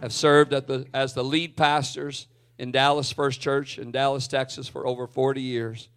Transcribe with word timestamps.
have 0.00 0.12
served 0.12 0.50
the, 0.50 0.86
as 0.92 1.14
the 1.14 1.24
lead 1.24 1.56
pastors 1.56 2.28
in 2.58 2.72
Dallas 2.72 3.12
First 3.12 3.40
Church 3.40 3.78
in 3.78 3.90
Dallas, 3.90 4.26
Texas 4.28 4.68
for 4.68 4.86
over 4.86 5.06
40 5.06 5.40
years. 5.40 5.88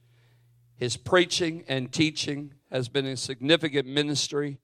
His 0.76 0.98
preaching 0.98 1.64
and 1.68 1.92
teaching 1.92 2.54
has 2.72 2.88
been 2.88 3.06
a 3.06 3.18
significant 3.18 3.88
ministry 3.88 4.60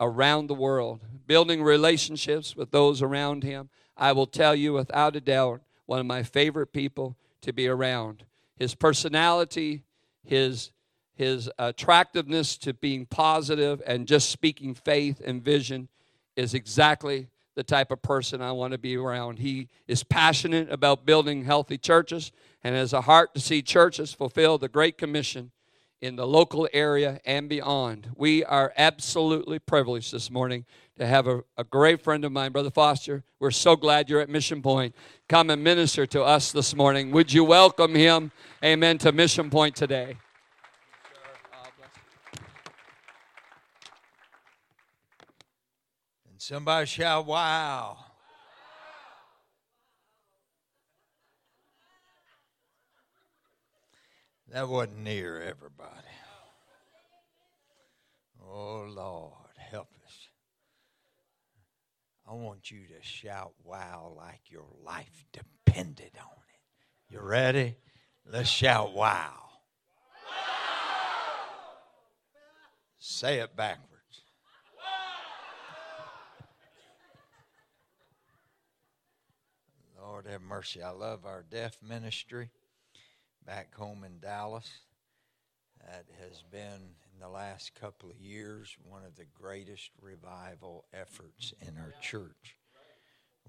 around 0.00 0.46
the 0.46 0.54
world, 0.54 1.00
building 1.26 1.62
relationships 1.62 2.56
with 2.56 2.70
those 2.70 3.02
around 3.02 3.42
him. 3.42 3.68
I 3.96 4.12
will 4.12 4.26
tell 4.26 4.54
you 4.54 4.72
without 4.72 5.16
a 5.16 5.20
doubt, 5.20 5.60
one 5.86 5.98
of 6.00 6.06
my 6.06 6.22
favorite 6.22 6.72
people 6.72 7.16
to 7.42 7.52
be 7.52 7.68
around. 7.68 8.24
His 8.56 8.74
personality, 8.74 9.82
his 10.24 10.70
his 11.14 11.50
attractiveness 11.58 12.56
to 12.56 12.72
being 12.72 13.04
positive 13.04 13.82
and 13.84 14.06
just 14.06 14.30
speaking 14.30 14.72
faith 14.72 15.20
and 15.24 15.42
vision 15.42 15.88
is 16.36 16.54
exactly 16.54 17.26
the 17.58 17.64
type 17.64 17.90
of 17.90 18.00
person 18.00 18.40
I 18.40 18.52
want 18.52 18.70
to 18.70 18.78
be 18.78 18.96
around. 18.96 19.40
He 19.40 19.66
is 19.88 20.04
passionate 20.04 20.70
about 20.70 21.04
building 21.04 21.44
healthy 21.44 21.76
churches 21.76 22.30
and 22.62 22.76
has 22.76 22.92
a 22.92 23.00
heart 23.00 23.34
to 23.34 23.40
see 23.40 23.62
churches 23.62 24.12
fulfill 24.12 24.58
the 24.58 24.68
Great 24.68 24.96
Commission 24.96 25.50
in 26.00 26.14
the 26.14 26.24
local 26.24 26.68
area 26.72 27.20
and 27.24 27.48
beyond. 27.48 28.10
We 28.14 28.44
are 28.44 28.72
absolutely 28.76 29.58
privileged 29.58 30.12
this 30.12 30.30
morning 30.30 30.66
to 30.98 31.06
have 31.06 31.26
a, 31.26 31.42
a 31.56 31.64
great 31.64 32.00
friend 32.00 32.24
of 32.24 32.30
mine, 32.30 32.52
Brother 32.52 32.70
Foster. 32.70 33.24
We're 33.40 33.50
so 33.50 33.74
glad 33.74 34.08
you're 34.08 34.20
at 34.20 34.28
Mission 34.28 34.62
Point. 34.62 34.94
Come 35.28 35.50
and 35.50 35.64
minister 35.64 36.06
to 36.06 36.22
us 36.22 36.52
this 36.52 36.76
morning. 36.76 37.10
Would 37.10 37.32
you 37.32 37.42
welcome 37.42 37.96
him, 37.96 38.30
amen, 38.62 38.98
to 38.98 39.10
Mission 39.10 39.50
Point 39.50 39.74
today? 39.74 40.16
Somebody 46.48 46.86
shout, 46.86 47.26
wow. 47.26 47.98
That 54.50 54.66
wasn't 54.66 55.00
near 55.00 55.42
everybody. 55.42 55.92
Oh, 58.42 58.86
Lord, 58.88 59.34
help 59.58 59.88
us. 60.06 60.28
I 62.26 62.32
want 62.32 62.70
you 62.70 62.78
to 62.78 63.06
shout 63.06 63.52
wow 63.62 64.14
like 64.16 64.40
your 64.48 64.64
life 64.82 65.26
depended 65.34 66.12
on 66.18 66.32
it. 66.32 67.12
You 67.12 67.20
ready? 67.20 67.76
Let's 68.24 68.48
shout 68.48 68.94
wow. 68.94 68.94
wow. 68.94 69.50
Say 72.96 73.40
it 73.40 73.54
backwards. 73.54 73.97
Lord 80.08 80.26
have 80.26 80.40
mercy. 80.40 80.82
I 80.82 80.90
love 80.90 81.26
our 81.26 81.44
deaf 81.50 81.76
ministry 81.86 82.48
back 83.44 83.74
home 83.74 84.04
in 84.04 84.20
Dallas. 84.20 84.66
That 85.84 86.06
has 86.18 86.42
been, 86.50 86.94
in 87.12 87.20
the 87.20 87.28
last 87.28 87.74
couple 87.74 88.08
of 88.08 88.16
years, 88.16 88.74
one 88.88 89.04
of 89.04 89.16
the 89.16 89.26
greatest 89.38 89.90
revival 90.00 90.86
efforts 90.94 91.52
in 91.60 91.76
our 91.76 91.92
church. 92.00 92.56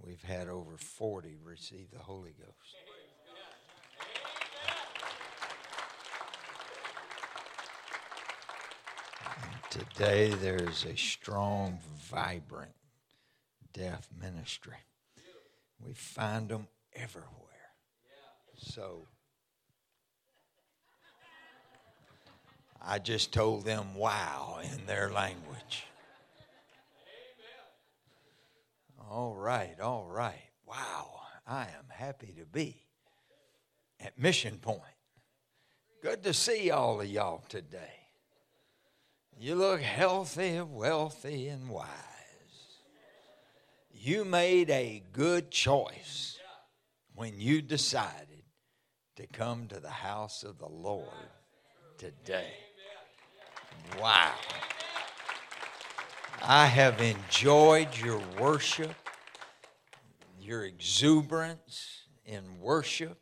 We've 0.05 0.21
had 0.21 0.49
over 0.49 0.75
40 0.75 1.37
receive 1.41 1.91
the 1.91 1.99
Holy 1.99 2.35
Ghost. 2.37 2.75
And 9.43 9.87
today 9.87 10.33
there's 10.41 10.83
a 10.83 10.97
strong, 10.97 11.79
vibrant 12.09 12.75
deaf 13.71 14.09
ministry. 14.19 14.75
We 15.85 15.93
find 15.93 16.49
them 16.49 16.67
everywhere. 16.93 17.27
So 18.57 19.07
I 22.81 22.99
just 22.99 23.33
told 23.33 23.65
them 23.65 23.95
wow 23.95 24.59
in 24.63 24.85
their 24.85 25.11
language. 25.11 25.85
All 29.09 29.33
right, 29.35 29.79
all 29.79 30.05
right. 30.05 30.41
Wow, 30.67 31.21
I 31.47 31.63
am 31.63 31.89
happy 31.89 32.35
to 32.37 32.45
be 32.45 32.83
at 33.99 34.19
Mission 34.19 34.59
Point. 34.59 34.81
Good 36.03 36.23
to 36.23 36.33
see 36.33 36.69
all 36.69 37.01
of 37.01 37.07
y'all 37.07 37.43
today. 37.49 37.95
You 39.37 39.55
look 39.55 39.81
healthy, 39.81 40.61
wealthy, 40.61 41.47
and 41.47 41.69
wise 41.69 42.08
you 44.01 44.23
made 44.23 44.69
a 44.69 45.03
good 45.11 45.51
choice 45.51 46.39
when 47.15 47.39
you 47.39 47.61
decided 47.61 48.43
to 49.17 49.27
come 49.27 49.67
to 49.67 49.79
the 49.79 49.89
house 49.89 50.43
of 50.43 50.57
the 50.57 50.69
Lord 50.69 51.07
today. 51.97 52.53
Wow. 53.99 54.33
I 56.41 56.67
have 56.67 57.01
enjoyed 57.01 57.89
your 57.97 58.21
worship, 58.39 58.95
your 60.39 60.63
exuberance 60.63 62.03
in 62.25 62.61
worship. 62.61 63.19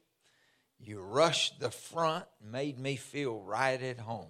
You 0.80 1.00
rushed 1.00 1.60
the 1.60 1.72
front, 1.72 2.26
made 2.40 2.78
me 2.78 2.98
feel 2.98 3.40
right 3.40 3.82
at 3.82 3.98
home. 3.98 4.30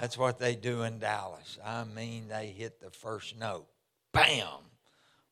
That's 0.00 0.18
what 0.18 0.40
they 0.40 0.56
do 0.56 0.82
in 0.82 0.98
Dallas. 0.98 1.58
I 1.64 1.84
mean, 1.84 2.26
they 2.28 2.48
hit 2.48 2.80
the 2.80 2.90
first 2.90 3.38
note. 3.38 3.68
Bam! 4.12 4.48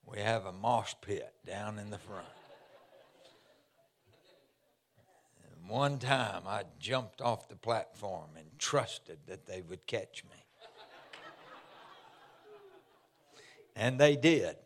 We 0.06 0.20
have 0.20 0.46
a 0.46 0.52
mosh 0.52 0.94
pit 1.00 1.32
down 1.44 1.78
in 1.78 1.90
the 1.90 1.98
front. 1.98 2.26
And 5.44 5.68
one 5.68 5.98
time 5.98 6.42
I 6.46 6.62
jumped 6.78 7.20
off 7.20 7.48
the 7.48 7.56
platform 7.56 8.30
and 8.36 8.46
trusted 8.58 9.18
that 9.26 9.46
they 9.46 9.62
would 9.62 9.86
catch 9.86 10.22
me. 10.30 10.44
And 13.74 13.98
they 13.98 14.16
did. 14.16 14.56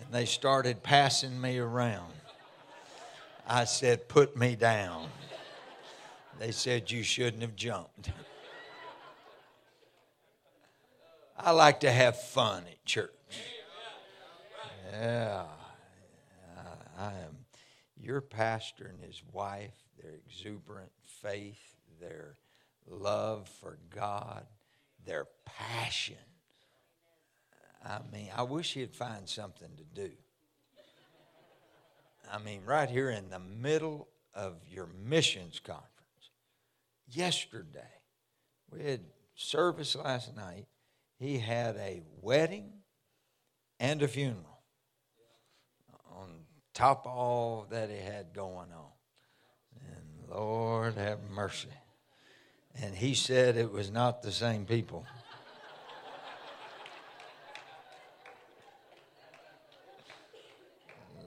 And 0.00 0.12
they 0.12 0.26
started 0.26 0.82
passing 0.82 1.40
me 1.40 1.58
around. 1.58 2.12
I 3.46 3.64
said, 3.64 4.08
Put 4.08 4.36
me 4.36 4.56
down. 4.56 5.08
They 6.38 6.50
said, 6.50 6.90
You 6.90 7.02
shouldn't 7.02 7.42
have 7.42 7.56
jumped. 7.56 8.10
I 11.38 11.52
like 11.52 11.80
to 11.80 11.90
have 11.90 12.20
fun 12.20 12.64
at 12.70 12.84
church. 12.84 13.10
Yeah. 14.92 15.44
I 16.98 17.06
am 17.06 17.46
your 17.98 18.20
pastor 18.20 18.86
and 18.86 19.00
his 19.00 19.22
wife, 19.32 19.72
their 20.00 20.12
exuberant 20.26 20.92
faith, 21.22 21.74
their 22.00 22.36
love 22.86 23.48
for 23.60 23.78
God, 23.94 24.44
their 25.04 25.26
passion. 25.46 26.16
I 27.84 28.00
mean, 28.12 28.28
I 28.36 28.42
wish 28.42 28.74
he'd 28.74 28.94
find 28.94 29.28
something 29.28 29.70
to 29.78 29.84
do. 30.00 30.12
I 32.30 32.38
mean, 32.38 32.60
right 32.64 32.88
here 32.88 33.10
in 33.10 33.30
the 33.30 33.40
middle 33.40 34.08
of 34.34 34.56
your 34.70 34.88
missions 35.04 35.58
conference, 35.58 35.88
yesterday, 37.10 37.80
we 38.70 38.84
had 38.84 39.00
service 39.34 39.96
last 39.96 40.36
night. 40.36 40.66
He 41.18 41.38
had 41.38 41.76
a 41.76 42.02
wedding 42.20 42.72
and 43.80 44.02
a 44.02 44.08
funeral 44.08 44.51
top 46.74 47.06
of 47.06 47.12
all 47.12 47.66
that 47.70 47.90
he 47.90 47.96
had 47.96 48.32
going 48.34 48.72
on. 48.72 48.92
And 49.80 50.30
Lord 50.30 50.94
have 50.94 51.18
mercy. 51.30 51.68
And 52.80 52.94
he 52.94 53.14
said 53.14 53.56
it 53.56 53.70
was 53.70 53.90
not 53.90 54.22
the 54.22 54.32
same 54.32 54.64
people. 54.64 55.04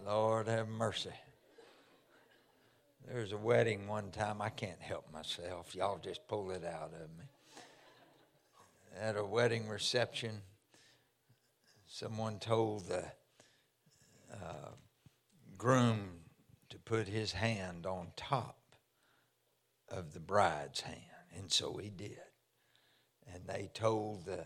Lord 0.05 0.47
have 0.47 0.67
mercy. 0.67 1.09
There 3.07 3.21
was 3.21 3.31
a 3.31 3.37
wedding 3.37 3.87
one 3.87 4.11
time. 4.11 4.41
I 4.41 4.49
can't 4.49 4.81
help 4.81 5.11
myself. 5.11 5.75
Y'all 5.75 5.99
just 5.99 6.27
pull 6.27 6.51
it 6.51 6.63
out 6.63 6.91
of 6.93 7.09
me. 7.17 7.25
At 8.99 9.17
a 9.17 9.25
wedding 9.25 9.67
reception, 9.67 10.41
someone 11.87 12.39
told 12.39 12.87
the 12.87 13.03
uh, 14.43 14.71
groom 15.57 16.21
to 16.69 16.79
put 16.79 17.07
his 17.07 17.31
hand 17.31 17.85
on 17.85 18.07
top 18.15 18.57
of 19.89 20.13
the 20.13 20.19
bride's 20.19 20.81
hand. 20.81 20.99
And 21.37 21.51
so 21.51 21.77
he 21.77 21.89
did. 21.89 22.19
And 23.33 23.43
they 23.47 23.69
told 23.73 24.25
the 24.25 24.45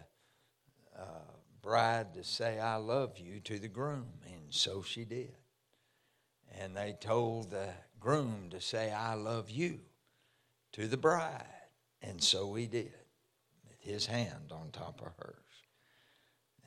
uh, 0.98 1.32
bride 1.62 2.14
to 2.14 2.24
say, 2.24 2.60
I 2.60 2.76
love 2.76 3.18
you 3.18 3.40
to 3.42 3.60
the 3.60 3.68
groom. 3.68 4.08
And 4.26 4.46
so 4.50 4.82
she 4.82 5.06
did. 5.06 5.36
And 6.58 6.76
they 6.76 6.96
told 7.00 7.52
the 7.52 7.70
groom 8.00 8.50
to 8.52 8.62
say, 8.62 8.92
I 8.92 9.14
love 9.14 9.50
you 9.50 9.80
to 10.74 10.88
the 10.88 10.98
bride. 10.98 11.46
And 12.02 12.24
so 12.24 12.54
he 12.56 12.66
did, 12.66 12.94
with 13.68 13.80
his 13.82 14.06
hand 14.06 14.52
on 14.52 14.72
top 14.72 15.02
of 15.02 15.14
hers. 15.18 15.36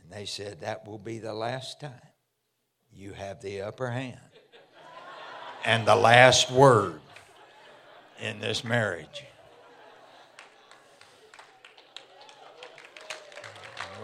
And 0.00 0.12
they 0.12 0.26
said, 0.26 0.60
That 0.60 0.86
will 0.86 0.98
be 0.98 1.18
the 1.18 1.34
last 1.34 1.80
time 1.80 2.11
you 2.96 3.12
have 3.12 3.40
the 3.40 3.62
upper 3.62 3.90
hand 3.90 4.18
and 5.64 5.86
the 5.86 5.96
last 5.96 6.50
word 6.50 7.00
in 8.20 8.40
this 8.40 8.64
marriage. 8.64 9.24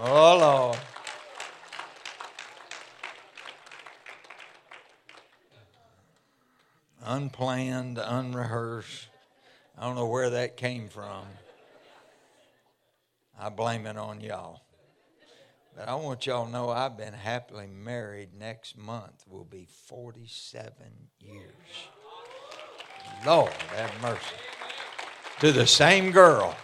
Oh, 0.00 0.38
Lord. 0.38 0.78
Unplanned, 7.04 7.98
unrehearsed. 7.98 9.08
I 9.76 9.84
don't 9.84 9.94
know 9.94 10.06
where 10.06 10.30
that 10.30 10.56
came 10.56 10.88
from. 10.88 11.24
I 13.40 13.48
blame 13.48 13.86
it 13.86 13.96
on 13.96 14.20
y'all. 14.20 14.60
But 15.78 15.88
I 15.88 15.94
want 15.94 16.26
y'all 16.26 16.44
to 16.44 16.50
know 16.50 16.70
I've 16.70 16.96
been 16.96 17.12
happily 17.12 17.68
married 17.68 18.30
next 18.36 18.76
month 18.76 19.24
will 19.28 19.44
be 19.44 19.68
47 19.86 20.74
years. 21.20 21.54
Lord, 23.24 23.52
have 23.76 24.02
mercy. 24.02 24.34
To 25.38 25.52
the 25.52 25.68
same 25.68 26.10
girl. 26.10 26.56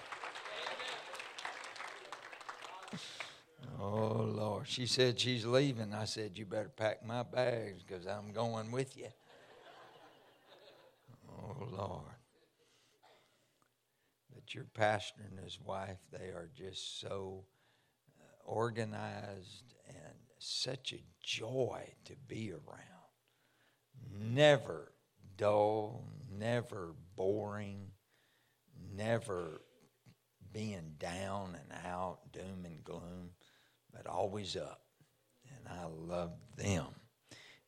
Oh, 3.81 4.33
Lord. 4.35 4.67
She 4.67 4.87
said 4.87 5.21
she's 5.21 5.47
leaving. 5.47 5.95
I 5.95 6.07
said, 6.07 6.37
You 6.37 6.45
better 6.45 6.73
pack 6.75 7.07
my 7.07 7.23
bags 7.23 7.85
because 7.87 8.07
I'm 8.09 8.33
going 8.33 8.73
with 8.73 8.97
you. 8.97 9.11
Oh, 11.29 11.69
Lord. 11.71 12.17
But 14.35 14.53
your 14.57 14.67
pastor 14.75 15.23
and 15.31 15.39
his 15.39 15.61
wife, 15.61 15.99
they 16.11 16.31
are 16.31 16.51
just 16.57 17.01
so 17.01 17.45
organized 18.45 19.75
and 19.89 20.15
such 20.39 20.93
a 20.93 21.03
joy 21.23 21.95
to 22.05 22.15
be 22.29 22.53
around. 22.53 22.81
Never 24.13 24.93
dull, 25.37 26.05
never 26.31 26.95
boring, 27.17 27.91
never 28.95 29.61
being 30.53 30.95
down 30.99 31.57
and 31.61 31.87
out, 31.87 32.21
doom 32.33 32.65
and 32.65 32.85
gloom, 32.85 33.31
but 33.93 34.07
always 34.07 34.57
up. 34.57 34.83
And 35.49 35.69
I 35.69 35.87
love 35.87 36.33
them. 36.57 36.87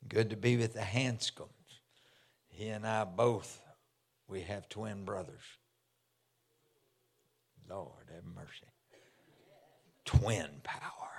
Good 0.09 0.31
to 0.31 0.37
be 0.37 0.57
with 0.57 0.75
the 0.75 0.81
Hanscoms. 0.81 1.49
He 2.49 2.69
and 2.69 2.87
I 2.87 3.05
both, 3.05 3.61
we 4.29 4.43
have 4.43 4.69
twin 4.69 5.05
brothers. 5.05 5.43
Lord 7.69 8.11
have 8.15 8.25
mercy 8.25 8.67
twin 10.07 10.49
power. 10.63 11.11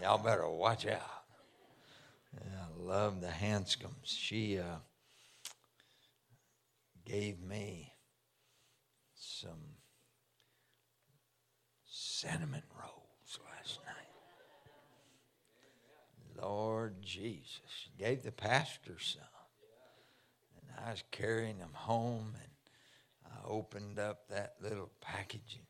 Y'all 0.00 0.16
better 0.16 0.48
watch 0.48 0.86
out. 0.86 1.18
I 2.36 2.80
love 2.80 3.20
the 3.20 3.28
Hanscoms. 3.28 4.04
She 4.04 4.58
uh, 4.58 4.76
gave 7.04 7.42
me 7.42 7.92
some 9.14 9.76
cinnamon 11.84 12.62
rolls 12.80 13.40
last 13.56 13.80
night. 13.84 13.94
Lord 16.40 17.02
Jesus. 17.02 17.60
She 17.82 17.90
gave 17.98 18.22
the 18.22 18.30
pastor 18.30 18.96
some. 19.00 19.22
And 20.60 20.86
I 20.86 20.90
was 20.92 21.02
carrying 21.10 21.58
them 21.58 21.72
home 21.72 22.34
and 22.34 22.52
I 23.26 23.48
opened 23.48 23.98
up 23.98 24.28
that 24.28 24.54
little 24.62 24.90
package 25.00 25.56
and 25.56 25.66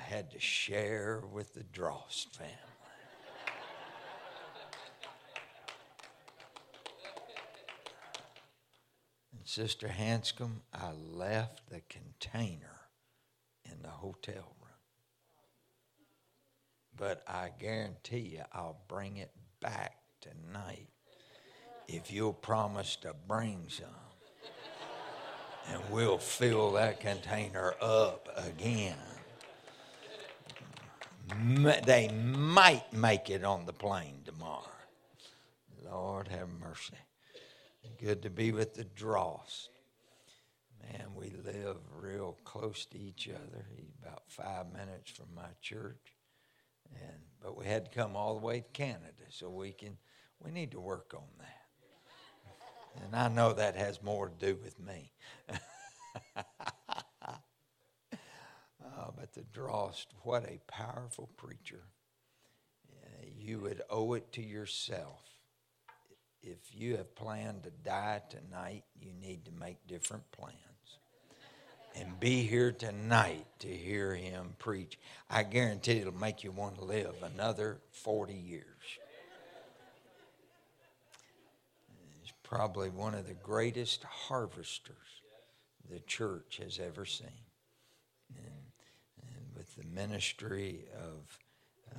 I 0.00 0.14
had 0.14 0.30
to 0.30 0.40
share 0.40 1.22
with 1.32 1.54
the 1.54 1.62
Drost 1.62 2.34
family. 2.36 2.54
and 9.36 9.46
Sister 9.46 9.88
Hanscom, 9.88 10.60
I 10.72 10.92
left 10.92 11.68
the 11.68 11.82
container 11.88 12.80
in 13.64 13.82
the 13.82 13.88
hotel 13.88 14.54
room. 14.60 14.70
But 16.96 17.22
I 17.28 17.50
guarantee 17.58 18.36
you, 18.36 18.42
I'll 18.52 18.80
bring 18.88 19.18
it 19.18 19.32
back 19.60 19.96
tonight 20.20 20.88
if 21.88 22.10
you'll 22.10 22.32
promise 22.32 22.96
to 22.96 23.14
bring 23.28 23.66
some. 23.68 23.86
And 25.68 25.82
we'll 25.90 26.18
fill 26.18 26.72
that 26.72 27.00
container 27.00 27.74
up 27.80 28.28
again 28.36 28.96
they 31.84 32.08
might 32.08 32.92
make 32.92 33.30
it 33.30 33.44
on 33.44 33.66
the 33.66 33.72
plane 33.72 34.22
tomorrow. 34.24 34.64
Lord 35.90 36.28
have 36.28 36.48
mercy. 36.60 36.94
Good 38.00 38.22
to 38.22 38.30
be 38.30 38.52
with 38.52 38.74
the 38.74 38.84
Dross. 38.84 39.68
Man, 40.82 41.08
we 41.14 41.32
live 41.44 41.76
real 42.00 42.38
close 42.44 42.84
to 42.86 42.98
each 42.98 43.28
other. 43.28 43.66
He's 43.76 43.92
about 44.02 44.22
five 44.28 44.72
minutes 44.72 45.10
from 45.10 45.26
my 45.34 45.48
church. 45.60 46.14
And 46.94 47.20
but 47.42 47.56
we 47.56 47.66
had 47.66 47.86
to 47.86 47.90
come 47.90 48.16
all 48.16 48.38
the 48.38 48.46
way 48.46 48.60
to 48.60 48.68
Canada 48.72 49.24
so 49.28 49.50
we 49.50 49.72
can 49.72 49.96
we 50.40 50.50
need 50.50 50.72
to 50.72 50.80
work 50.80 51.12
on 51.14 51.28
that. 51.38 53.04
And 53.04 53.14
I 53.14 53.28
know 53.28 53.52
that 53.52 53.76
has 53.76 54.02
more 54.02 54.28
to 54.28 54.46
do 54.46 54.58
with 54.62 54.78
me. 54.80 55.12
Uh, 59.00 59.10
but 59.16 59.32
the 59.32 59.42
Drost, 59.42 60.06
what 60.22 60.44
a 60.44 60.60
powerful 60.70 61.30
preacher. 61.36 61.82
Uh, 62.90 63.26
you 63.38 63.60
would 63.60 63.82
owe 63.88 64.12
it 64.14 64.30
to 64.32 64.42
yourself. 64.42 65.22
If 66.42 66.58
you 66.72 66.96
have 66.96 67.14
planned 67.14 67.62
to 67.64 67.70
die 67.70 68.22
tonight, 68.28 68.84
you 69.00 69.12
need 69.12 69.44
to 69.46 69.52
make 69.52 69.86
different 69.86 70.30
plans. 70.32 70.56
And 71.96 72.20
be 72.20 72.42
here 72.42 72.72
tonight 72.72 73.46
to 73.60 73.68
hear 73.68 74.14
him 74.14 74.54
preach. 74.58 74.98
I 75.28 75.44
guarantee 75.44 75.98
it'll 75.98 76.14
make 76.14 76.44
you 76.44 76.50
want 76.50 76.76
to 76.76 76.84
live 76.84 77.14
another 77.22 77.80
40 77.92 78.34
years. 78.34 78.64
He's 82.20 82.32
probably 82.42 82.90
one 82.90 83.14
of 83.14 83.26
the 83.26 83.34
greatest 83.34 84.04
harvesters 84.04 84.96
the 85.90 86.00
church 86.00 86.60
has 86.62 86.78
ever 86.78 87.04
seen 87.04 87.50
the 89.76 89.86
ministry 89.86 90.84
of 90.94 91.38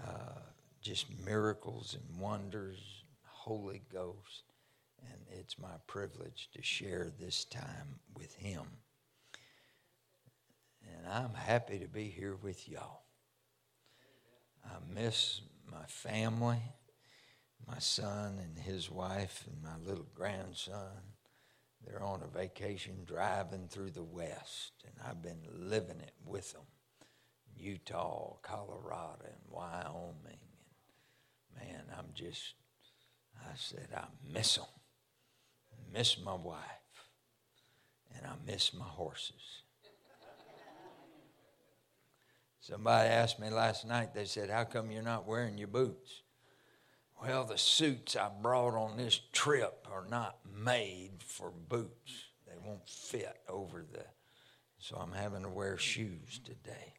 uh, 0.08 0.40
just 0.82 1.06
miracles 1.26 1.96
and 1.96 2.20
wonders, 2.20 3.04
Holy 3.26 3.82
Ghost. 3.92 4.44
And 5.04 5.40
it's 5.40 5.58
my 5.58 5.78
privilege 5.88 6.50
to 6.54 6.62
share 6.62 7.12
this 7.20 7.46
time 7.46 8.00
with 8.16 8.34
him. 8.36 8.64
And 10.84 11.08
I'm 11.12 11.34
happy 11.34 11.80
to 11.80 11.88
be 11.88 12.06
here 12.06 12.36
with 12.36 12.70
y'all. 12.70 13.02
I 14.66 14.78
miss 14.94 15.42
my 15.72 15.86
family, 15.88 16.62
my 17.68 17.80
son 17.80 18.38
and 18.42 18.58
his 18.60 18.92
wife, 18.92 19.46
and 19.48 19.62
my 19.64 19.78
little 19.90 20.08
grandson. 20.14 21.02
They're 21.86 22.04
on 22.04 22.22
a 22.22 22.28
vacation 22.28 23.06
driving 23.06 23.68
through 23.68 23.92
the 23.92 24.04
West, 24.04 24.74
and 24.86 24.94
I've 25.08 25.22
been 25.24 25.42
living 25.52 26.00
it 26.00 26.14
with 26.26 26.54
them. 26.54 26.62
Utah, 27.62 28.38
Colorado, 28.42 29.26
and 29.26 29.42
Wyoming. 29.50 30.40
And 31.60 31.68
man, 31.68 31.84
I'm 31.98 32.08
just, 32.14 32.56
I 33.40 33.54
said, 33.56 33.90
I 33.96 34.06
miss 34.34 34.56
them. 34.56 34.66
I 35.72 35.98
miss 35.98 36.18
my 36.24 36.34
wife. 36.34 36.58
And 38.16 38.26
I 38.26 38.34
miss 38.46 38.74
my 38.74 38.86
horses. 38.86 39.64
Somebody 42.60 43.10
asked 43.10 43.40
me 43.40 43.50
last 43.50 43.88
night, 43.88 44.14
they 44.14 44.26
said, 44.26 44.50
How 44.50 44.66
come 44.66 44.92
you're 44.92 45.02
not 45.02 45.28
wearing 45.28 45.58
your 45.58 45.68
boots? 45.68 46.22
Well, 47.22 47.44
the 47.44 47.58
suits 47.58 48.16
I 48.16 48.30
brought 48.42 48.76
on 48.76 48.98
this 48.98 49.20
trip 49.32 49.88
are 49.92 50.06
not 50.10 50.38
made 50.58 51.24
for 51.26 51.52
boots. 51.52 52.30
They 52.48 52.56
won't 52.64 52.88
fit 52.88 53.38
over 53.48 53.86
the. 53.92 54.06
So 54.80 54.98
I'm 54.98 55.12
having 55.12 55.44
to 55.44 55.50
wear 55.50 55.78
shoes 55.78 56.40
today. 56.44 56.94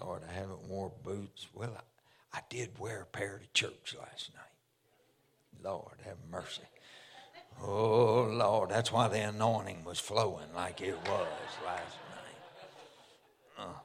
Lord, 0.00 0.22
I 0.28 0.32
haven't 0.32 0.68
wore 0.68 0.92
boots. 1.02 1.46
Well, 1.54 1.76
I, 1.76 2.38
I 2.38 2.40
did 2.48 2.78
wear 2.78 3.02
a 3.02 3.06
pair 3.06 3.40
to 3.40 3.52
church 3.52 3.96
last 3.98 4.30
night. 4.34 5.64
Lord, 5.64 5.96
have 6.04 6.18
mercy. 6.30 6.62
Oh, 7.62 8.28
Lord, 8.30 8.70
that's 8.70 8.92
why 8.92 9.08
the 9.08 9.20
anointing 9.20 9.84
was 9.84 9.98
flowing 9.98 10.52
like 10.54 10.82
it 10.82 10.96
was 11.06 11.28
last 11.64 11.96
night. 12.10 12.36
Uh, 13.58 13.80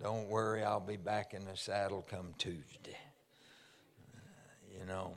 don't 0.00 0.28
worry, 0.28 0.62
I'll 0.62 0.80
be 0.80 0.96
back 0.96 1.34
in 1.34 1.44
the 1.44 1.56
saddle 1.56 2.06
come 2.08 2.34
Tuesday. 2.38 2.96
Uh, 4.14 4.78
you 4.78 4.86
know, 4.86 5.16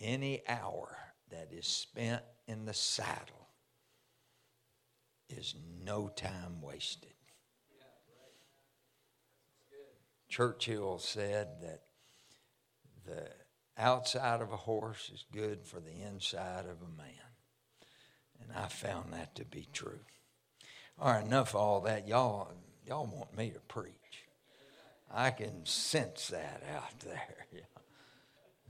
any 0.00 0.42
hour 0.48 0.96
that 1.30 1.50
is 1.52 1.66
spent 1.66 2.22
in 2.48 2.64
the 2.64 2.74
saddle 2.74 3.46
is 5.28 5.54
no 5.84 6.08
time 6.08 6.60
wasted. 6.60 7.12
Churchill 10.30 10.98
said 10.98 11.48
that 11.60 11.82
the 13.04 13.28
outside 13.76 14.40
of 14.40 14.52
a 14.52 14.56
horse 14.56 15.10
is 15.12 15.24
good 15.32 15.66
for 15.66 15.80
the 15.80 16.02
inside 16.06 16.66
of 16.66 16.76
a 16.80 16.96
man. 16.96 17.08
And 18.40 18.52
I 18.56 18.68
found 18.68 19.12
that 19.12 19.34
to 19.34 19.44
be 19.44 19.66
true. 19.72 19.98
All 20.98 21.12
right, 21.12 21.24
enough 21.24 21.50
of 21.50 21.56
all 21.56 21.80
that. 21.82 22.06
Y'all, 22.06 22.52
y'all 22.86 23.06
want 23.06 23.36
me 23.36 23.50
to 23.50 23.60
preach. 23.60 23.94
I 25.12 25.30
can 25.30 25.66
sense 25.66 26.28
that 26.28 26.62
out 26.72 27.00
there. 27.00 27.62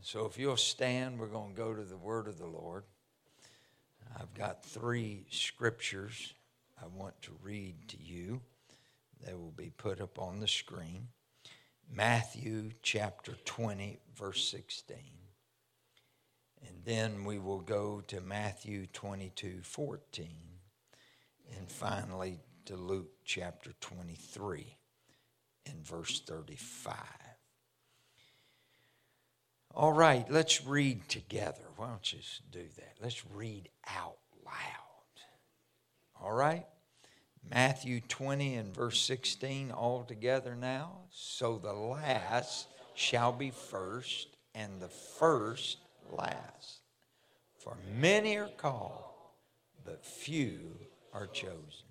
So 0.02 0.24
if 0.24 0.38
you'll 0.38 0.56
stand, 0.56 1.18
we're 1.18 1.26
going 1.26 1.50
to 1.50 1.56
go 1.56 1.74
to 1.74 1.82
the 1.82 1.96
word 1.96 2.26
of 2.26 2.38
the 2.38 2.46
Lord. 2.46 2.84
I've 4.18 4.32
got 4.32 4.64
three 4.64 5.26
scriptures 5.30 6.32
I 6.82 6.86
want 6.86 7.20
to 7.22 7.32
read 7.42 7.76
to 7.88 8.02
you. 8.02 8.40
They 9.26 9.34
will 9.34 9.52
be 9.54 9.70
put 9.76 10.00
up 10.00 10.18
on 10.18 10.40
the 10.40 10.48
screen. 10.48 11.08
Matthew 11.92 12.70
chapter 12.82 13.34
20, 13.44 13.98
verse 14.16 14.48
16. 14.48 14.96
And 16.66 16.84
then 16.84 17.24
we 17.24 17.38
will 17.38 17.60
go 17.60 18.02
to 18.06 18.20
Matthew 18.20 18.86
22, 18.86 19.60
14. 19.62 20.28
And 21.56 21.68
finally 21.68 22.38
to 22.66 22.76
Luke 22.76 23.10
chapter 23.24 23.72
23 23.80 24.76
and 25.66 25.84
verse 25.84 26.20
35. 26.20 26.94
All 29.74 29.92
right, 29.92 30.30
let's 30.30 30.64
read 30.64 31.08
together. 31.08 31.62
Why 31.76 31.88
don't 31.88 32.12
you 32.12 32.20
do 32.50 32.64
that? 32.76 32.96
Let's 33.02 33.24
read 33.34 33.68
out 33.88 34.18
loud. 34.44 34.52
All 36.20 36.32
right? 36.32 36.66
Matthew 37.48 38.00
20 38.00 38.54
and 38.56 38.74
verse 38.74 39.00
16 39.02 39.70
all 39.70 40.04
together 40.04 40.54
now. 40.54 41.02
So 41.10 41.58
the 41.58 41.72
last 41.72 42.68
shall 42.94 43.32
be 43.32 43.50
first, 43.50 44.36
and 44.54 44.80
the 44.80 44.88
first 44.88 45.78
last. 46.10 46.82
For 47.58 47.76
many 47.98 48.36
are 48.36 48.50
called, 48.56 49.04
but 49.84 50.04
few 50.04 50.76
are 51.12 51.26
chosen. 51.26 51.86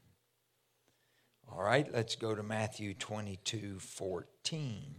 All 1.51 1.63
right, 1.63 1.87
let's 1.91 2.15
go 2.15 2.35
to 2.35 2.43
Matthew 2.43 2.93
22 2.93 3.79
14. 3.79 4.95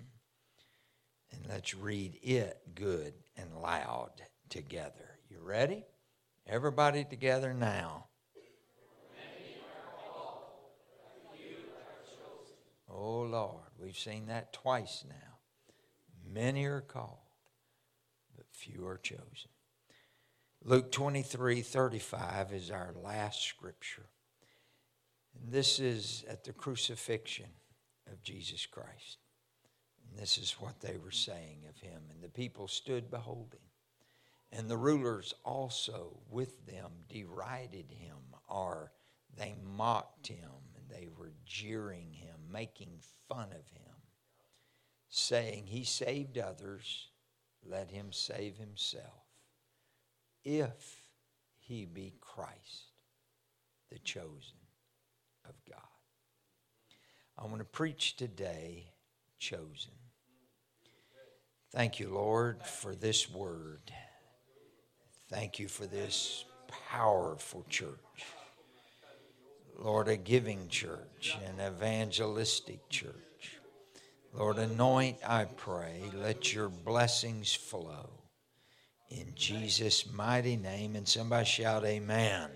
And 1.32 1.46
let's 1.48 1.74
read 1.74 2.18
it 2.22 2.58
good 2.74 3.14
and 3.36 3.62
loud 3.62 4.10
together. 4.48 5.18
You 5.28 5.38
ready? 5.40 5.84
Everybody 6.46 7.04
together 7.04 7.54
now. 7.54 8.06
Oh 13.02 13.22
Lord, 13.22 13.70
we've 13.78 13.96
seen 13.96 14.26
that 14.26 14.52
twice 14.52 15.04
now. 15.08 15.38
Many 16.30 16.66
are 16.66 16.82
called, 16.82 17.16
but 18.36 18.44
few 18.52 18.86
are 18.86 18.98
chosen. 18.98 19.50
Luke 20.62 20.92
23 20.92 21.62
35 21.62 22.52
is 22.52 22.70
our 22.70 22.94
last 23.02 23.42
scripture. 23.42 24.10
And 25.34 25.50
this 25.50 25.80
is 25.80 26.26
at 26.28 26.44
the 26.44 26.52
crucifixion 26.52 27.48
of 28.06 28.22
Jesus 28.22 28.66
Christ. 28.66 29.16
And 30.04 30.20
this 30.20 30.36
is 30.36 30.56
what 30.60 30.80
they 30.80 30.98
were 30.98 31.10
saying 31.10 31.60
of 31.70 31.80
him. 31.80 32.02
And 32.10 32.22
the 32.22 32.28
people 32.28 32.68
stood 32.68 33.10
beholding. 33.10 33.60
And 34.52 34.68
the 34.68 34.76
rulers 34.76 35.32
also 35.42 36.18
with 36.28 36.66
them 36.66 36.90
derided 37.08 37.90
him, 37.90 38.18
or 38.46 38.92
they 39.38 39.54
mocked 39.62 40.26
him, 40.26 40.50
and 40.76 40.84
they 40.90 41.08
were 41.16 41.32
jeering 41.46 42.12
him, 42.12 42.39
making 42.52 43.00
fun 43.28 43.48
of 43.50 43.68
him, 43.68 43.94
saying, 45.08 45.66
He 45.66 45.84
saved 45.84 46.38
others, 46.38 47.08
let 47.64 47.90
him 47.90 48.12
save 48.12 48.56
himself, 48.56 49.24
if 50.44 51.02
he 51.58 51.84
be 51.84 52.14
Christ, 52.20 52.92
the 53.90 53.98
chosen 53.98 54.58
of 55.48 55.54
God. 55.68 55.80
I 57.38 57.44
want 57.44 57.58
to 57.58 57.64
preach 57.64 58.16
today, 58.16 58.92
chosen. 59.38 59.92
Thank 61.72 62.00
you, 62.00 62.10
Lord, 62.10 62.66
for 62.66 62.94
this 62.94 63.30
word. 63.30 63.92
Thank 65.28 65.58
you 65.58 65.68
for 65.68 65.86
this 65.86 66.44
powerful 66.88 67.64
church. 67.68 67.96
Lord, 69.80 70.08
a 70.08 70.16
giving 70.16 70.68
church, 70.68 71.36
an 71.48 71.66
evangelistic 71.66 72.88
church. 72.88 73.14
Lord, 74.32 74.58
anoint, 74.58 75.16
I 75.26 75.46
pray. 75.46 76.02
Let 76.14 76.52
your 76.54 76.68
blessings 76.68 77.52
flow. 77.52 78.10
In 79.08 79.32
Jesus' 79.34 80.10
mighty 80.12 80.56
name. 80.56 80.94
And 80.94 81.08
somebody 81.08 81.46
shout, 81.46 81.84
Amen. 81.84 82.42
amen. 82.42 82.50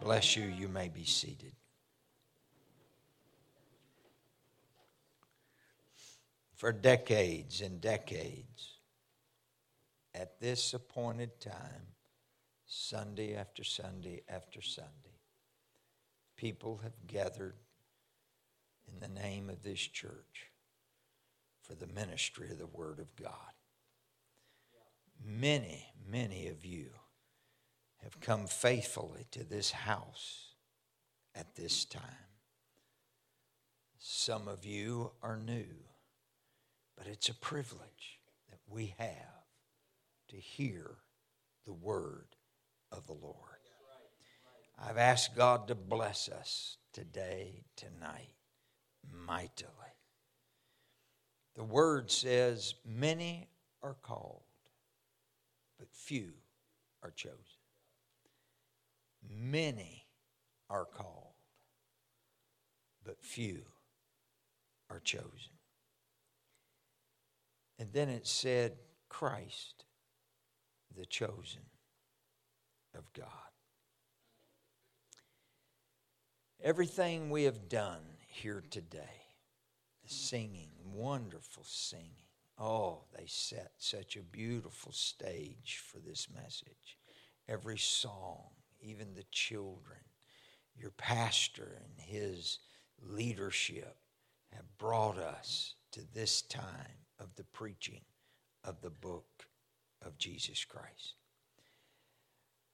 Bless 0.00 0.36
you. 0.36 0.44
You 0.44 0.68
may 0.68 0.88
be 0.88 1.04
seated. 1.04 1.52
for 6.62 6.70
decades 6.70 7.60
and 7.60 7.80
decades 7.80 8.78
at 10.14 10.38
this 10.38 10.74
appointed 10.74 11.40
time, 11.40 11.88
Sunday 12.66 13.34
after 13.34 13.64
Sunday 13.64 14.22
after 14.28 14.62
Sunday, 14.62 15.11
people 16.42 16.80
have 16.82 17.06
gathered 17.06 17.54
in 18.92 18.98
the 18.98 19.20
name 19.22 19.48
of 19.48 19.62
this 19.62 19.78
church 19.78 20.50
for 21.62 21.76
the 21.76 21.86
ministry 21.86 22.50
of 22.50 22.58
the 22.58 22.66
Word 22.66 22.98
of 22.98 23.14
God. 23.14 23.52
Many, 25.24 25.86
many 26.04 26.48
of 26.48 26.64
you 26.64 26.88
have 28.02 28.20
come 28.20 28.48
faithfully 28.48 29.24
to 29.30 29.44
this 29.44 29.70
house 29.70 30.56
at 31.32 31.54
this 31.54 31.84
time. 31.84 32.02
Some 34.00 34.48
of 34.48 34.64
you 34.64 35.12
are 35.22 35.36
new. 35.36 35.76
But 36.98 37.06
it's 37.06 37.28
a 37.28 37.34
privilege 37.34 38.18
that 38.50 38.58
we 38.68 38.96
have 38.98 39.46
to 40.30 40.36
hear 40.36 40.90
the 41.64 41.72
word 41.72 42.34
of 42.90 43.06
the 43.06 43.12
Lord. 43.12 43.51
I've 44.78 44.98
asked 44.98 45.36
God 45.36 45.68
to 45.68 45.74
bless 45.74 46.28
us 46.28 46.76
today, 46.92 47.64
tonight, 47.76 48.34
mightily. 49.26 49.70
The 51.54 51.64
word 51.64 52.10
says, 52.10 52.74
Many 52.84 53.48
are 53.82 53.96
called, 54.02 54.42
but 55.78 55.88
few 55.92 56.32
are 57.02 57.10
chosen. 57.10 57.38
Many 59.28 60.06
are 60.68 60.84
called, 60.84 61.34
but 63.04 63.22
few 63.22 63.62
are 64.90 65.00
chosen. 65.00 65.52
And 67.78 67.92
then 67.92 68.08
it 68.08 68.26
said, 68.26 68.72
Christ, 69.08 69.84
the 70.96 71.06
chosen 71.06 71.62
of 72.94 73.12
God. 73.12 73.51
Everything 76.64 77.30
we 77.30 77.42
have 77.42 77.68
done 77.68 78.02
here 78.28 78.62
today, 78.70 79.26
the 80.04 80.08
singing, 80.08 80.70
wonderful 80.94 81.64
singing. 81.66 82.28
Oh, 82.56 83.02
they 83.18 83.24
set 83.26 83.72
such 83.78 84.14
a 84.14 84.22
beautiful 84.22 84.92
stage 84.92 85.82
for 85.84 85.98
this 85.98 86.28
message. 86.32 86.98
Every 87.48 87.78
song, 87.78 88.50
even 88.80 89.12
the 89.12 89.24
children, 89.32 89.98
your 90.76 90.92
pastor 90.92 91.80
and 91.82 91.98
his 91.98 92.60
leadership 93.04 93.96
have 94.52 94.78
brought 94.78 95.18
us 95.18 95.74
to 95.90 96.00
this 96.14 96.42
time 96.42 97.00
of 97.18 97.34
the 97.34 97.44
preaching 97.44 98.02
of 98.62 98.80
the 98.82 98.90
book 98.90 99.46
of 100.00 100.16
Jesus 100.16 100.64
Christ. 100.64 101.14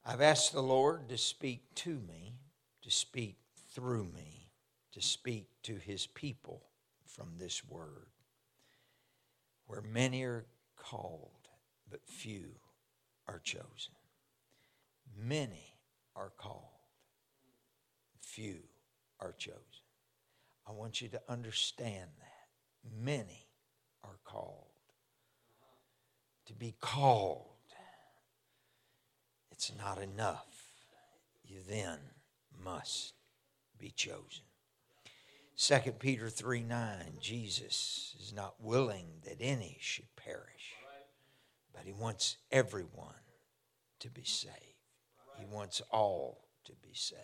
I've 0.05 0.21
asked 0.21 0.53
the 0.53 0.61
Lord 0.61 1.09
to 1.09 1.17
speak 1.17 1.73
to 1.75 1.99
me, 2.07 2.35
to 2.83 2.91
speak 2.91 3.37
through 3.71 4.05
me, 4.05 4.51
to 4.93 5.01
speak 5.01 5.47
to 5.63 5.75
his 5.75 6.07
people 6.07 6.63
from 7.05 7.37
this 7.37 7.63
word. 7.63 8.07
where 9.69 9.83
many 9.83 10.23
are 10.23 10.47
called, 10.75 11.47
but 11.91 11.99
few 12.03 12.49
are 13.27 13.39
chosen. 13.43 13.93
Many 15.15 15.75
are 16.15 16.31
called, 16.35 16.63
few 18.19 18.61
are 19.19 19.33
chosen. 19.37 19.59
I 20.67 20.71
want 20.71 21.01
you 21.01 21.07
to 21.09 21.21
understand 21.29 22.09
that. 22.19 23.03
Many 23.03 23.45
are 24.03 24.17
called. 24.23 24.65
To 26.47 26.53
be 26.55 26.73
called, 26.81 27.45
it's 29.51 29.71
not 29.77 30.01
enough. 30.01 30.47
You 31.43 31.59
then 31.67 31.99
must 32.63 33.13
be 33.79 33.91
chosen. 33.91 34.43
2 35.57 35.91
Peter 35.93 36.29
3 36.29 36.63
9, 36.63 37.17
Jesus 37.19 38.15
is 38.21 38.33
not 38.33 38.55
willing 38.61 39.07
that 39.25 39.37
any 39.41 39.77
should 39.81 40.15
perish, 40.15 40.75
but 41.73 41.83
he 41.83 41.91
wants 41.91 42.37
everyone 42.51 43.13
to 43.99 44.09
be 44.09 44.23
saved. 44.23 44.55
He 45.37 45.45
wants 45.45 45.81
all 45.91 46.45
to 46.65 46.71
be 46.81 46.93
saved. 46.93 47.21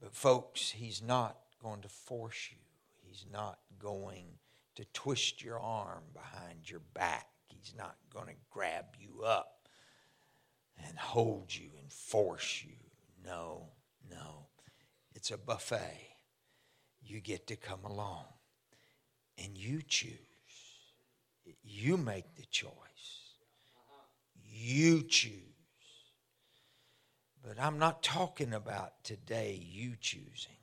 But, 0.00 0.14
folks, 0.14 0.70
he's 0.70 1.00
not 1.00 1.36
going 1.62 1.82
to 1.82 1.88
force 1.88 2.48
you, 2.50 2.58
he's 3.06 3.24
not 3.32 3.58
going 3.78 4.26
to 4.74 4.84
twist 4.92 5.44
your 5.44 5.60
arm 5.60 6.02
behind 6.12 6.68
your 6.68 6.82
back, 6.92 7.28
he's 7.46 7.72
not 7.76 7.96
going 8.12 8.26
to 8.26 8.40
grab 8.50 8.86
you 8.98 9.22
up 9.24 9.68
and 10.84 10.98
hold 10.98 11.54
you 11.54 11.70
and 11.80 11.92
force 11.92 12.64
you. 12.64 12.74
No, 13.24 13.68
no. 14.10 14.46
It's 15.22 15.30
a 15.30 15.38
buffet 15.38 16.16
you 17.00 17.20
get 17.20 17.46
to 17.46 17.54
come 17.54 17.84
along 17.84 18.24
and 19.38 19.56
you 19.56 19.80
choose. 19.80 20.18
You 21.62 21.96
make 21.96 22.34
the 22.34 22.44
choice. 22.46 22.72
You 24.52 25.04
choose. 25.04 25.30
But 27.40 27.60
I'm 27.60 27.78
not 27.78 28.02
talking 28.02 28.52
about 28.52 29.04
today 29.04 29.64
you 29.64 29.92
choosing. 30.00 30.58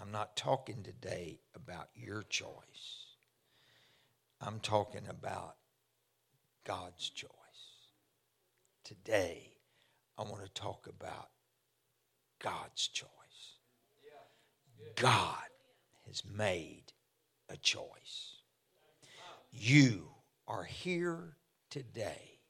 I'm 0.00 0.12
not 0.12 0.36
talking 0.36 0.84
today 0.84 1.40
about 1.56 1.88
your 1.96 2.22
choice. 2.22 3.16
I'm 4.40 4.60
talking 4.60 5.08
about 5.10 5.56
God's 6.64 7.10
choice. 7.10 7.32
Today, 8.84 9.50
I 10.16 10.22
want 10.22 10.44
to 10.44 10.52
talk 10.52 10.86
about 10.86 11.30
God's 12.38 12.86
choice. 12.86 13.17
God 14.96 15.36
has 16.06 16.22
made 16.24 16.92
a 17.48 17.56
choice. 17.56 18.42
You 19.52 20.08
are 20.46 20.64
here 20.64 21.36
today 21.70 22.40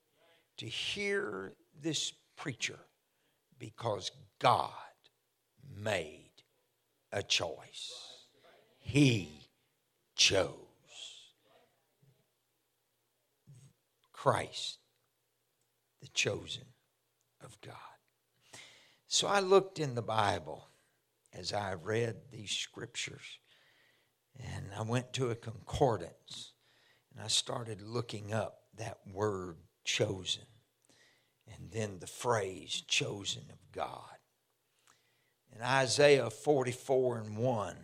to 0.57 0.67
hear 0.67 1.55
this 1.81 2.13
preacher 2.37 2.79
because 3.59 4.11
God 4.39 4.73
made 5.77 6.31
a 7.13 7.23
choice. 7.23 7.93
He 8.79 9.29
chose 10.17 10.53
Christ, 14.13 14.79
the 16.01 16.09
chosen 16.09 16.65
of 17.45 17.61
God. 17.61 17.75
So 19.07 19.29
I 19.29 19.41
looked 19.41 19.79
in 19.79 19.95
the 19.95 20.03
Bible 20.03 20.68
as 21.38 21.52
I 21.52 21.75
read 21.75 22.16
these 22.33 22.50
scriptures. 22.50 23.38
And 24.38 24.66
I 24.76 24.83
went 24.83 25.12
to 25.14 25.30
a 25.30 25.37
concordance 25.37 26.53
and 27.12 27.22
I 27.22 27.29
started 27.29 27.81
looking 27.81 28.33
up 28.33 28.59
that 28.77 28.98
word 29.07 29.57
chosen 29.85 30.44
and 31.46 31.70
then 31.70 31.98
the 32.01 32.07
phrase 32.07 32.83
chosen 32.87 33.44
of 33.51 33.72
God. 33.72 34.18
In 35.55 35.62
Isaiah 35.62 36.31
44 36.31 37.18
and 37.18 37.37
1, 37.38 37.77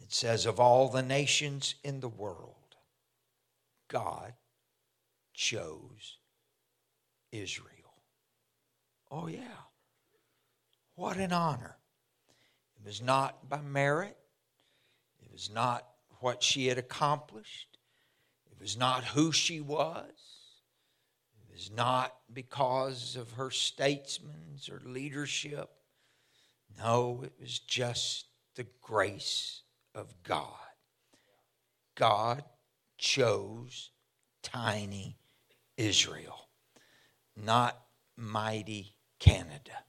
it 0.00 0.12
says, 0.12 0.46
Of 0.46 0.60
all 0.60 0.88
the 0.88 1.02
nations 1.02 1.74
in 1.82 2.00
the 2.00 2.08
world, 2.08 2.76
God 3.88 4.34
chose 5.34 6.18
Israel. 7.32 8.02
Oh, 9.10 9.26
yeah. 9.26 9.64
What 10.94 11.16
an 11.16 11.32
honor. 11.32 11.77
It 12.78 12.86
was 12.86 13.02
not 13.02 13.48
by 13.48 13.60
merit, 13.60 14.16
it 15.20 15.32
was 15.32 15.50
not 15.50 15.86
what 16.20 16.42
she 16.42 16.68
had 16.68 16.78
accomplished, 16.78 17.78
it 18.50 18.60
was 18.60 18.76
not 18.76 19.04
who 19.04 19.32
she 19.32 19.60
was, 19.60 20.04
it 21.40 21.52
was 21.52 21.70
not 21.70 22.14
because 22.32 23.16
of 23.16 23.32
her 23.32 23.50
statesmen 23.50 24.58
or 24.70 24.80
leadership. 24.84 25.70
No, 26.78 27.22
it 27.24 27.32
was 27.40 27.58
just 27.58 28.26
the 28.54 28.66
grace 28.80 29.62
of 29.94 30.14
God. 30.22 30.54
God 31.96 32.44
chose 32.96 33.90
tiny 34.42 35.16
Israel, 35.76 36.48
not 37.36 37.80
mighty 38.16 38.94
Canada, 39.18 39.84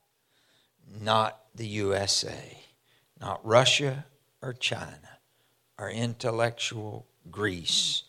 not 0.88 1.40
the 1.54 1.68
USA 1.68 2.58
not 3.20 3.46
Russia 3.46 4.06
or 4.42 4.54
China, 4.54 5.20
or 5.78 5.90
intellectual 5.90 7.08
Greece, 7.30 8.04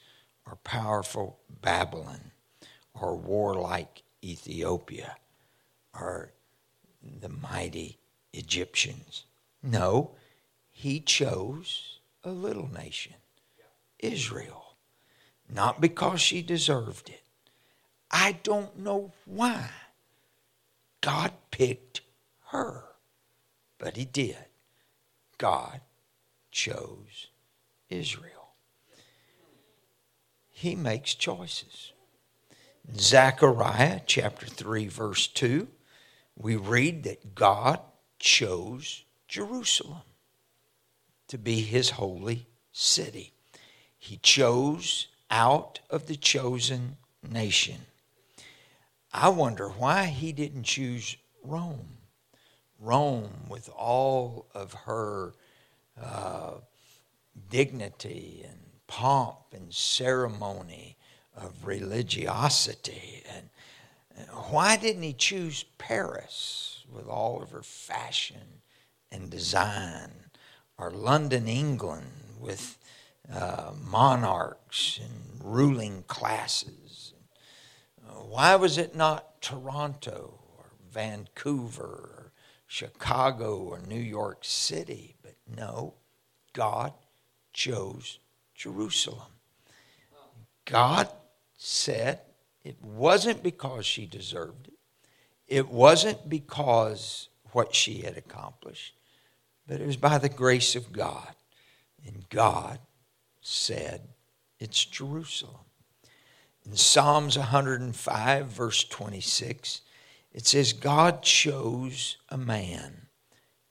or 0.47 0.57
powerful 0.57 1.39
Babylon, 1.63 2.33
or 2.95 3.17
warlike 3.17 4.03
Ethiopia, 4.23 5.17
or 5.95 6.33
the 7.03 7.29
mighty 7.29 7.99
Egyptians. 8.33 9.25
No, 9.63 10.13
he 10.71 11.01
chose 11.01 11.99
a 12.25 12.31
little 12.31 12.71
nation, 12.73 13.15
Israel, 13.99 14.77
not 15.53 15.81
because 15.81 16.21
she 16.21 16.43
deserved 16.43 17.09
it. 17.09 17.23
I 18.11 18.33
don't 18.43 18.79
know 18.79 19.13
why 19.25 19.71
God 21.01 21.33
picked 21.51 22.01
her, 22.49 22.85
but 23.79 23.97
he 23.97 24.05
did. 24.05 24.37
God 25.41 25.81
chose 26.51 27.29
Israel. 27.89 28.51
He 30.51 30.77
makes 30.77 31.15
choices. 31.15 31.93
In 32.87 32.99
Zechariah 32.99 34.01
chapter 34.05 34.45
3, 34.45 34.89
verse 34.89 35.27
2, 35.29 35.67
we 36.37 36.57
read 36.57 37.05
that 37.05 37.35
God 37.35 37.81
chose 38.19 39.05
Jerusalem 39.29 40.03
to 41.29 41.39
be 41.39 41.63
his 41.63 41.89
holy 41.89 42.47
city. 42.71 43.33
He 43.99 44.19
chose 44.19 45.07
out 45.31 45.81
of 45.89 46.07
the 46.07 46.17
chosen 46.17 46.99
nation. 47.27 47.87
I 49.11 49.31
wonder 49.31 49.71
why 49.71 50.05
he 50.07 50.33
didn't 50.33 50.65
choose 50.65 51.17
Rome. 51.43 52.00
Rome 52.81 53.31
with 53.49 53.69
all 53.69 54.47
of 54.55 54.73
her 54.73 55.35
uh, 56.01 56.55
dignity 57.51 58.45
and 58.49 58.59
pomp 58.87 59.37
and 59.53 59.73
ceremony 59.73 60.97
of 61.37 61.67
religiosity. 61.67 63.23
And 63.37 63.51
why 64.51 64.77
didn't 64.77 65.03
he 65.03 65.13
choose 65.13 65.65
Paris 65.79 66.85
with 66.91 67.07
all 67.07 67.43
of 67.43 67.51
her 67.51 67.63
fashion 67.63 68.63
and 69.13 69.31
design, 69.31 70.11
or 70.79 70.91
London, 70.91 71.49
England 71.49 72.07
with 72.39 72.79
uh, 73.33 73.73
monarchs 73.85 74.99
and 75.03 75.45
ruling 75.45 76.05
classes? 76.07 77.13
Why 78.31 78.55
was 78.57 78.79
it 78.79 78.95
not 78.95 79.41
Toronto 79.43 80.39
or 80.57 80.67
Vancouver 80.93 82.20
Chicago 82.71 83.57
or 83.57 83.81
New 83.81 83.99
York 83.99 84.39
City, 84.43 85.17
but 85.25 85.35
no, 85.57 85.95
God 86.53 86.93
chose 87.53 88.21
Jerusalem. 88.55 89.33
God 90.67 91.09
said 91.59 92.21
it 92.63 92.77
wasn't 92.81 93.43
because 93.43 93.85
she 93.87 94.07
deserved 94.07 94.69
it, 94.69 94.75
it 95.49 95.69
wasn't 95.69 96.29
because 96.29 97.29
what 97.51 97.75
she 97.75 98.03
had 98.03 98.17
accomplished, 98.17 98.95
but 99.67 99.81
it 99.81 99.87
was 99.89 99.97
by 99.97 100.19
the 100.19 100.29
grace 100.29 100.77
of 100.77 100.93
God. 100.93 101.35
And 102.07 102.29
God 102.29 102.79
said, 103.41 104.03
It's 104.61 104.85
Jerusalem. 104.85 105.67
In 106.65 106.77
Psalms 106.77 107.37
105, 107.37 108.47
verse 108.47 108.85
26, 108.85 109.81
it 110.33 110.47
says, 110.47 110.73
God 110.73 111.23
chose 111.23 112.17
a 112.29 112.39
man 112.39 113.07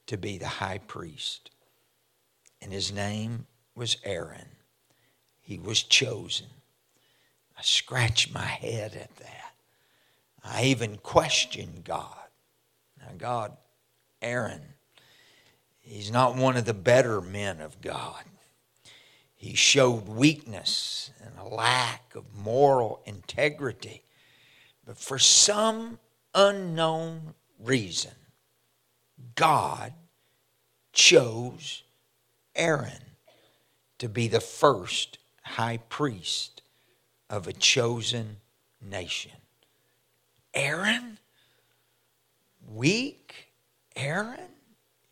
to 0.07 0.17
be 0.17 0.37
the 0.37 0.47
high 0.47 0.79
priest, 0.79 1.51
and 2.61 2.71
his 2.71 2.91
name 2.91 3.45
was 3.75 3.97
Aaron. 4.03 4.47
He 5.41 5.57
was 5.57 5.83
chosen 5.83 6.47
I 7.59 7.61
scratched 7.61 8.33
my 8.33 8.45
head 8.45 8.95
at 8.95 9.13
that. 9.17 9.53
I 10.45 10.63
even 10.63 10.95
questioned 10.95 11.83
God. 11.83 12.15
Now, 12.97 13.11
God, 13.17 13.57
Aaron, 14.21 14.61
he's 15.81 16.09
not 16.09 16.37
one 16.37 16.55
of 16.55 16.63
the 16.63 16.73
better 16.73 17.19
men 17.19 17.59
of 17.59 17.81
God. 17.81 18.23
He 19.35 19.55
showed 19.55 20.07
weakness 20.07 21.11
and 21.21 21.33
a 21.37 21.53
lack 21.53 22.15
of 22.15 22.33
moral 22.33 23.01
integrity. 23.05 24.03
But 24.85 24.97
for 24.97 25.19
some 25.19 25.99
unknown 26.33 27.33
reason, 27.59 28.11
God 29.35 29.93
chose 30.93 31.83
Aaron 32.55 32.91
to 33.99 34.09
be 34.09 34.27
the 34.27 34.39
first 34.39 35.17
high 35.43 35.77
priest 35.89 36.61
of 37.29 37.47
a 37.47 37.53
chosen 37.53 38.37
nation. 38.81 39.31
Aaron? 40.53 41.17
Weak? 42.67 43.51
Aaron? 43.95 44.39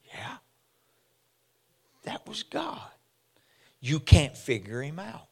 Yeah. 0.07 0.37
That 2.03 2.27
was 2.27 2.43
God. 2.43 2.81
You 3.79 3.99
can't 3.99 4.35
figure 4.35 4.81
him 4.81 4.99
out. 4.99 5.27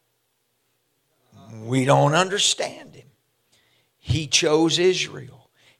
We 1.64 1.84
don't 1.84 2.14
understand 2.14 2.94
him. 2.94 3.08
He 3.98 4.26
chose 4.26 4.78
Israel, 4.78 5.35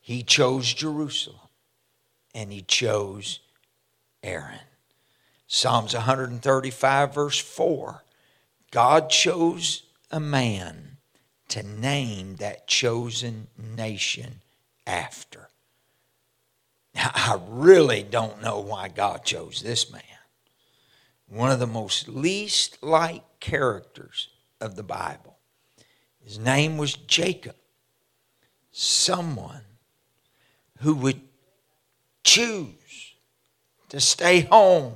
he 0.06 0.22
chose 0.22 0.72
Jerusalem, 0.72 1.48
and 2.32 2.52
he 2.52 2.62
chose 2.62 3.40
Aaron. 4.22 4.60
Psalms 5.48 5.94
135, 5.94 7.12
verse 7.12 7.40
4 7.40 8.04
God 8.70 9.10
chose 9.10 9.82
a 10.12 10.20
man 10.20 10.98
to 11.48 11.64
name 11.64 12.36
that 12.36 12.68
chosen 12.68 13.48
nation 13.58 14.42
after. 14.86 15.48
Now, 16.94 17.10
I 17.12 17.40
really 17.44 18.04
don't 18.04 18.40
know 18.40 18.60
why 18.60 18.86
God 18.86 19.24
chose 19.24 19.60
this 19.60 19.90
man. 19.90 20.02
One 21.26 21.50
of 21.50 21.58
the 21.58 21.66
most 21.66 22.06
least 22.06 22.80
liked 22.80 23.40
characters 23.40 24.28
of 24.60 24.76
the 24.76 24.84
Bible. 24.84 25.36
His 26.22 26.38
name 26.38 26.78
was 26.78 26.94
Jacob. 26.94 27.56
Someone 28.70 29.62
who 30.80 30.94
would 30.94 31.20
choose 32.24 33.14
to 33.88 34.00
stay 34.00 34.40
home 34.40 34.94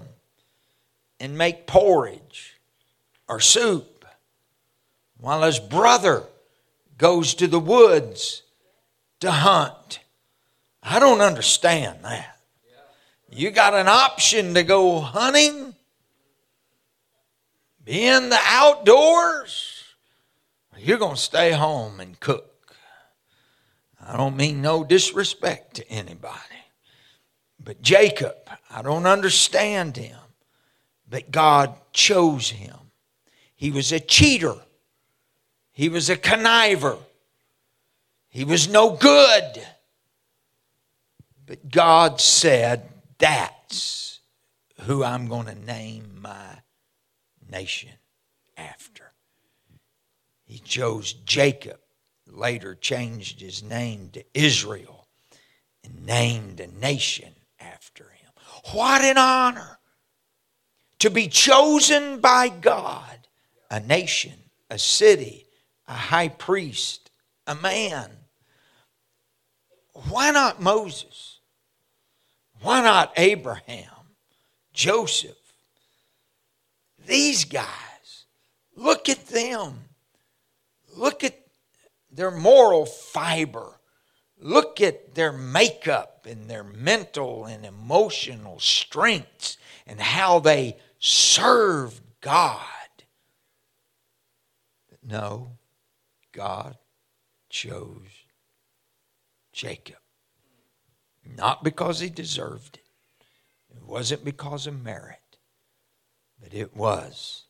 and 1.18 1.36
make 1.36 1.66
porridge 1.66 2.58
or 3.28 3.40
soup 3.40 4.04
while 5.18 5.42
his 5.42 5.58
brother 5.58 6.24
goes 6.98 7.34
to 7.34 7.46
the 7.46 7.60
woods 7.60 8.42
to 9.20 9.30
hunt. 9.30 10.00
I 10.82 10.98
don't 10.98 11.20
understand 11.20 11.98
that. 12.02 12.38
You 13.30 13.50
got 13.50 13.74
an 13.74 13.86
option 13.86 14.54
to 14.54 14.64
go 14.64 15.00
hunting, 15.00 15.74
be 17.84 18.04
in 18.04 18.28
the 18.28 18.40
outdoors, 18.42 19.80
you're 20.82 20.98
going 20.98 21.14
to 21.14 21.20
stay 21.20 21.52
home 21.52 22.00
and 22.00 22.18
cook. 22.18 22.49
I 24.06 24.16
don't 24.16 24.36
mean 24.36 24.62
no 24.62 24.84
disrespect 24.84 25.74
to 25.76 25.88
anybody. 25.90 26.36
But 27.62 27.82
Jacob, 27.82 28.36
I 28.70 28.82
don't 28.82 29.06
understand 29.06 29.96
him. 29.96 30.18
But 31.08 31.30
God 31.30 31.74
chose 31.92 32.50
him. 32.50 32.76
He 33.56 33.70
was 33.70 33.92
a 33.92 34.00
cheater. 34.00 34.54
He 35.72 35.88
was 35.88 36.08
a 36.08 36.16
conniver. 36.16 36.98
He 38.28 38.44
was 38.44 38.68
no 38.68 38.96
good. 38.96 39.66
But 41.46 41.68
God 41.68 42.20
said, 42.20 42.88
That's 43.18 44.20
who 44.82 45.02
I'm 45.02 45.26
going 45.26 45.46
to 45.46 45.54
name 45.54 46.20
my 46.22 46.60
nation 47.50 47.90
after. 48.56 49.12
He 50.44 50.58
chose 50.58 51.12
Jacob, 51.12 51.79
later 52.32 52.74
changed 52.74 53.40
his 53.40 53.62
name 53.62 54.10
to 54.12 54.24
Israel, 54.34 55.08
and 55.84 56.06
named 56.06 56.60
a 56.60 56.66
nation 56.66 57.32
after 57.58 58.04
him. 58.04 58.30
What 58.72 59.02
an 59.02 59.18
honor 59.18 59.78
to 61.00 61.10
be 61.10 61.28
chosen 61.28 62.20
by 62.20 62.48
God, 62.48 63.26
a 63.70 63.80
nation, 63.80 64.34
a 64.68 64.78
city, 64.78 65.46
a 65.88 65.94
high 65.94 66.28
priest, 66.28 67.10
a 67.46 67.54
man. 67.54 68.10
Why 70.08 70.30
not 70.30 70.60
Moses? 70.60 71.40
Why 72.62 72.82
not 72.82 73.12
Abraham, 73.16 74.14
Joseph? 74.72 75.36
These 77.06 77.46
guys, 77.46 78.26
look 78.76 79.08
at 79.08 79.26
them. 79.26 79.78
Look 80.96 81.24
at 81.24 81.39
their 82.12 82.30
moral 82.30 82.86
fiber. 82.86 83.80
Look 84.38 84.80
at 84.80 85.14
their 85.14 85.32
makeup 85.32 86.26
and 86.28 86.48
their 86.48 86.64
mental 86.64 87.44
and 87.44 87.64
emotional 87.64 88.58
strengths 88.58 89.58
and 89.86 90.00
how 90.00 90.38
they 90.38 90.78
serve 90.98 92.00
God. 92.20 92.66
no, 95.02 95.56
God 96.32 96.76
chose 97.48 98.24
Jacob. 99.52 99.96
Not 101.24 101.64
because 101.64 102.00
he 102.00 102.08
deserved 102.08 102.76
it, 102.76 103.76
it 103.76 103.82
wasn't 103.84 104.24
because 104.24 104.66
of 104.66 104.82
merit, 104.82 105.38
but 106.40 106.54
it 106.54 106.76
was 106.76 107.44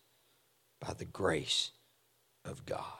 by 0.80 0.94
the 0.94 1.04
grace 1.04 1.70
of 2.44 2.66
God. 2.66 2.99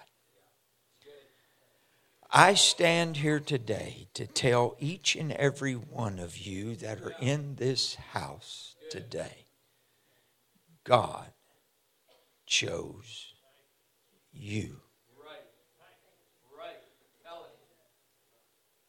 I 2.32 2.54
stand 2.54 3.18
here 3.18 3.40
today 3.40 4.06
to 4.14 4.26
tell 4.26 4.76
each 4.78 5.16
and 5.16 5.32
every 5.32 5.74
one 5.74 6.18
of 6.20 6.38
you 6.38 6.76
that 6.76 7.00
are 7.00 7.14
in 7.20 7.56
this 7.56 7.96
house 7.96 8.76
today 8.90 9.46
God 10.84 11.26
chose 12.46 13.34
you. 14.32 14.80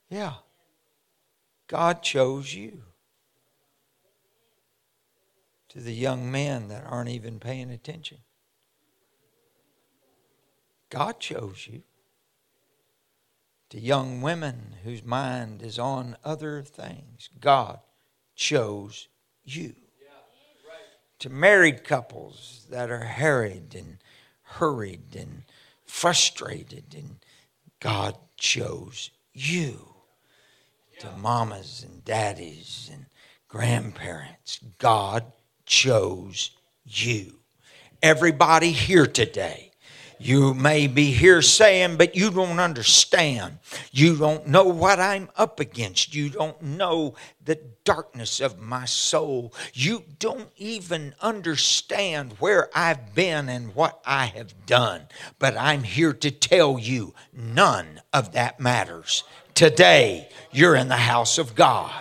Yeah. 0.10 0.34
God 1.68 2.04
chose 2.04 2.54
you. 2.54 2.84
To 5.70 5.80
the 5.80 5.94
young 5.94 6.30
men 6.30 6.68
that 6.68 6.84
aren't 6.86 7.10
even 7.10 7.40
paying 7.40 7.72
attention, 7.72 8.18
God 10.90 11.20
chose 11.22 11.66
you. 11.72 11.84
To 13.72 13.80
young 13.80 14.22
women 14.22 14.76
whose 14.84 15.02
mind 15.02 15.62
is 15.62 15.80
on 15.80 16.18
other 16.26 16.62
things, 16.62 17.30
God 17.40 17.80
chose 18.36 19.08
you. 19.46 19.76
To 21.20 21.30
married 21.30 21.86
couples 21.86 22.66
that 22.70 22.92
are 22.92 23.06
harried 23.06 23.74
and 23.74 24.00
hurried 24.42 25.16
and 25.16 25.44
frustrated, 25.86 26.94
and 26.98 27.18
God 27.80 28.18
chose 28.36 29.10
you 29.34 29.88
to 31.00 31.10
mamas 31.18 31.86
and 31.88 32.04
daddies 32.04 32.90
and 32.92 33.06
grandparents. 33.48 34.60
God 34.80 35.32
chose 35.66 36.52
you. 36.84 37.40
Everybody 38.04 38.74
here 38.74 39.08
today. 39.08 39.71
You 40.22 40.54
may 40.54 40.86
be 40.86 41.06
here 41.06 41.42
saying, 41.42 41.98
but 41.98 42.16
you 42.16 42.30
don't 42.30 42.60
understand. 42.60 43.58
You 43.92 44.16
don't 44.16 44.46
know 44.46 44.66
what 44.66 45.00
I'm 45.00 45.30
up 45.36 45.60
against. 45.60 46.14
You 46.14 46.30
don't 46.30 46.62
know 46.62 47.16
the 47.44 47.60
darkness 47.84 48.40
of 48.40 48.60
my 48.60 48.86
soul. 48.86 49.52
You 49.74 50.04
don't 50.20 50.50
even 50.58 51.16
understand 51.22 52.34
where 52.34 52.70
I've 52.76 53.16
been 53.16 53.50
and 53.50 53.74
what 53.74 54.00
I 54.06 54.28
have 54.28 54.68
done. 54.68 55.08
But 55.40 55.58
I'm 55.58 55.82
here 55.82 56.14
to 56.14 56.30
tell 56.30 56.78
you 56.78 57.16
none 57.34 58.02
of 58.14 58.34
that 58.34 58.60
matters. 58.60 59.24
Today, 59.56 60.30
you're 60.52 60.76
in 60.76 60.88
the 60.88 60.98
house 60.98 61.40
of 61.40 61.56
God. 61.56 61.92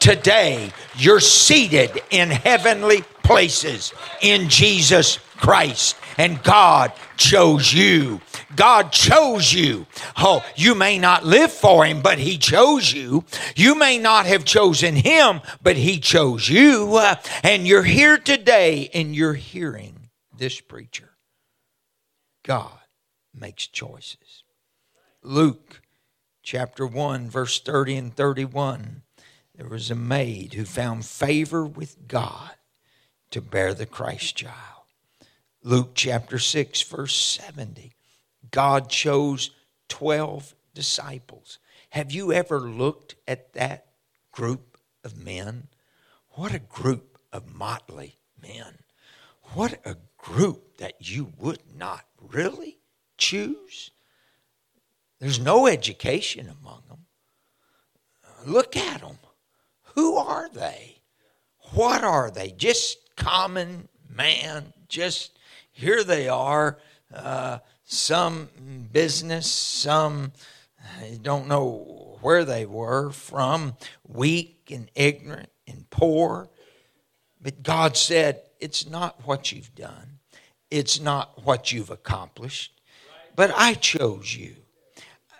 Today, 0.00 0.72
you're 0.96 1.20
seated 1.20 2.02
in 2.10 2.30
heavenly 2.30 3.02
places 3.22 3.94
in 4.22 4.48
Jesus 4.48 5.20
Christ. 5.40 5.96
And 6.18 6.42
God 6.42 6.92
chose 7.16 7.72
you. 7.72 8.20
God 8.56 8.92
chose 8.92 9.52
you. 9.52 9.86
Oh, 10.16 10.44
you 10.54 10.74
may 10.74 10.98
not 10.98 11.24
live 11.24 11.50
for 11.50 11.84
Him, 11.84 12.02
but 12.02 12.18
He 12.18 12.36
chose 12.36 12.92
you. 12.92 13.24
You 13.56 13.74
may 13.74 13.98
not 13.98 14.26
have 14.26 14.44
chosen 14.44 14.96
Him, 14.96 15.40
but 15.62 15.76
He 15.76 15.98
chose 15.98 16.48
you. 16.48 16.94
Uh, 16.94 17.16
and 17.42 17.66
you're 17.66 17.82
here 17.82 18.18
today 18.18 18.90
and 18.92 19.16
you're 19.16 19.34
hearing 19.34 20.10
this 20.36 20.60
preacher. 20.60 21.10
God 22.42 22.78
makes 23.34 23.66
choices. 23.66 24.44
Luke 25.22 25.80
chapter 26.42 26.86
1, 26.86 27.30
verse 27.30 27.60
30 27.60 27.96
and 27.96 28.16
31. 28.16 29.02
There 29.54 29.68
was 29.68 29.90
a 29.90 29.94
maid 29.94 30.54
who 30.54 30.64
found 30.64 31.04
favor 31.04 31.64
with 31.64 32.08
God 32.08 32.52
to 33.30 33.40
bear 33.40 33.74
the 33.74 33.86
Christ 33.86 34.36
child. 34.36 34.79
Luke 35.62 35.90
chapter 35.94 36.38
6, 36.38 36.82
verse 36.82 37.14
70. 37.14 37.92
God 38.50 38.88
chose 38.88 39.50
12 39.88 40.54
disciples. 40.74 41.58
Have 41.90 42.12
you 42.12 42.32
ever 42.32 42.60
looked 42.60 43.16
at 43.28 43.52
that 43.52 43.86
group 44.32 44.78
of 45.04 45.22
men? 45.22 45.68
What 46.30 46.54
a 46.54 46.60
group 46.60 47.18
of 47.32 47.54
motley 47.54 48.16
men. 48.40 48.78
What 49.52 49.80
a 49.84 49.96
group 50.16 50.78
that 50.78 51.10
you 51.10 51.32
would 51.38 51.62
not 51.76 52.06
really 52.18 52.78
choose. 53.18 53.90
There's 55.18 55.40
no 55.40 55.66
education 55.66 56.48
among 56.48 56.82
them. 56.88 57.06
Look 58.46 58.76
at 58.76 59.02
them. 59.02 59.18
Who 59.94 60.16
are 60.16 60.48
they? 60.48 61.02
What 61.74 62.02
are 62.02 62.30
they? 62.30 62.52
Just 62.52 63.14
common 63.16 63.88
man. 64.08 64.72
Just 64.88 65.38
here 65.80 66.04
they 66.04 66.28
are. 66.28 66.78
Uh, 67.12 67.58
some 67.84 68.48
business, 68.92 69.50
some 69.50 70.32
I 71.00 71.18
don't 71.20 71.48
know 71.48 72.18
where 72.20 72.44
they 72.44 72.66
were 72.66 73.10
from, 73.10 73.76
weak 74.06 74.70
and 74.70 74.90
ignorant 74.94 75.50
and 75.66 75.88
poor. 75.90 76.48
But 77.40 77.62
God 77.62 77.96
said, 77.96 78.42
It's 78.60 78.88
not 78.88 79.26
what 79.26 79.52
you've 79.52 79.74
done, 79.74 80.18
it's 80.70 81.00
not 81.00 81.44
what 81.44 81.72
you've 81.72 81.90
accomplished, 81.90 82.80
but 83.34 83.52
I 83.56 83.74
chose 83.74 84.36
you. 84.36 84.56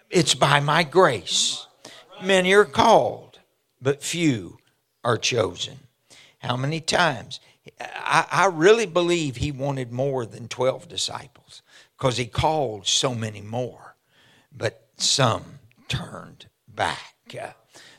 It's 0.08 0.34
by 0.34 0.60
my 0.60 0.82
grace. 0.82 1.66
Many 2.22 2.52
are 2.52 2.64
called, 2.64 3.38
but 3.80 4.02
few 4.02 4.58
are 5.04 5.16
chosen. 5.16 5.78
How 6.38 6.56
many 6.56 6.80
times? 6.80 7.38
I, 7.80 8.26
I 8.30 8.46
really 8.46 8.86
believe 8.86 9.36
he 9.36 9.52
wanted 9.52 9.92
more 9.92 10.26
than 10.26 10.48
12 10.48 10.88
disciples 10.88 11.62
because 11.96 12.16
he 12.16 12.26
called 12.26 12.86
so 12.86 13.14
many 13.14 13.40
more. 13.40 13.96
But 14.52 14.86
some 14.96 15.58
turned 15.88 16.46
back. 16.68 17.14
Uh, 17.38 17.50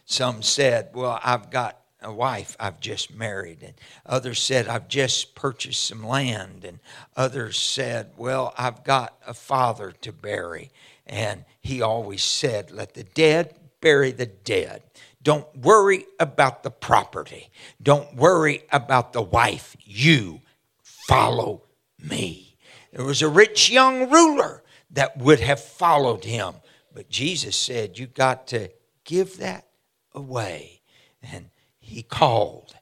some 0.05 0.41
said, 0.41 0.89
Well, 0.93 1.19
I've 1.23 1.49
got 1.49 1.77
a 2.01 2.11
wife 2.11 2.55
I've 2.59 2.79
just 2.79 3.13
married, 3.13 3.61
and 3.61 3.73
others 4.05 4.39
said, 4.39 4.67
I've 4.67 4.87
just 4.87 5.35
purchased 5.35 5.83
some 5.83 6.05
land, 6.05 6.65
and 6.65 6.79
others 7.15 7.57
said, 7.57 8.11
Well, 8.17 8.53
I've 8.57 8.83
got 8.83 9.15
a 9.25 9.33
father 9.33 9.91
to 10.01 10.11
bury. 10.11 10.71
And 11.05 11.45
he 11.61 11.81
always 11.81 12.23
said, 12.23 12.71
Let 12.71 12.93
the 12.93 13.03
dead 13.03 13.55
bury 13.81 14.11
the 14.11 14.25
dead. 14.25 14.83
Don't 15.23 15.55
worry 15.57 16.05
about 16.19 16.63
the 16.63 16.71
property. 16.71 17.49
Don't 17.81 18.15
worry 18.15 18.63
about 18.71 19.13
the 19.13 19.21
wife. 19.21 19.75
You 19.81 20.41
follow 20.81 21.63
me. 21.99 22.55
There 22.91 23.05
was 23.05 23.21
a 23.21 23.29
rich 23.29 23.69
young 23.69 24.09
ruler 24.09 24.63
that 24.89 25.17
would 25.17 25.39
have 25.39 25.61
followed 25.61 26.25
him. 26.25 26.55
But 26.93 27.09
Jesus 27.09 27.55
said, 27.55 27.97
You 27.97 28.07
got 28.07 28.47
to 28.47 28.69
give 29.03 29.37
that 29.37 29.67
away. 30.13 30.81
And 31.21 31.49
he 31.79 32.03
called, 32.03 32.75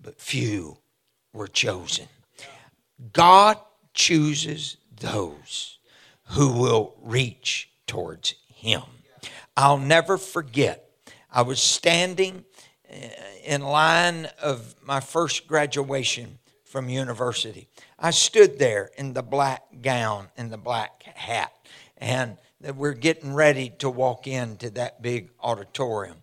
but 0.00 0.20
few 0.20 0.78
were 1.32 1.48
chosen. 1.48 2.08
God 3.12 3.58
chooses 3.94 4.76
those 5.00 5.78
who 6.30 6.52
will 6.52 6.94
reach 7.02 7.70
towards 7.86 8.34
him. 8.48 8.82
I'll 9.56 9.78
never 9.78 10.18
forget, 10.18 10.85
I 11.36 11.42
was 11.42 11.60
standing 11.60 12.46
uh, 12.90 12.96
in 13.44 13.60
line 13.60 14.26
of 14.42 14.74
my 14.82 15.00
first 15.00 15.46
graduation 15.46 16.38
from 16.64 16.88
university. 16.88 17.68
I 17.98 18.12
stood 18.12 18.58
there 18.58 18.90
in 18.96 19.12
the 19.12 19.22
black 19.22 19.64
gown 19.82 20.28
and 20.38 20.50
the 20.50 20.56
black 20.56 21.02
hat, 21.02 21.52
and 21.98 22.38
we're 22.74 22.94
getting 22.94 23.34
ready 23.34 23.68
to 23.80 23.90
walk 23.90 24.26
into 24.26 24.70
that 24.70 25.02
big 25.02 25.28
auditorium. 25.42 26.22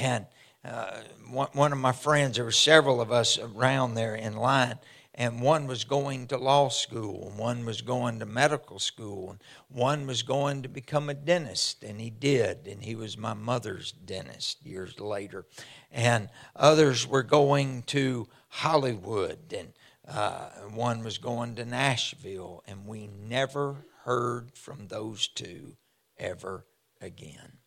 And 0.00 0.24
uh, 0.64 1.02
one, 1.28 1.48
one 1.52 1.72
of 1.72 1.78
my 1.78 1.92
friends, 1.92 2.36
there 2.36 2.46
were 2.46 2.50
several 2.50 3.02
of 3.02 3.12
us 3.12 3.38
around 3.38 3.96
there 3.96 4.14
in 4.14 4.34
line, 4.34 4.78
and 5.14 5.40
one 5.40 5.66
was 5.66 5.84
going 5.84 6.26
to 6.26 6.36
law 6.36 6.68
school, 6.68 7.28
and 7.28 7.38
one 7.38 7.64
was 7.64 7.82
going 7.82 8.18
to 8.18 8.26
medical 8.26 8.80
school, 8.80 9.30
and 9.30 9.40
one 9.68 10.06
was 10.06 10.22
going 10.22 10.62
to 10.62 10.68
become 10.68 11.08
a 11.08 11.14
dentist, 11.14 11.84
and 11.84 12.00
he 12.00 12.10
did, 12.10 12.66
and 12.66 12.82
he 12.82 12.96
was 12.96 13.16
my 13.16 13.34
mother's 13.34 13.92
dentist 13.92 14.64
years 14.66 14.98
later. 14.98 15.46
And 15.92 16.30
others 16.56 17.06
were 17.06 17.22
going 17.22 17.82
to 17.84 18.28
Hollywood, 18.48 19.54
and 19.56 19.72
uh, 20.08 20.48
one 20.72 21.04
was 21.04 21.18
going 21.18 21.54
to 21.56 21.64
Nashville, 21.64 22.64
and 22.66 22.86
we 22.86 23.06
never 23.06 23.86
heard 24.02 24.56
from 24.56 24.88
those 24.88 25.28
two 25.28 25.76
ever 26.18 26.66
again. 27.00 27.58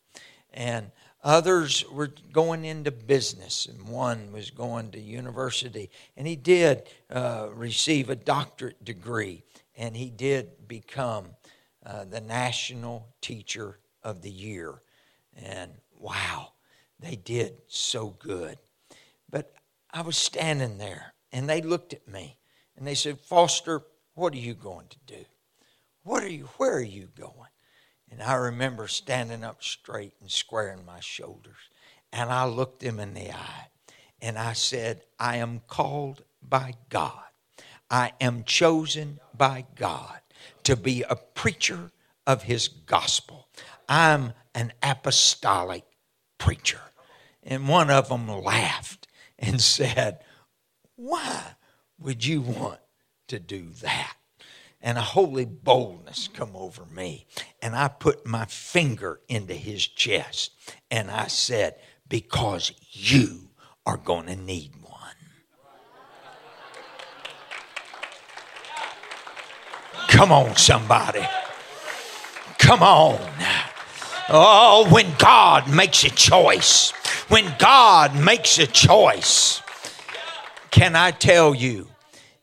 And 0.53 0.91
Others 1.23 1.85
were 1.91 2.11
going 2.31 2.63
into 2.63 2.91
business, 2.91 3.65
and 3.65 3.89
one 3.89 4.31
was 4.31 4.51
going 4.51 4.91
to 4.91 4.99
university. 4.99 5.89
And 6.15 6.27
he 6.27 6.35
did 6.35 6.83
uh, 7.09 7.49
receive 7.53 8.09
a 8.09 8.15
doctorate 8.15 8.83
degree, 8.85 9.43
and 9.75 9.95
he 9.95 10.09
did 10.09 10.67
become 10.67 11.29
uh, 11.85 12.05
the 12.05 12.21
National 12.21 13.07
Teacher 13.21 13.79
of 14.03 14.21
the 14.21 14.29
Year. 14.29 14.81
And 15.35 15.71
wow, 15.99 16.53
they 16.99 17.15
did 17.15 17.57
so 17.67 18.15
good. 18.19 18.57
But 19.29 19.53
I 19.91 20.01
was 20.01 20.17
standing 20.17 20.77
there, 20.77 21.13
and 21.31 21.49
they 21.49 21.61
looked 21.61 21.93
at 21.93 22.07
me, 22.07 22.37
and 22.75 22.85
they 22.85 22.95
said, 22.95 23.19
Foster, 23.19 23.81
what 24.13 24.33
are 24.33 24.37
you 24.37 24.53
going 24.53 24.87
to 24.89 24.97
do? 25.05 25.25
What 26.03 26.23
are 26.23 26.29
you, 26.29 26.47
where 26.57 26.75
are 26.75 26.81
you 26.81 27.09
going? 27.19 27.46
And 28.11 28.21
I 28.21 28.35
remember 28.35 28.87
standing 28.87 29.43
up 29.43 29.63
straight 29.63 30.13
and 30.21 30.31
squaring 30.31 30.85
my 30.85 30.99
shoulders. 30.99 31.57
And 32.11 32.29
I 32.29 32.45
looked 32.45 32.81
him 32.81 32.99
in 32.99 33.13
the 33.13 33.31
eye 33.31 33.67
and 34.21 34.37
I 34.37 34.53
said, 34.53 35.03
I 35.19 35.37
am 35.37 35.61
called 35.67 36.23
by 36.41 36.73
God. 36.89 37.23
I 37.89 38.13
am 38.19 38.43
chosen 38.43 39.19
by 39.35 39.65
God 39.75 40.19
to 40.63 40.75
be 40.75 41.03
a 41.03 41.15
preacher 41.15 41.91
of 42.25 42.43
his 42.43 42.67
gospel. 42.67 43.47
I'm 43.87 44.33
an 44.53 44.73
apostolic 44.83 45.85
preacher. 46.37 46.81
And 47.43 47.67
one 47.67 47.89
of 47.89 48.09
them 48.09 48.27
laughed 48.27 49.07
and 49.39 49.61
said, 49.77 50.19
Why 50.95 51.55
would 51.99 52.25
you 52.25 52.41
want 52.41 52.79
to 53.27 53.39
do 53.39 53.69
that? 53.81 54.15
And 54.81 54.97
a 54.97 55.01
holy 55.01 55.45
boldness 55.45 56.29
come 56.33 56.55
over 56.55 56.85
me. 56.85 57.25
And 57.61 57.75
I 57.75 57.87
put 57.87 58.25
my 58.25 58.45
finger 58.45 59.19
into 59.27 59.53
his 59.53 59.85
chest 59.85 60.51
and 60.91 61.09
I 61.09 61.27
said, 61.27 61.75
Because 62.07 62.71
you 62.91 63.49
are 63.85 63.97
going 63.97 64.27
to 64.27 64.35
need 64.35 64.73
one. 64.81 64.93
Come 70.07 70.31
on, 70.31 70.55
somebody. 70.55 71.27
Come 72.57 72.81
on. 72.81 73.19
Oh, 74.29 74.87
when 74.91 75.13
God 75.17 75.73
makes 75.73 76.03
a 76.03 76.09
choice, 76.09 76.91
when 77.29 77.53
God 77.59 78.15
makes 78.15 78.57
a 78.59 78.67
choice, 78.67 79.61
can 80.71 80.95
I 80.95 81.11
tell 81.11 81.55
you, 81.55 81.87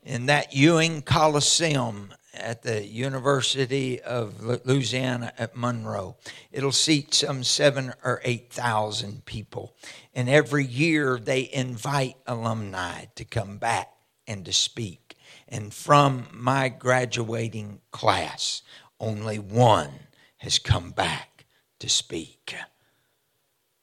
in 0.03 0.27
that 0.27 0.55
Ewing 0.55 1.01
Coliseum 1.01 2.13
at 2.35 2.63
the 2.63 2.85
University 2.85 4.01
of 4.01 4.43
Louisiana 4.43 5.33
at 5.37 5.55
Monroe. 5.55 6.17
It'll 6.51 6.71
seat 6.71 7.13
some 7.13 7.43
seven 7.43 7.93
or 8.03 8.21
8,000 8.23 9.25
people. 9.25 9.75
And 10.13 10.29
every 10.29 10.65
year 10.65 11.17
they 11.17 11.49
invite 11.51 12.17
alumni 12.27 13.05
to 13.15 13.25
come 13.25 13.57
back 13.57 13.91
and 14.27 14.45
to 14.45 14.53
speak. 14.53 15.15
And 15.47 15.73
from 15.73 16.27
my 16.31 16.69
graduating 16.69 17.81
class, 17.91 18.61
only 18.99 19.39
one 19.39 19.91
has 20.37 20.59
come 20.59 20.91
back 20.91 21.45
to 21.79 21.89
speak. 21.89 22.55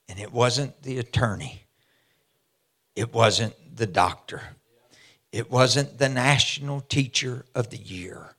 And 0.09 0.19
it 0.19 0.33
wasn't 0.33 0.83
the 0.83 0.99
attorney, 0.99 1.63
it 2.95 3.15
wasn't 3.15 3.55
the 3.75 3.87
doctor, 3.87 4.43
it 5.31 5.51
wasn't 5.51 5.99
the 5.99 6.09
national 6.09 6.81
teacher 6.81 7.47
of 7.55 7.71
the 7.71 7.79
year 7.79 8.37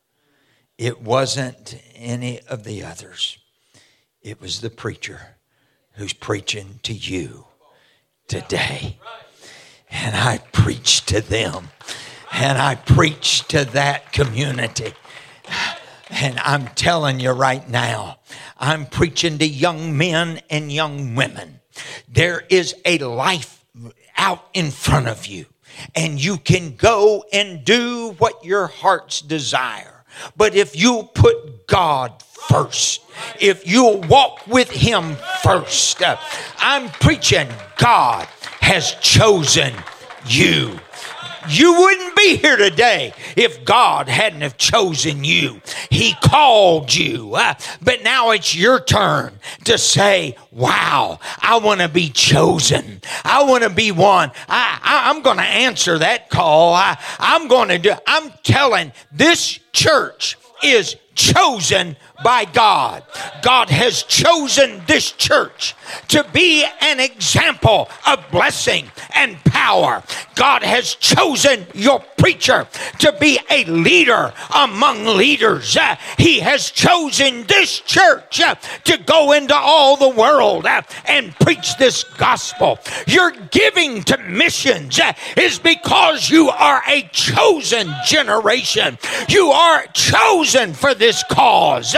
it 0.83 1.01
wasn't 1.01 1.81
any 1.95 2.41
of 2.49 2.65
the 2.65 2.83
others. 2.83 3.37
It 4.21 4.41
was 4.41 4.59
the 4.59 4.69
preacher 4.69 5.37
who's 5.93 6.11
preaching 6.11 6.81
to 6.83 6.91
you 6.91 7.45
today. 8.27 8.97
And 9.89 10.13
I 10.13 10.39
preached 10.51 11.07
to 11.07 11.21
them. 11.21 11.69
And 12.33 12.57
I 12.57 12.75
preached 12.75 13.47
to 13.51 13.63
that 13.63 14.11
community. 14.11 14.93
And 16.09 16.37
I'm 16.39 16.67
telling 16.75 17.21
you 17.21 17.31
right 17.31 17.67
now, 17.69 18.19
I'm 18.57 18.85
preaching 18.85 19.37
to 19.37 19.47
young 19.47 19.97
men 19.97 20.41
and 20.49 20.69
young 20.69 21.15
women. 21.15 21.61
There 22.09 22.43
is 22.49 22.75
a 22.83 22.97
life 22.97 23.63
out 24.17 24.49
in 24.53 24.69
front 24.69 25.07
of 25.07 25.27
you, 25.27 25.45
and 25.95 26.21
you 26.21 26.35
can 26.37 26.75
go 26.75 27.23
and 27.31 27.63
do 27.63 28.15
what 28.17 28.43
your 28.43 28.67
heart's 28.67 29.21
desire. 29.21 29.92
But 30.35 30.55
if 30.55 30.75
you 30.75 31.09
put 31.13 31.67
God 31.67 32.21
first, 32.49 33.01
if 33.39 33.67
you 33.67 34.01
walk 34.09 34.45
with 34.47 34.69
Him 34.69 35.15
first, 35.41 36.01
uh, 36.01 36.17
I'm 36.59 36.89
preaching 36.89 37.47
God 37.77 38.27
has 38.61 38.95
chosen 39.01 39.73
you. 40.25 40.79
You 41.49 41.73
wouldn't 41.73 42.15
be 42.15 42.37
here 42.37 42.57
today 42.57 43.13
if 43.35 43.65
God 43.65 44.07
hadn't 44.07 44.41
have 44.41 44.57
chosen 44.57 45.23
you. 45.23 45.61
He 45.89 46.13
called 46.23 46.93
you. 46.93 47.35
Uh, 47.35 47.55
but 47.81 48.03
now 48.03 48.31
it's 48.31 48.55
your 48.55 48.79
turn 48.79 49.39
to 49.65 49.77
say, 49.77 50.35
wow, 50.51 51.19
I 51.41 51.57
want 51.57 51.81
to 51.81 51.89
be 51.89 52.09
chosen. 52.09 53.01
I 53.23 53.43
want 53.43 53.63
to 53.63 53.69
be 53.69 53.91
one. 53.91 54.31
I, 54.47 55.11
am 55.15 55.21
going 55.21 55.37
to 55.37 55.43
answer 55.43 55.97
that 55.99 56.29
call. 56.29 56.73
I, 56.73 56.97
I'm 57.19 57.47
going 57.47 57.69
to 57.69 57.77
do, 57.77 57.93
I'm 58.07 58.31
telling 58.43 58.91
this 59.11 59.59
church 59.71 60.37
is 60.63 60.95
chosen 61.15 61.95
by 62.23 62.45
God. 62.45 63.03
God 63.41 63.69
has 63.69 64.03
chosen 64.03 64.81
this 64.87 65.11
church 65.11 65.75
to 66.07 66.25
be 66.33 66.65
an 66.81 66.99
example 66.99 67.89
of 68.07 68.23
blessing 68.31 68.89
and 69.13 69.37
power. 69.43 70.03
God 70.35 70.63
has 70.63 70.95
chosen 70.95 71.65
your 71.73 71.99
preacher 72.17 72.67
to 72.99 73.11
be 73.19 73.39
a 73.49 73.65
leader 73.65 74.33
among 74.55 75.05
leaders. 75.05 75.75
Uh, 75.75 75.97
he 76.17 76.39
has 76.39 76.71
chosen 76.71 77.43
this 77.43 77.79
church 77.81 78.39
uh, 78.39 78.55
to 78.85 78.97
go 78.97 79.33
into 79.33 79.55
all 79.55 79.97
the 79.97 80.09
world 80.09 80.65
uh, 80.65 80.81
and 81.05 81.35
preach 81.35 81.77
this 81.77 82.03
gospel. 82.03 82.79
Your 83.07 83.31
giving 83.31 84.03
to 84.03 84.17
missions 84.19 84.99
is 85.35 85.59
because 85.59 86.29
you 86.29 86.49
are 86.49 86.81
a 86.87 87.01
chosen 87.11 87.93
generation. 88.05 88.97
You 89.27 89.47
are 89.51 89.85
chosen 89.87 90.73
for 90.73 90.93
this 90.93 91.02
cause. 91.29 91.95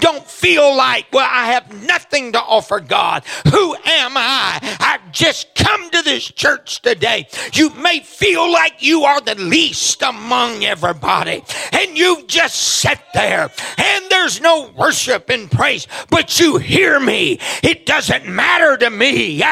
Don't 0.00 0.24
feel 0.24 0.74
like, 0.76 1.06
well, 1.12 1.28
I 1.30 1.52
have 1.52 1.84
nothing 1.84 2.32
to 2.32 2.40
offer 2.40 2.80
God. 2.80 3.24
Who 3.52 3.74
am 3.74 4.16
I? 4.16 4.58
I've 4.80 5.12
just 5.12 5.54
come 5.54 5.90
to 5.90 6.02
this 6.02 6.30
church 6.30 6.80
today. 6.80 7.28
You 7.52 7.70
may 7.74 8.00
feel 8.00 8.50
like 8.50 8.82
you 8.82 9.04
are 9.04 9.20
the 9.20 9.34
least 9.34 10.02
among 10.02 10.64
everybody, 10.64 11.44
and 11.72 11.98
you've 11.98 12.26
just 12.26 12.56
sat 12.56 13.02
there, 13.12 13.50
and 13.78 14.04
there's 14.08 14.40
no 14.40 14.70
worship 14.76 15.28
and 15.28 15.50
praise, 15.50 15.86
but 16.10 16.40
you 16.40 16.58
hear 16.58 16.98
me. 16.98 17.38
It 17.62 17.84
doesn't 17.84 18.26
matter 18.26 18.76
to 18.78 18.90
me. 18.90 19.42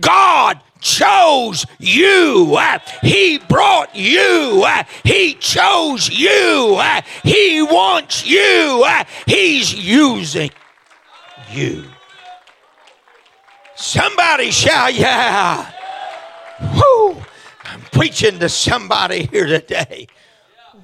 God 0.00 0.60
chose 0.80 1.66
you. 1.78 2.58
He 3.02 3.38
brought 3.38 3.94
you. 3.94 4.66
He 5.04 5.34
chose 5.34 6.08
you. 6.08 6.80
He 7.22 7.62
wants 7.62 8.26
you. 8.26 8.86
He's 9.26 9.74
using 9.74 10.50
you. 11.50 11.84
Somebody 13.74 14.50
shout, 14.50 14.94
yeah. 14.94 15.70
Whoo. 16.74 17.16
I'm 17.64 17.80
preaching 17.92 18.38
to 18.40 18.48
somebody 18.48 19.26
here 19.26 19.46
today. 19.46 20.06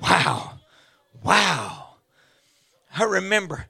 Wow. 0.03 0.59
Wow. 1.23 1.89
I 2.97 3.05
remember 3.05 3.67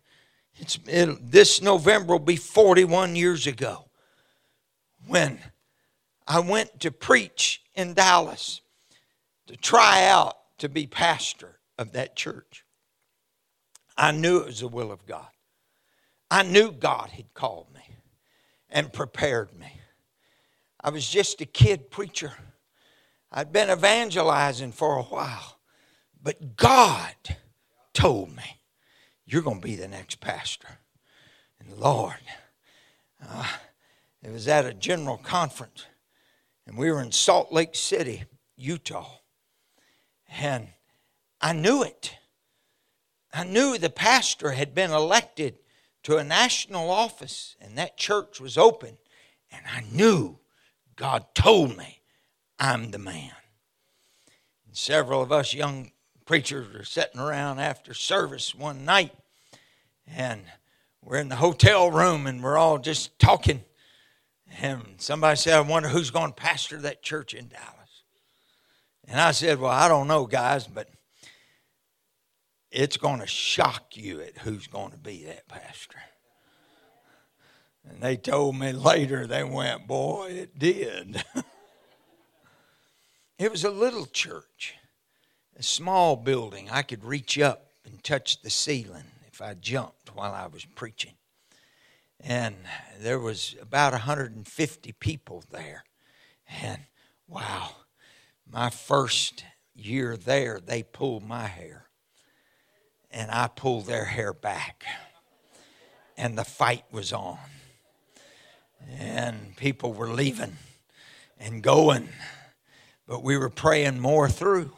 it's 0.59 0.79
it, 0.87 1.31
this 1.31 1.61
November 1.61 2.15
will 2.15 2.19
be 2.21 2.37
41 2.37 3.17
years 3.17 3.47
ago 3.47 3.87
when 5.07 5.39
I 6.27 6.41
went 6.41 6.81
to 6.81 6.91
preach 6.91 7.63
in 7.75 7.95
Dallas 7.95 8.61
to 9.47 9.57
try 9.57 10.07
out 10.07 10.37
to 10.59 10.69
be 10.69 10.87
pastor 10.87 11.61
of 11.79 11.93
that 11.93 12.17
church. 12.17 12.65
I 13.97 14.11
knew 14.11 14.39
it 14.39 14.47
was 14.47 14.61
the 14.61 14.69
will 14.69 14.91
of 14.91 15.07
God. 15.07 15.29
I 16.31 16.43
knew 16.43 16.73
God 16.73 17.11
had 17.11 17.33
called 17.35 17.69
me 17.73 17.97
and 18.69 18.93
prepared 18.93 19.57
me. 19.57 19.81
I 20.81 20.91
was 20.91 21.09
just 21.09 21.41
a 21.41 21.47
kid 21.47 21.91
preacher. 21.91 22.33
I'd 23.31 23.53
been 23.53 23.71
evangelizing 23.71 24.73
for 24.73 24.97
a 24.97 25.03
while, 25.03 25.59
but 26.21 26.57
God 26.57 27.15
told 27.93 28.35
me, 28.35 28.61
You're 29.25 29.43
going 29.43 29.61
to 29.61 29.67
be 29.67 29.77
the 29.77 29.89
next 29.89 30.21
pastor. 30.21 30.79
And 31.61 31.77
Lord, 31.77 32.17
uh, 33.27 33.47
it 34.23 34.31
was 34.31 34.49
at 34.49 34.65
a 34.65 34.75
general 34.75 35.17
conference 35.19 35.87
and 36.67 36.77
we 36.77 36.91
were 36.91 37.01
in 37.01 37.13
Salt 37.13 37.53
Lake 37.53 37.75
City, 37.75 38.25
Utah. 38.57 39.19
And 40.41 40.69
I 41.41 41.53
knew 41.53 41.83
it. 41.83 42.17
I 43.33 43.45
knew 43.45 43.79
the 43.79 43.91
pastor 43.91 44.53
had 44.53 44.75
been 44.75 44.91
elected 44.91 45.59
to 46.05 46.17
a 46.17 46.25
national 46.25 46.91
office, 46.91 47.57
and 47.61 47.77
that 47.77 47.97
church 47.97 48.41
was 48.41 48.57
open. 48.57 48.97
And 49.51 49.63
I 49.73 49.83
knew 49.93 50.39
God 50.97 51.27
told 51.35 51.77
me 51.77 52.01
I'm 52.59 52.91
the 52.91 52.99
man. 52.99 53.33
And 54.67 54.77
several 54.77 55.23
of 55.23 55.31
us 55.31 55.55
young 55.55 55.93
preachers 56.25 56.73
were 56.73 56.85
sitting 56.85 57.21
around 57.21 57.61
after 57.61 57.95
service 57.95 58.55
one 58.55 58.85
night, 58.85 59.13
and 60.07 60.43
we're 61.03 61.19
in 61.19 61.29
the 61.29 61.37
hotel 61.37 61.91
room 61.91 62.27
and 62.27 62.43
we're 62.43 62.59
all 62.59 62.79
just 62.79 63.17
talking. 63.19 63.63
And 64.61 64.83
somebody 64.99 65.37
said, 65.37 65.55
I 65.55 65.61
wonder 65.61 65.89
who's 65.89 66.11
going 66.11 66.31
to 66.31 66.35
pastor 66.35 66.81
that 66.83 67.03
church 67.03 67.35
in 67.35 67.49
Dallas. 67.49 68.03
And 69.09 69.21
I 69.21 69.33
said, 69.33 69.61
Well, 69.61 69.71
I 69.71 69.89
don't 69.89 70.09
know, 70.09 70.27
guys, 70.27 70.67
but 70.67 70.89
it's 72.71 72.97
going 72.97 73.21
to 73.21 73.27
shock 73.27 73.97
you 73.97 74.21
at 74.21 74.39
who's 74.39 74.67
going 74.67 74.93
to 74.93 74.99
be 74.99 75.25
that 75.25 75.49
pastor. 75.49 75.99
And 77.89 78.01
they 78.01 78.17
told 78.17 78.57
me 78.57 78.73
later, 78.73 79.27
they 79.27 79.45
went, 79.45 79.87
Boy, 79.87 80.31
it 80.31 80.59
did. 80.59 81.23
it 83.39 83.51
was 83.51 83.65
a 83.65 83.71
little 83.71 84.07
church, 84.07 84.75
a 85.57 85.63
small 85.63 86.17
building. 86.17 86.69
I 86.71 86.83
could 86.83 87.05
reach 87.05 87.39
up 87.39 87.71
and 87.85 88.03
touch 88.03 88.43
the 88.43 88.51
ceiling 88.51 89.05
if 89.29 89.41
I 89.41 89.55
jumped 89.55 90.15
while 90.15 90.33
I 90.33 90.47
was 90.47 90.65
preaching 90.65 91.15
and 92.21 92.57
there 92.99 93.19
was 93.19 93.55
about 93.61 93.93
150 93.93 94.93
people 94.93 95.45
there. 95.51 95.85
And 96.63 96.81
wow 97.29 97.71
my 98.51 98.71
first 98.71 99.45
year 99.75 100.17
there 100.17 100.61
they 100.65 100.83
pulled 100.83 101.25
my 101.25 101.47
hair. 101.47 101.87
And 103.11 103.31
i 103.31 103.49
pulled 103.49 103.87
their 103.87 104.05
hair 104.05 104.33
back. 104.33 104.85
And 106.17 106.37
the 106.37 106.45
fight 106.45 106.85
was 106.91 107.13
on. 107.13 107.39
And 108.99 109.57
people 109.57 109.93
were 109.93 110.09
leaving 110.09 110.57
and 111.39 111.63
going. 111.63 112.09
But 113.07 113.23
we 113.23 113.37
were 113.37 113.51
praying 113.51 114.01
more 114.01 114.29
through. 114.29 114.73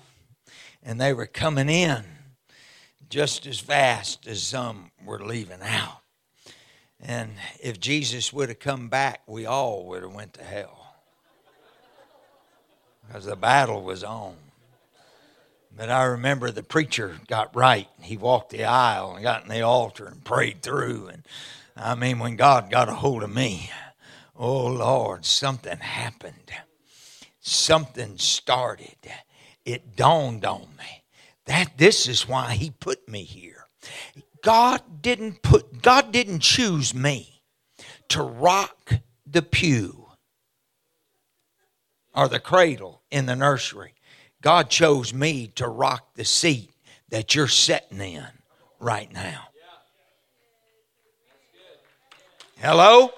And 0.82 1.00
they 1.00 1.12
were 1.12 1.26
coming 1.26 1.68
in 1.68 2.04
just 3.08 3.46
as 3.46 3.58
fast 3.58 4.26
as 4.26 4.42
some 4.42 4.90
were 5.04 5.24
leaving 5.24 5.62
out 5.62 5.97
and 7.00 7.32
if 7.62 7.78
Jesus 7.78 8.32
would 8.32 8.48
have 8.48 8.58
come 8.58 8.88
back, 8.88 9.22
we 9.26 9.46
all 9.46 9.86
would 9.86 10.02
have 10.02 10.14
went 10.14 10.34
to 10.34 10.42
hell. 10.42 10.94
Because 13.06 13.24
the 13.24 13.36
battle 13.36 13.82
was 13.82 14.04
on. 14.04 14.34
But 15.74 15.90
I 15.90 16.04
remember 16.04 16.50
the 16.50 16.64
preacher 16.64 17.18
got 17.28 17.54
right. 17.54 17.88
He 18.00 18.16
walked 18.16 18.50
the 18.50 18.64
aisle 18.64 19.14
and 19.14 19.22
got 19.22 19.44
in 19.44 19.48
the 19.48 19.62
altar 19.62 20.06
and 20.06 20.24
prayed 20.24 20.60
through. 20.60 21.08
And 21.08 21.22
I 21.76 21.94
mean, 21.94 22.18
when 22.18 22.36
God 22.36 22.70
got 22.70 22.88
a 22.88 22.94
hold 22.94 23.22
of 23.22 23.32
me, 23.32 23.70
oh 24.36 24.66
Lord, 24.66 25.24
something 25.24 25.78
happened. 25.78 26.50
Something 27.40 28.18
started. 28.18 28.96
It 29.64 29.94
dawned 29.94 30.44
on 30.44 30.66
me 30.76 31.04
that 31.44 31.78
this 31.78 32.08
is 32.08 32.28
why 32.28 32.54
He 32.54 32.70
put 32.70 33.08
me 33.08 33.22
here. 33.22 33.66
God 34.48 35.02
didn't 35.02 35.42
put 35.42 35.82
God 35.82 36.10
didn't 36.10 36.38
choose 36.38 36.94
me 36.94 37.42
to 38.08 38.22
rock 38.22 38.94
the 39.26 39.42
pew 39.42 40.06
or 42.14 42.28
the 42.28 42.40
cradle 42.40 43.02
in 43.10 43.26
the 43.26 43.36
nursery. 43.36 43.92
God 44.40 44.70
chose 44.70 45.12
me 45.12 45.48
to 45.56 45.68
rock 45.68 46.14
the 46.14 46.24
seat 46.24 46.70
that 47.10 47.34
you're 47.34 47.46
sitting 47.46 48.00
in 48.00 48.24
right 48.80 49.12
now. 49.12 49.48
Hello? 52.56 53.10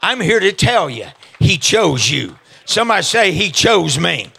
I'm 0.00 0.22
here 0.22 0.40
to 0.40 0.52
tell 0.52 0.88
you, 0.88 1.08
He 1.38 1.58
chose 1.58 2.10
you. 2.10 2.38
Somebody 2.64 3.02
say, 3.02 3.32
He 3.32 3.50
chose 3.50 3.98
me. 3.98 4.32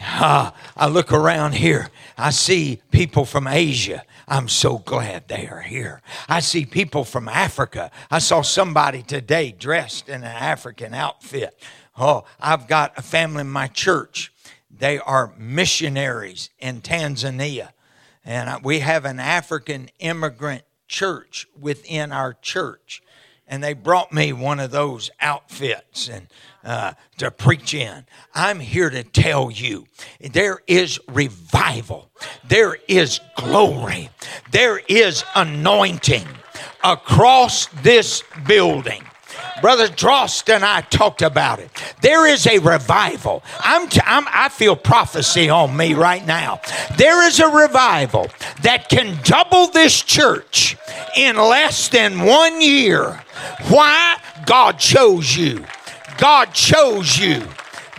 Ah, 0.00 0.52
I 0.76 0.88
look 0.88 1.12
around 1.12 1.54
here. 1.54 1.90
I 2.16 2.30
see 2.30 2.82
people 2.90 3.24
from 3.24 3.46
Asia. 3.46 4.02
I'm 4.28 4.48
so 4.48 4.78
glad 4.78 5.26
they 5.26 5.48
are 5.48 5.62
here. 5.62 6.02
I 6.28 6.40
see 6.40 6.66
people 6.66 7.04
from 7.04 7.28
Africa. 7.28 7.90
I 8.10 8.18
saw 8.18 8.42
somebody 8.42 9.02
today 9.02 9.52
dressed 9.52 10.08
in 10.08 10.16
an 10.16 10.24
African 10.24 10.92
outfit. 10.92 11.58
Oh, 11.98 12.24
I've 12.38 12.68
got 12.68 12.96
a 12.98 13.02
family 13.02 13.40
in 13.40 13.48
my 13.50 13.68
church. 13.68 14.32
They 14.70 14.98
are 14.98 15.32
missionaries 15.38 16.50
in 16.58 16.82
Tanzania. 16.82 17.70
And 18.24 18.62
we 18.62 18.80
have 18.80 19.06
an 19.06 19.18
African 19.18 19.88
immigrant 19.98 20.62
church 20.86 21.46
within 21.58 22.12
our 22.12 22.34
church. 22.34 23.02
And 23.46 23.64
they 23.64 23.72
brought 23.72 24.12
me 24.12 24.34
one 24.34 24.60
of 24.60 24.70
those 24.70 25.10
outfits 25.20 26.06
and 26.06 26.28
uh, 26.68 26.92
to 27.16 27.30
preach 27.30 27.72
in. 27.72 28.04
I'm 28.34 28.60
here 28.60 28.90
to 28.90 29.02
tell 29.02 29.50
you 29.50 29.86
there 30.20 30.58
is 30.66 31.00
revival, 31.08 32.10
there 32.46 32.76
is 32.86 33.20
glory, 33.36 34.10
there 34.52 34.78
is 34.86 35.24
anointing 35.34 36.26
across 36.84 37.68
this 37.82 38.22
building. 38.46 39.02
Brother 39.62 39.88
Drost 39.88 40.54
and 40.54 40.64
I 40.64 40.82
talked 40.82 41.22
about 41.22 41.58
it. 41.58 41.70
There 42.02 42.26
is 42.26 42.46
a 42.46 42.58
revival. 42.58 43.42
I'm, 43.60 43.88
t- 43.88 44.00
I'm, 44.04 44.26
I 44.28 44.50
feel 44.50 44.76
prophecy 44.76 45.48
on 45.48 45.76
me 45.76 45.94
right 45.94 46.24
now. 46.24 46.60
There 46.96 47.26
is 47.26 47.40
a 47.40 47.48
revival 47.48 48.28
that 48.62 48.88
can 48.88 49.18
double 49.24 49.68
this 49.68 50.02
church 50.02 50.76
in 51.16 51.36
less 51.36 51.88
than 51.88 52.20
one 52.20 52.60
year. 52.60 53.24
Why? 53.68 54.18
God 54.46 54.78
chose 54.78 55.36
you. 55.36 55.64
God 56.18 56.52
chose 56.52 57.18
you. 57.18 57.42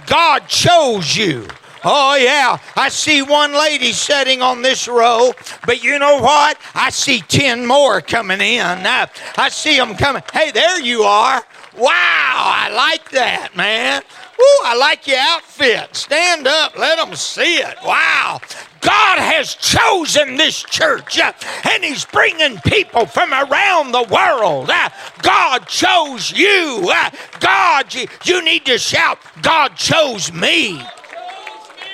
God 0.05 0.47
chose 0.47 1.15
you. 1.15 1.47
Oh, 1.83 2.15
yeah. 2.17 2.57
I 2.75 2.89
see 2.89 3.21
one 3.21 3.53
lady 3.53 3.93
sitting 3.93 4.41
on 4.41 4.61
this 4.61 4.87
row, 4.87 5.31
but 5.65 5.81
you 5.81 5.97
know 5.97 6.17
what? 6.17 6.59
I 6.75 6.89
see 6.89 7.21
10 7.21 7.65
more 7.65 8.01
coming 8.01 8.41
in. 8.41 8.61
I 8.65 9.49
see 9.49 9.77
them 9.77 9.95
coming. 9.95 10.21
Hey, 10.33 10.51
there 10.51 10.81
you 10.81 11.03
are. 11.03 11.41
Wow, 11.77 11.87
I 11.87 12.69
like 12.75 13.11
that, 13.11 13.55
man. 13.55 14.01
Ooh, 14.01 14.61
I 14.65 14.75
like 14.75 15.07
your 15.07 15.19
outfit. 15.19 15.95
Stand 15.95 16.47
up, 16.47 16.77
let 16.77 16.97
them 16.97 17.15
see 17.15 17.57
it. 17.57 17.77
Wow. 17.85 18.41
God 18.81 19.19
has 19.19 19.55
chosen 19.55 20.37
this 20.37 20.63
church 20.63 21.19
uh, 21.19 21.33
and 21.69 21.83
He's 21.83 22.05
bringing 22.05 22.57
people 22.59 23.05
from 23.05 23.33
around 23.33 23.91
the 23.91 24.03
world. 24.03 24.69
Uh, 24.69 24.89
God 25.21 25.67
chose 25.67 26.31
you. 26.31 26.89
Uh, 26.93 27.09
God, 27.39 27.93
you, 28.25 28.43
need 28.43 28.65
to 28.65 28.77
shout, 28.77 29.19
God 29.41 29.75
chose 29.75 30.31
me. 30.31 30.81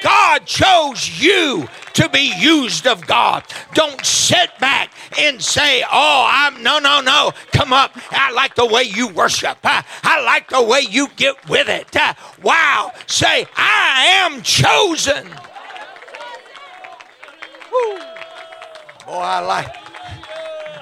God 0.04 0.46
chose 0.46 1.20
you 1.20 1.68
to 1.94 2.10
be 2.10 2.32
used 2.38 2.86
of 2.86 3.08
God. 3.08 3.44
Don't 3.74 4.06
sit 4.06 4.52
back 4.60 4.92
and 5.18 5.42
say, 5.42 5.82
Oh, 5.92 6.28
I'm 6.30 6.62
no, 6.62 6.78
no, 6.78 7.02
no. 7.02 7.32
Come 7.52 7.74
up. 7.74 7.92
I 8.12 8.32
like 8.32 8.54
the 8.56 8.66
way 8.66 8.84
you 8.84 9.08
worship. 9.08 9.58
I, 9.64 9.84
I 10.04 10.22
like 10.22 10.50
the 10.50 10.62
way 10.62 10.82
you 10.82 11.08
get 11.16 11.50
with 11.50 11.70
it. 11.70 11.96
Wow. 12.44 12.92
Say, 13.08 13.48
I 13.56 14.26
am 14.26 14.44
chosen. 14.44 15.28
Boy, 19.06 19.22
I 19.22 19.40
like. 19.40 19.76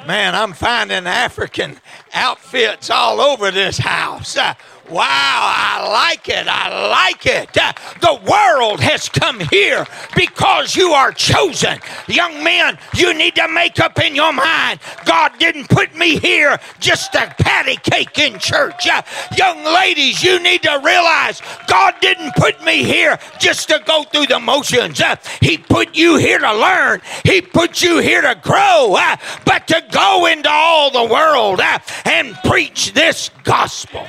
Man, 0.07 0.35
I'm 0.35 0.53
finding 0.53 1.07
African 1.07 1.79
outfits 2.13 2.89
all 2.89 3.21
over 3.21 3.51
this 3.51 3.77
house. 3.77 4.35
Uh, 4.35 4.53
Wow, 4.93 5.01
I 5.07 5.89
like 5.89 6.29
it. 6.29 6.47
I 6.47 6.89
like 6.89 7.25
it. 7.25 7.57
Uh, 7.57 7.73
the 7.99 8.13
world 8.29 8.79
has 8.79 9.09
come 9.09 9.39
here 9.39 9.87
because 10.15 10.75
you 10.75 10.91
are 10.91 11.11
chosen. 11.11 11.79
Young 12.07 12.43
men, 12.43 12.77
you 12.93 13.11
need 13.15 13.33
to 13.33 13.47
make 13.47 13.79
up 13.79 13.99
in 13.99 14.13
your 14.13 14.31
mind 14.31 14.79
God 15.03 15.31
didn't 15.39 15.67
put 15.69 15.95
me 15.95 16.19
here 16.19 16.59
just 16.79 17.11
to 17.13 17.33
patty 17.39 17.77
cake 17.77 18.19
in 18.19 18.37
church. 18.37 18.87
Uh, 18.87 19.01
young 19.35 19.63
ladies, 19.63 20.21
you 20.21 20.39
need 20.39 20.61
to 20.61 20.79
realize 20.83 21.41
God 21.65 21.95
didn't 21.99 22.35
put 22.35 22.63
me 22.63 22.83
here 22.83 23.17
just 23.39 23.69
to 23.69 23.81
go 23.87 24.03
through 24.03 24.27
the 24.27 24.39
motions. 24.39 25.01
Uh, 25.01 25.15
he 25.41 25.57
put 25.57 25.95
you 25.95 26.17
here 26.17 26.37
to 26.37 26.53
learn, 26.53 27.01
He 27.23 27.41
put 27.41 27.81
you 27.81 27.97
here 27.97 28.21
to 28.21 28.39
grow, 28.43 28.95
but 29.43 29.67
to 29.69 29.83
go 29.91 30.27
into 30.27 30.51
all 30.51 30.91
the 30.91 31.11
world 31.11 31.61
and 32.05 32.35
preach 32.43 32.93
this 32.93 33.31
gospel. 33.43 34.05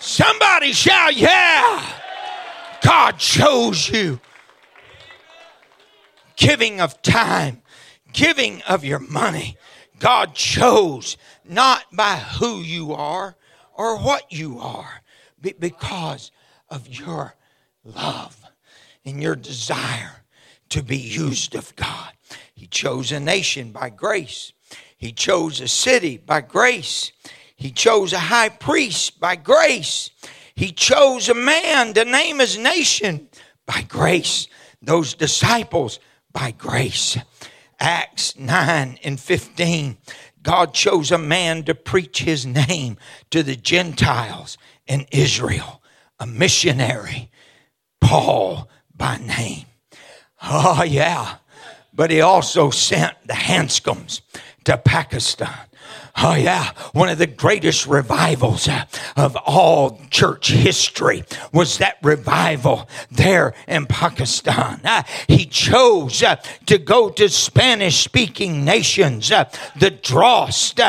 Somebody 0.00 0.72
shout, 0.72 1.14
Yeah! 1.14 1.86
God 2.82 3.18
chose 3.18 3.90
you. 3.90 4.18
Giving 6.36 6.80
of 6.80 7.02
time, 7.02 7.60
giving 8.10 8.62
of 8.62 8.82
your 8.82 8.98
money. 8.98 9.58
God 9.98 10.34
chose 10.34 11.18
not 11.44 11.84
by 11.92 12.16
who 12.16 12.60
you 12.60 12.94
are 12.94 13.36
or 13.74 13.98
what 13.98 14.32
you 14.32 14.58
are, 14.58 15.02
but 15.38 15.60
because 15.60 16.32
of 16.70 16.88
your 16.88 17.34
love 17.84 18.42
and 19.04 19.22
your 19.22 19.36
desire 19.36 20.24
to 20.70 20.82
be 20.82 20.96
used 20.96 21.54
of 21.54 21.76
God. 21.76 22.12
He 22.54 22.66
chose 22.66 23.12
a 23.12 23.20
nation 23.20 23.70
by 23.70 23.90
grace, 23.90 24.54
He 24.96 25.12
chose 25.12 25.60
a 25.60 25.68
city 25.68 26.16
by 26.16 26.40
grace. 26.40 27.12
He 27.60 27.70
chose 27.70 28.14
a 28.14 28.18
high 28.18 28.48
priest 28.48 29.20
by 29.20 29.36
grace. 29.36 30.08
He 30.54 30.72
chose 30.72 31.28
a 31.28 31.34
man 31.34 31.92
to 31.92 32.06
name 32.06 32.38
his 32.38 32.56
nation 32.56 33.28
by 33.66 33.82
grace. 33.82 34.48
Those 34.80 35.12
disciples 35.12 36.00
by 36.32 36.52
grace. 36.52 37.18
Acts 37.78 38.34
9 38.38 38.98
and 39.04 39.20
15. 39.20 39.98
God 40.42 40.72
chose 40.72 41.12
a 41.12 41.18
man 41.18 41.64
to 41.64 41.74
preach 41.74 42.22
his 42.22 42.46
name 42.46 42.96
to 43.30 43.42
the 43.42 43.56
Gentiles 43.56 44.56
in 44.86 45.04
Israel, 45.12 45.82
a 46.18 46.26
missionary, 46.26 47.30
Paul 48.00 48.70
by 48.96 49.18
name. 49.18 49.66
Oh, 50.42 50.82
yeah. 50.82 51.36
But 51.92 52.10
he 52.10 52.22
also 52.22 52.70
sent 52.70 53.16
the 53.26 53.34
Hanscoms 53.34 54.22
to 54.64 54.78
Pakistan. 54.78 55.66
Oh, 56.16 56.34
yeah. 56.34 56.72
One 56.92 57.08
of 57.08 57.18
the 57.18 57.26
greatest 57.26 57.86
revivals 57.86 58.68
uh, 58.68 58.84
of 59.16 59.36
all 59.36 60.00
church 60.10 60.50
history 60.50 61.24
was 61.52 61.78
that 61.78 61.96
revival 62.02 62.88
there 63.10 63.54
in 63.68 63.86
Pakistan. 63.86 64.80
Uh, 64.84 65.02
he 65.28 65.46
chose 65.46 66.22
uh, 66.22 66.36
to 66.66 66.78
go 66.78 67.10
to 67.10 67.28
Spanish 67.28 68.02
speaking 68.02 68.64
nations, 68.64 69.28
the 69.28 69.90
Drost 70.02 70.80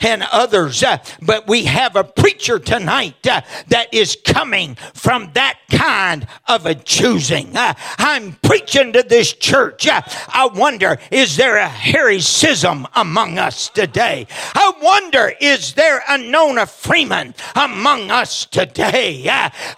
and 0.00 0.22
others. 0.30 0.84
but 1.22 1.46
we 1.46 1.64
have 1.64 1.96
a 1.96 2.04
preacher 2.04 2.58
tonight 2.58 3.22
that 3.22 3.88
is 3.92 4.16
coming 4.24 4.74
from 4.94 5.30
that 5.34 5.58
kind 5.70 6.26
of 6.46 6.66
a 6.66 6.74
choosing. 6.74 7.50
I'm 7.54 8.32
preaching 8.42 8.92
to 8.94 9.02
this 9.02 9.32
church. 9.32 9.86
I 9.88 10.48
wonder, 10.52 10.98
is 11.10 11.36
there 11.36 11.56
a 11.56 11.68
Harry 11.68 12.18
Scism 12.18 12.86
among 12.94 13.38
us 13.38 13.68
today? 13.68 14.17
I 14.54 14.72
wonder, 14.82 15.32
is 15.40 15.74
there 15.74 16.02
a 16.08 16.18
Nona 16.18 16.66
Freeman 16.66 17.34
among 17.54 18.10
us 18.10 18.46
today? 18.46 19.24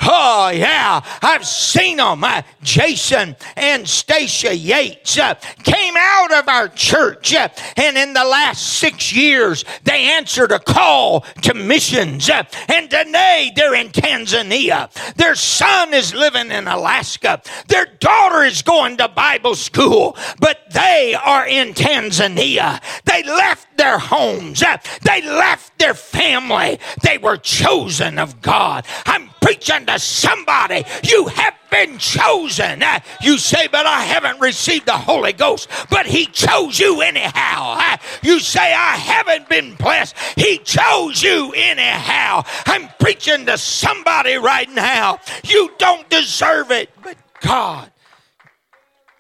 oh, 0.03 0.51
yeah, 0.55 1.01
I've 1.22 1.47
seen 1.47 1.99
them. 1.99 2.24
Uh, 2.24 2.43
Jason 2.62 3.36
and 3.57 3.88
Stacia 3.88 4.55
Yates 4.55 5.18
uh, 5.18 5.34
came 5.62 5.95
out 5.97 6.32
of 6.32 6.49
our 6.49 6.68
church, 6.68 7.34
uh, 7.34 7.49
and 7.76 7.97
in 7.97 8.12
the 8.12 8.24
last 8.24 8.78
six 8.78 9.12
years, 9.12 9.64
they 9.84 10.11
answered 10.11 10.53
a 10.53 10.59
call 10.59 11.20
to 11.43 11.55
missions. 11.55 12.28
and 12.30 12.91
today, 12.91 13.53
they're 13.55 13.74
in 13.74 13.88
Tanzania. 13.88 14.91
Their 15.14 15.34
son 15.34 15.95
is 15.95 16.14
living 16.14 16.51
in 16.51 16.68
Alaska. 16.68 17.43
Their 17.68 17.86
daughter 17.86 18.45
is 18.45 18.62
going 18.62 18.97
to 18.99 19.09
Bible 19.09 19.55
school, 19.55 20.16
but 20.38 20.59
they 20.70 21.14
are 21.14 21.47
in 21.47 21.74
Tanzania. 21.74 22.80
They 23.05 23.22
left 23.22 23.76
their 23.76 23.99
homes, 24.21 24.62
they 25.03 25.23
left 25.23 25.79
their 25.79 25.95
family. 25.95 26.79
They 27.03 27.18
were 27.18 27.37
chosen 27.37 28.18
of 28.18 28.41
God. 28.43 28.85
I'm 29.07 29.31
preaching 29.41 29.87
to 29.87 29.99
somebody. 29.99 30.85
You 31.03 31.27
have 31.27 31.55
been 31.71 31.99
chosen. 31.99 32.83
Uh, 32.83 33.01
you 33.23 33.39
say, 33.39 33.68
but 33.68 33.87
I 33.87 34.03
haven't 34.03 34.41
received 34.41 34.87
the 34.87 34.97
Holy 34.97 35.33
Ghost. 35.33 35.68
But 35.89 36.07
He 36.07 36.27
chose 36.27 36.79
you 36.79 37.01
anyhow. 37.01 37.77
Uh, 37.79 37.97
you 38.23 38.41
say, 38.41 38.75
I 38.75 38.97
haven't 38.97 39.49
been 39.49 39.75
blessed. 39.77 40.16
He 40.37 40.59
chose 40.59 41.23
you 41.23 41.53
anyhow. 41.57 42.43
I'm 42.66 42.89
preaching 42.99 43.47
to 43.47 43.57
somebody 43.57 44.35
right 44.35 44.71
now. 44.71 45.18
You 45.45 45.71
don't 45.79 46.09
deserve 46.11 46.71
it, 46.71 46.91
but 47.03 47.16
God 47.41 47.91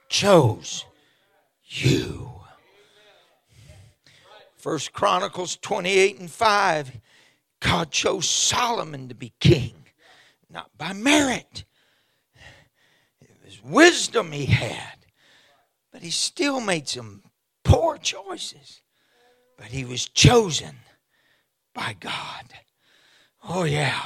chose 0.08 0.84
you. 1.68 2.29
First 4.60 4.92
Chronicles 4.92 5.56
28 5.56 6.20
and 6.20 6.30
5. 6.30 7.00
God 7.60 7.90
chose 7.90 8.28
Solomon 8.28 9.08
to 9.08 9.14
be 9.14 9.32
king, 9.40 9.72
not 10.50 10.70
by 10.76 10.92
merit, 10.92 11.64
It 13.22 13.30
was 13.42 13.62
wisdom 13.62 14.32
he 14.32 14.46
had. 14.46 15.06
But 15.92 16.02
he 16.02 16.10
still 16.10 16.60
made 16.60 16.88
some 16.88 17.22
poor 17.64 17.96
choices. 17.96 18.82
But 19.56 19.68
he 19.68 19.84
was 19.84 20.06
chosen 20.08 20.76
by 21.74 21.96
God. 21.98 22.44
Oh, 23.48 23.64
yeah. 23.64 23.98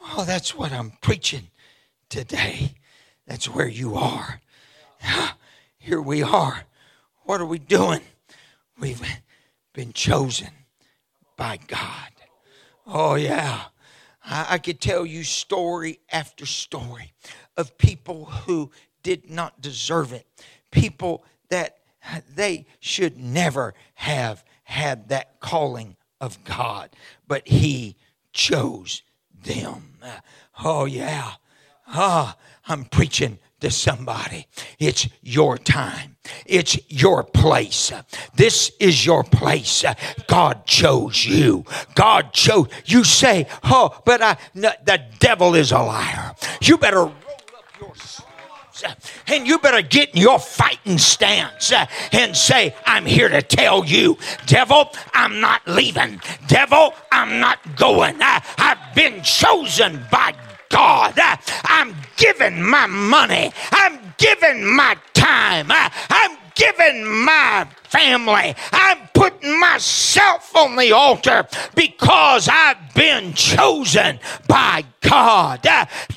Oh, 0.00 0.24
that's 0.24 0.56
what 0.56 0.72
I'm 0.72 0.92
preaching 1.00 1.50
today. 2.08 2.74
That's 3.26 3.48
where 3.48 3.68
you 3.68 3.94
are. 3.94 4.40
Here 5.78 6.00
we 6.00 6.22
are. 6.22 6.64
What 7.24 7.40
are 7.40 7.46
we 7.46 7.58
doing? 7.58 8.00
We've 8.78 9.00
been 9.72 9.92
chosen 9.92 10.50
by 11.36 11.58
God. 11.66 12.10
Oh, 12.86 13.14
yeah. 13.14 13.64
I, 14.24 14.46
I 14.50 14.58
could 14.58 14.80
tell 14.80 15.06
you 15.06 15.24
story 15.24 16.00
after 16.10 16.46
story 16.46 17.12
of 17.56 17.78
people 17.78 18.26
who 18.26 18.70
did 19.02 19.30
not 19.30 19.60
deserve 19.60 20.12
it, 20.12 20.26
people 20.70 21.24
that 21.48 21.78
they 22.34 22.66
should 22.80 23.18
never 23.18 23.74
have 23.94 24.44
had 24.64 25.08
that 25.08 25.40
calling 25.40 25.96
of 26.20 26.42
God, 26.44 26.90
but 27.26 27.46
He 27.48 27.96
chose 28.32 29.02
them. 29.44 29.98
Oh, 30.64 30.84
yeah. 30.84 31.32
Ah, 31.88 32.36
oh, 32.36 32.42
I'm 32.66 32.84
preaching 32.84 33.38
to 33.62 33.70
somebody. 33.70 34.46
It's 34.78 35.08
your 35.22 35.56
time. 35.56 36.16
It's 36.46 36.78
your 36.88 37.24
place. 37.24 37.92
This 38.34 38.70
is 38.78 39.04
your 39.04 39.24
place. 39.24 39.84
God 40.26 40.66
chose 40.66 41.24
you. 41.24 41.64
God 41.94 42.32
chose. 42.32 42.68
You 42.84 43.02
say, 43.04 43.46
oh, 43.64 44.00
but 44.04 44.22
I, 44.22 44.36
no, 44.54 44.70
the 44.84 45.02
devil 45.18 45.54
is 45.54 45.72
a 45.72 45.78
liar. 45.78 46.34
You 46.60 46.76
better 46.76 46.98
roll 46.98 47.08
up 47.08 47.80
your 47.80 47.92
and 49.28 49.46
you 49.46 49.58
better 49.58 49.82
get 49.82 50.10
in 50.10 50.20
your 50.20 50.38
fighting 50.38 50.98
stance 50.98 51.72
and 52.12 52.36
say, 52.36 52.74
I'm 52.84 53.06
here 53.06 53.28
to 53.28 53.42
tell 53.42 53.84
you, 53.84 54.18
devil, 54.46 54.90
I'm 55.14 55.40
not 55.40 55.66
leaving. 55.68 56.20
Devil, 56.48 56.94
I'm 57.12 57.38
not 57.38 57.76
going. 57.76 58.16
I, 58.20 58.42
I've 58.58 58.94
been 58.94 59.22
chosen 59.22 60.04
by 60.10 60.34
God. 60.72 61.14
I'm 61.64 61.94
giving 62.16 62.62
my 62.62 62.86
money. 62.86 63.52
I'm 63.70 64.14
giving 64.16 64.64
my 64.74 64.96
time. 65.12 65.66
I'm 65.70 66.36
giving 66.54 67.24
my 67.24 67.68
family. 67.84 68.54
I'm 68.72 68.98
putting 69.14 69.60
myself 69.60 70.56
on 70.56 70.76
the 70.76 70.92
altar 70.92 71.46
because 71.74 72.48
I've 72.50 72.94
been 72.94 73.34
chosen 73.34 74.18
by 74.48 74.84
God. 75.02 75.62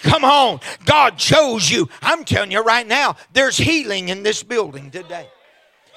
come 0.02 0.24
on. 0.24 0.62
God 0.86 1.18
chose 1.18 1.70
you. 1.70 1.90
I'm 2.02 2.24
telling 2.24 2.52
you 2.52 2.64
right 2.64 2.88
now, 2.88 3.18
there's 3.34 3.58
healing 3.58 4.10
in 4.10 4.24
this 4.24 4.42
building 4.42 4.90
today. 4.90 5.28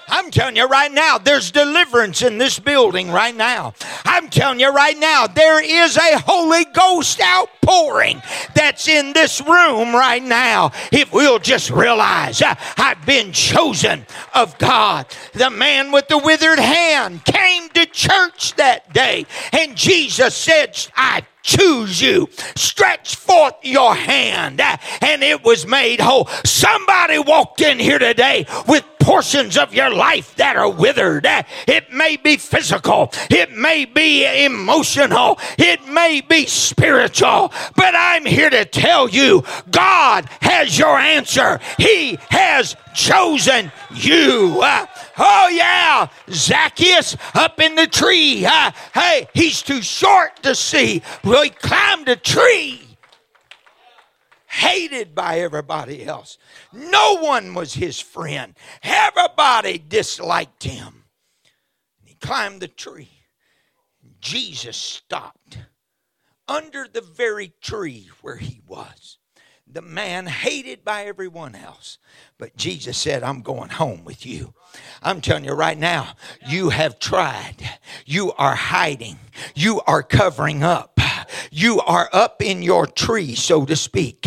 I'm 0.08 0.30
telling 0.30 0.56
you 0.56 0.66
right 0.66 0.90
now, 0.90 1.18
there's 1.18 1.50
deliverance 1.50 2.22
in 2.22 2.38
this 2.38 2.58
building 2.58 3.10
right 3.10 3.34
now. 3.34 3.74
I'm 4.04 4.28
telling 4.28 4.60
you 4.60 4.72
right 4.72 4.98
now, 4.98 5.26
there 5.26 5.62
is 5.62 5.96
a 5.96 6.18
Holy 6.18 6.64
Ghost 6.66 7.20
outpouring 7.20 8.22
that's 8.54 8.88
in 8.88 9.12
this 9.12 9.40
room 9.40 9.94
right 9.94 10.22
now. 10.22 10.72
If 10.92 11.12
we'll 11.12 11.38
just 11.38 11.70
realize 11.70 12.42
uh, 12.42 12.54
I've 12.76 13.04
been 13.04 13.32
chosen 13.32 14.06
of 14.34 14.56
God. 14.58 15.06
The 15.34 15.50
man 15.50 15.92
with 15.92 16.08
the 16.08 16.18
withered 16.18 16.58
hand 16.58 17.24
came 17.24 17.68
to 17.70 17.86
church 17.86 18.54
that 18.56 18.92
day, 18.92 19.26
and 19.52 19.76
Jesus 19.76 20.34
said, 20.34 20.76
I 20.96 21.22
choose 21.48 22.00
you. 22.02 22.28
Stretch 22.56 23.16
forth 23.16 23.54
your 23.62 23.94
hand, 23.94 24.60
and 24.60 25.22
it 25.22 25.42
was 25.42 25.66
made 25.66 26.00
whole. 26.00 26.26
Somebody 26.44 27.18
walked 27.18 27.62
in 27.62 27.78
here 27.78 27.98
today 27.98 28.46
with 28.66 28.84
portions 29.00 29.56
of 29.56 29.72
your 29.72 29.90
life 29.90 30.36
that 30.36 30.56
are 30.56 30.70
withered. 30.70 31.26
It 31.66 31.90
may 31.90 32.16
be 32.16 32.36
physical, 32.36 33.10
it 33.30 33.52
may 33.52 33.86
be 33.86 34.44
emotional, 34.44 35.38
it 35.56 35.86
may 35.88 36.20
be 36.20 36.44
spiritual, 36.44 37.50
but 37.74 37.94
I'm 37.94 38.26
here 38.26 38.50
to 38.50 38.66
tell 38.66 39.08
you 39.08 39.44
God 39.70 40.26
has 40.42 40.78
your 40.78 40.98
answer. 40.98 41.60
He 41.78 42.18
has 42.28 42.76
chosen 42.98 43.70
you. 43.94 44.60
Uh, 44.60 44.86
oh, 45.18 45.48
yeah. 45.52 46.08
Zacchaeus 46.28 47.16
up 47.34 47.60
in 47.60 47.76
the 47.76 47.86
tree. 47.86 48.44
Uh, 48.44 48.72
hey, 48.92 49.28
he's 49.32 49.62
too 49.62 49.80
short 49.80 50.42
to 50.42 50.54
see. 50.54 51.02
Well, 51.22 51.44
he 51.44 51.50
climbed 51.50 52.08
a 52.08 52.16
tree. 52.16 52.82
Hated 54.46 55.14
by 55.14 55.40
everybody 55.40 56.04
else. 56.04 56.38
No 56.72 57.18
one 57.18 57.54
was 57.54 57.74
his 57.74 58.00
friend. 58.00 58.56
Everybody 58.82 59.78
disliked 59.78 60.64
him. 60.64 61.04
He 62.02 62.14
climbed 62.14 62.60
the 62.60 62.68
tree. 62.68 63.10
Jesus 64.20 64.76
stopped 64.76 65.58
under 66.48 66.88
the 66.92 67.02
very 67.02 67.52
tree 67.60 68.08
where 68.22 68.38
he 68.38 68.60
was. 68.66 69.18
The 69.70 69.82
man 69.82 70.26
hated 70.26 70.84
by 70.84 71.04
everyone 71.04 71.54
else. 71.54 71.98
But 72.38 72.56
Jesus 72.56 72.96
said, 72.96 73.22
I'm 73.22 73.42
going 73.42 73.70
home 73.70 74.04
with 74.04 74.24
you. 74.24 74.54
I'm 75.02 75.20
telling 75.20 75.44
you 75.44 75.52
right 75.52 75.78
now, 75.78 76.14
you 76.46 76.70
have 76.70 76.98
tried. 76.98 77.56
You 78.06 78.32
are 78.32 78.54
hiding. 78.54 79.18
You 79.54 79.80
are 79.86 80.02
covering 80.02 80.62
up. 80.62 80.97
You 81.50 81.80
are 81.80 82.08
up 82.12 82.42
in 82.42 82.62
your 82.62 82.86
tree, 82.86 83.34
so 83.34 83.64
to 83.66 83.76
speak. 83.76 84.26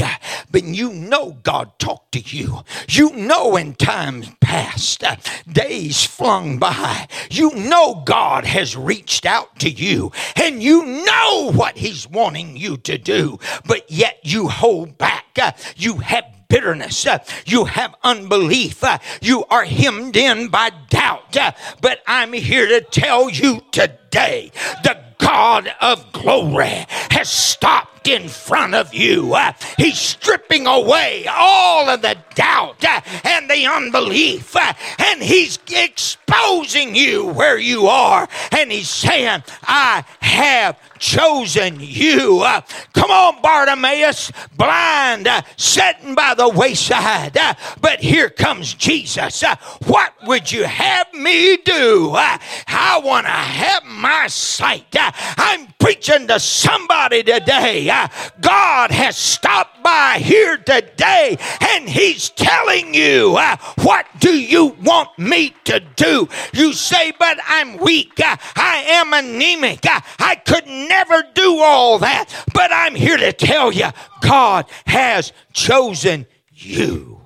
But 0.52 0.64
you 0.64 0.93
know 0.93 1.38
God 1.43 1.78
talked 1.80 2.14
to 2.14 2.20
you. 2.20 2.64
You 2.89 3.12
know 3.12 3.56
in 3.56 3.76
times 3.76 4.30
past, 4.41 5.04
days 5.52 6.04
flung 6.06 6.60
by, 6.60 7.08
you 7.30 7.52
know 7.56 8.04
God 8.06 8.45
has 8.45 8.76
reached 8.76 9.26
out 9.26 9.60
to 9.60 9.70
you 9.70 10.12
and 10.36 10.62
you 10.62 10.84
know 10.86 11.52
what 11.54 11.78
He's 11.78 12.08
wanting 12.08 12.58
you 12.58 12.78
to 12.78 12.97
do, 12.97 13.39
but 13.66 13.89
yet 13.89 14.20
you 14.24 14.47
hold 14.47 14.97
back. 14.97 15.38
You 15.76 15.97
have 15.97 16.26
bitterness. 16.49 17.08
You 17.45 17.66
have 17.66 17.95
unbelief. 18.04 18.84
You 19.22 19.45
are 19.45 19.64
hemmed 19.66 20.18
in 20.18 20.49
by 20.49 20.72
doubt. 20.89 21.38
But 21.82 22.02
I'm 22.06 22.34
here 22.34 22.68
to 22.68 22.82
tell 22.82 23.30
you 23.30 23.62
today 23.72 24.52
the 24.84 25.11
God 25.34 25.73
of 25.79 26.11
glory 26.11 26.86
has 27.09 27.29
stopped 27.32 27.91
in 28.08 28.28
front 28.28 28.76
of 28.76 28.93
you. 28.93 29.36
He's 29.78 29.97
stripping 29.99 30.68
away 30.68 31.26
all 31.30 31.89
of 31.89 32.02
the 32.02 32.18
doubt 32.36 32.84
and 33.26 33.49
the 33.49 33.66
unbelief, 33.66 34.56
and 34.56 35.22
He's 35.22 35.60
exposing 35.70 36.95
you 36.95 37.28
where 37.28 37.58
you 37.58 37.88
are. 37.88 38.28
And 38.52 38.72
He's 38.72 38.89
saying, 38.89 39.43
I 39.64 40.04
have 40.22 40.78
chosen 41.02 41.78
you. 41.80 42.41
Uh, 42.41 42.62
come 42.93 43.12
on, 43.12 43.41
Bartimaeus, 43.41 44.32
blind, 44.56 45.28
uh, 45.28 45.41
sitting 45.58 46.16
by 46.16 46.34
the 46.36 46.47
wayside. 46.47 47.36
Uh, 47.36 47.56
but 47.82 47.99
here 47.99 48.30
comes 48.30 48.74
Jesus. 48.76 49.43
Uh, 49.43 49.56
what 49.88 50.14
would 50.26 50.52
you 50.52 50.64
have 50.64 51.12
me 51.14 51.58
do? 51.58 52.12
Uh, 52.12 52.38
I 52.68 53.02
want 53.04 53.26
to 53.26 53.32
have 53.32 53.84
my 53.84 54.28
sight. 54.28 54.95
Uh, 54.95 55.12
I'm 55.38 55.68
preaching 55.80 56.28
to 56.28 56.39
somebody 56.39 57.24
today. 57.24 57.91
God 58.39 58.92
has 58.92 59.18
stopped 59.18 59.84
by 59.84 60.20
here 60.20 60.58
today 60.58 61.38
and 61.60 61.89
He's 61.89 62.30
telling 62.30 62.94
you, 62.94 63.36
uh, 63.38 63.58
What 63.84 64.06
do 64.20 64.32
you 64.38 64.68
want 64.82 65.18
me 65.18 65.54
to 65.66 65.80
do? 65.96 66.28
You 66.54 66.74
say, 66.74 67.12
But 67.18 67.39
I'm 67.46 67.78
weak. 67.78 68.20
Uh, 68.20 68.38
I 68.56 68.84
am 68.88 69.14
anemic. 69.14 69.86
Uh, 69.86 70.00
I 70.20 70.36
could 70.36 70.68
never 70.68 71.24
do 71.34 71.60
all 71.60 72.00
that. 72.00 72.28
But 72.54 72.72
I'm 72.72 72.96
here 72.96 73.18
to 73.18 73.34
tell 73.34 73.72
you 73.72 73.89
God 74.22 74.66
has 74.86 75.34
chosen 75.54 76.26
you. 76.52 77.20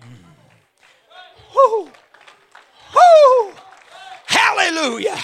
Hmm. 0.00 1.84
Woo. 1.84 1.90
Woo. 2.94 3.52
Hallelujah. 4.26 5.18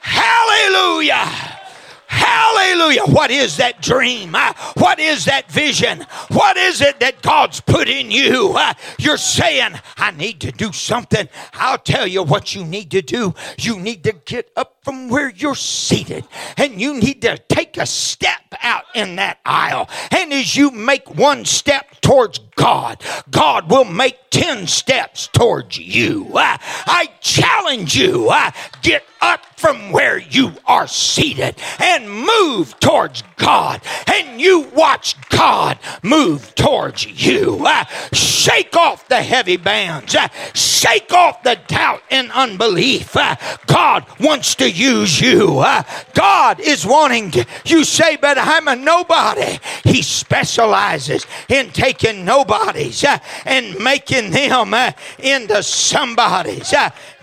Hallelujah. 0.00 1.51
Hallelujah. 2.32 3.04
What 3.04 3.30
is 3.30 3.58
that 3.58 3.82
dream? 3.82 4.34
Uh, 4.34 4.54
what 4.78 4.98
is 4.98 5.26
that 5.26 5.52
vision? 5.52 6.06
What 6.30 6.56
is 6.56 6.80
it 6.80 6.98
that 7.00 7.20
God's 7.20 7.60
put 7.60 7.90
in 7.90 8.10
you? 8.10 8.54
Uh, 8.56 8.72
you're 8.98 9.18
saying, 9.18 9.72
I 9.98 10.12
need 10.12 10.40
to 10.40 10.50
do 10.50 10.72
something. 10.72 11.28
I'll 11.52 11.76
tell 11.76 12.06
you 12.06 12.22
what 12.22 12.54
you 12.54 12.64
need 12.64 12.90
to 12.92 13.02
do. 13.02 13.34
You 13.58 13.78
need 13.78 14.02
to 14.04 14.12
get 14.12 14.50
up 14.56 14.81
from 14.82 15.08
where 15.08 15.30
you're 15.30 15.54
seated 15.54 16.26
and 16.56 16.80
you 16.80 16.94
need 16.94 17.22
to 17.22 17.38
take 17.48 17.76
a 17.76 17.86
step 17.86 18.40
out 18.62 18.84
in 18.94 19.16
that 19.16 19.38
aisle. 19.44 19.88
And 20.10 20.32
as 20.32 20.56
you 20.56 20.70
make 20.70 21.14
one 21.14 21.44
step 21.44 22.00
towards 22.00 22.40
God, 22.56 23.02
God 23.30 23.70
will 23.70 23.84
make 23.84 24.18
10 24.30 24.66
steps 24.66 25.28
towards 25.28 25.78
you. 25.78 26.30
I, 26.34 26.58
I 26.86 27.10
challenge 27.20 27.96
you, 27.96 28.28
I 28.28 28.52
get 28.82 29.04
up 29.20 29.40
from 29.56 29.92
where 29.92 30.18
you 30.18 30.52
are 30.66 30.88
seated 30.88 31.54
and 31.78 32.10
move 32.10 32.78
towards 32.80 33.22
God. 33.36 33.80
And 34.12 34.40
you 34.40 34.62
watch 34.74 35.14
God 35.28 35.78
move 36.02 36.54
towards 36.56 37.06
you. 37.06 37.64
Uh, 37.64 37.84
shake 38.12 38.74
off 38.74 39.06
the 39.06 39.22
heavy 39.22 39.56
bands, 39.56 40.16
uh, 40.16 40.26
shake 40.54 41.12
off 41.12 41.44
the 41.44 41.58
doubt 41.68 42.02
and 42.10 42.32
unbelief. 42.32 43.16
Uh, 43.16 43.36
God 43.66 44.04
wants 44.18 44.56
to 44.56 44.71
use 44.72 45.20
you. 45.20 45.58
Uh, 45.58 45.82
God 46.14 46.60
is 46.60 46.86
wanting 46.86 47.30
to, 47.32 47.46
you 47.64 47.84
say, 47.84 48.16
but 48.16 48.38
I'm 48.38 48.68
a 48.68 48.76
nobody. 48.76 49.58
He 49.84 50.02
specializes 50.02 51.26
in 51.48 51.70
taking 51.70 52.24
nobodies 52.24 53.04
uh, 53.04 53.18
and 53.44 53.78
making 53.78 54.30
them 54.30 54.74
uh, 54.74 54.92
into 55.18 55.62
somebodies. 55.62 56.74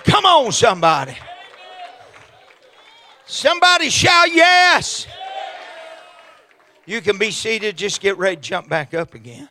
Come 0.04 0.26
on, 0.26 0.52
somebody. 0.52 1.18
Somebody 3.26 3.90
shout 3.90 4.34
yes. 4.34 5.08
You 6.86 7.02
can 7.02 7.20
be 7.20 7.30
seated, 7.30 7.78
just 7.78 8.02
get 8.02 8.18
ready 8.18 8.38
jump 8.38 8.68
back 8.68 8.96
up 8.96 9.14
again. 9.14 9.48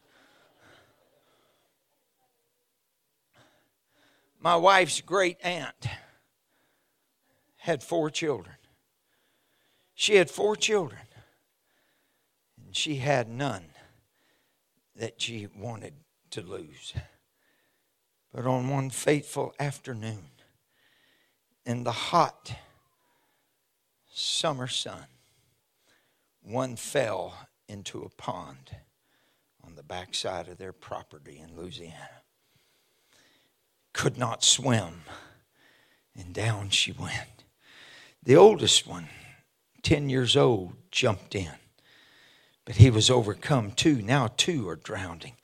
My 4.40 4.56
wife's 4.56 5.00
great 5.00 5.36
aunt 5.42 5.86
had 7.68 7.82
four 7.82 8.08
children. 8.08 8.56
She 9.94 10.14
had 10.14 10.30
four 10.30 10.56
children, 10.56 11.02
and 12.64 12.74
she 12.74 12.96
had 12.96 13.28
none 13.28 13.66
that 14.96 15.20
she 15.20 15.48
wanted 15.54 15.92
to 16.30 16.40
lose. 16.40 16.94
But 18.32 18.46
on 18.46 18.70
one 18.70 18.88
fateful 18.88 19.54
afternoon, 19.60 20.30
in 21.66 21.84
the 21.84 21.92
hot 21.92 22.54
summer 24.10 24.66
sun, 24.66 25.04
one 26.40 26.74
fell 26.74 27.48
into 27.68 28.02
a 28.02 28.08
pond 28.08 28.76
on 29.62 29.74
the 29.74 29.82
backside 29.82 30.48
of 30.48 30.56
their 30.56 30.72
property 30.72 31.38
in 31.38 31.54
Louisiana. 31.54 32.22
Could 33.92 34.16
not 34.16 34.42
swim, 34.42 35.02
and 36.16 36.32
down 36.32 36.70
she 36.70 36.92
went. 36.92 37.44
The 38.22 38.36
oldest 38.36 38.86
one, 38.86 39.08
10 39.82 40.08
years 40.08 40.36
old, 40.36 40.72
jumped 40.90 41.34
in, 41.34 41.52
but 42.64 42.76
he 42.76 42.90
was 42.90 43.10
overcome 43.10 43.70
too. 43.72 44.02
Now 44.02 44.28
two 44.36 44.68
are 44.68 44.76
drowning. 44.76 45.34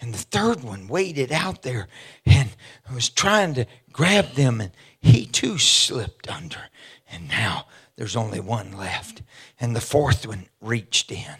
And 0.00 0.12
the 0.12 0.18
third 0.18 0.62
one 0.62 0.86
waded 0.86 1.32
out 1.32 1.62
there 1.62 1.88
and 2.26 2.50
was 2.92 3.08
trying 3.08 3.54
to 3.54 3.66
grab 3.92 4.32
them, 4.32 4.60
and 4.60 4.72
he 5.00 5.24
too 5.24 5.58
slipped 5.58 6.28
under. 6.28 6.58
And 7.10 7.28
now 7.28 7.66
there's 7.96 8.16
only 8.16 8.40
one 8.40 8.76
left. 8.76 9.22
And 9.58 9.74
the 9.74 9.80
fourth 9.80 10.26
one 10.26 10.46
reached 10.60 11.10
in. 11.10 11.36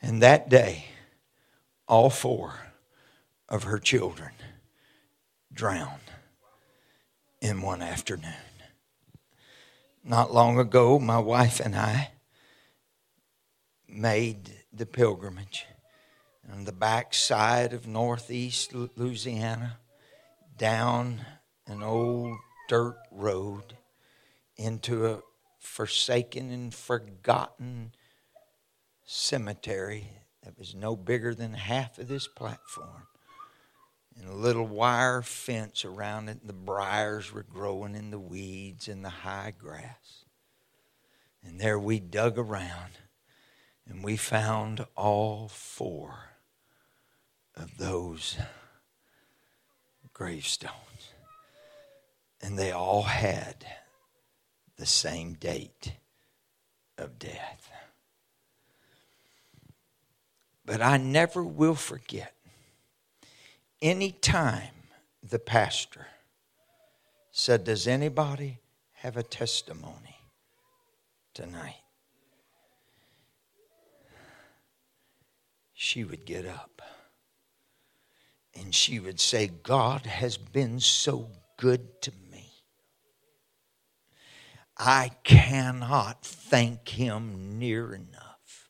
And 0.00 0.22
that 0.22 0.48
day, 0.48 0.86
all 1.88 2.10
four 2.10 2.54
of 3.48 3.64
her 3.64 3.78
children 3.78 4.30
drowned 5.52 6.12
in 7.40 7.62
one 7.62 7.82
afternoon. 7.82 8.34
Not 10.08 10.32
long 10.32 10.58
ago, 10.58 10.98
my 10.98 11.18
wife 11.18 11.60
and 11.60 11.76
I 11.76 12.12
made 13.86 14.50
the 14.72 14.86
pilgrimage 14.86 15.66
on 16.50 16.64
the 16.64 16.72
backside 16.72 17.74
of 17.74 17.86
northeast 17.86 18.72
Louisiana 18.72 19.80
down 20.56 21.26
an 21.66 21.82
old 21.82 22.38
dirt 22.70 22.96
road 23.12 23.76
into 24.56 25.08
a 25.08 25.20
forsaken 25.58 26.50
and 26.52 26.74
forgotten 26.74 27.92
cemetery 29.04 30.08
that 30.42 30.58
was 30.58 30.74
no 30.74 30.96
bigger 30.96 31.34
than 31.34 31.52
half 31.52 31.98
of 31.98 32.08
this 32.08 32.26
platform. 32.26 33.08
And 34.18 34.28
a 34.28 34.34
little 34.34 34.66
wire 34.66 35.22
fence 35.22 35.84
around 35.84 36.28
it, 36.28 36.38
and 36.40 36.48
the 36.48 36.52
briars 36.52 37.32
were 37.32 37.44
growing 37.44 37.94
in 37.94 38.10
the 38.10 38.18
weeds 38.18 38.88
and 38.88 39.04
the 39.04 39.10
high 39.10 39.52
grass. 39.56 40.24
And 41.44 41.60
there 41.60 41.78
we 41.78 42.00
dug 42.00 42.36
around 42.36 42.98
and 43.88 44.04
we 44.04 44.16
found 44.16 44.84
all 44.96 45.48
four 45.48 46.14
of 47.56 47.78
those 47.78 48.36
gravestones. 50.12 50.72
And 52.40 52.58
they 52.58 52.70
all 52.70 53.02
had 53.02 53.64
the 54.76 54.86
same 54.86 55.34
date 55.34 55.94
of 56.98 57.18
death. 57.18 57.70
But 60.64 60.82
I 60.82 60.98
never 60.98 61.42
will 61.42 61.74
forget 61.74 62.34
any 63.80 64.12
time 64.12 64.74
the 65.22 65.38
pastor 65.38 66.06
said, 67.30 67.64
Does 67.64 67.86
anybody 67.86 68.58
have 68.92 69.16
a 69.16 69.22
testimony 69.22 70.16
tonight? 71.34 71.82
She 75.74 76.02
would 76.02 76.26
get 76.26 76.44
up 76.44 76.82
and 78.58 78.74
she 78.74 78.98
would 78.98 79.20
say, 79.20 79.48
God 79.62 80.06
has 80.06 80.36
been 80.36 80.80
so 80.80 81.30
good 81.56 82.02
to 82.02 82.12
me. 82.30 82.52
I 84.76 85.12
cannot 85.22 86.24
thank 86.24 86.88
him 86.88 87.58
near 87.58 87.94
enough. 87.94 88.68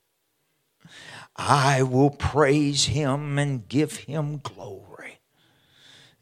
I 1.37 1.83
will 1.83 2.11
praise 2.11 2.87
him 2.87 3.39
and 3.39 3.69
give 3.69 3.97
him 3.97 4.41
glory. 4.43 4.88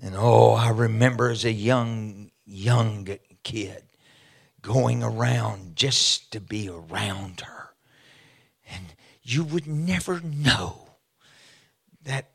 And 0.00 0.14
oh, 0.16 0.52
I 0.52 0.70
remember 0.70 1.30
as 1.30 1.44
a 1.44 1.52
young, 1.52 2.30
young 2.44 3.08
kid 3.42 3.82
going 4.60 5.02
around 5.02 5.76
just 5.76 6.32
to 6.32 6.40
be 6.40 6.68
around 6.68 7.40
her. 7.40 7.70
And 8.70 8.94
you 9.22 9.44
would 9.44 9.66
never 9.66 10.20
know 10.20 10.90
that 12.02 12.30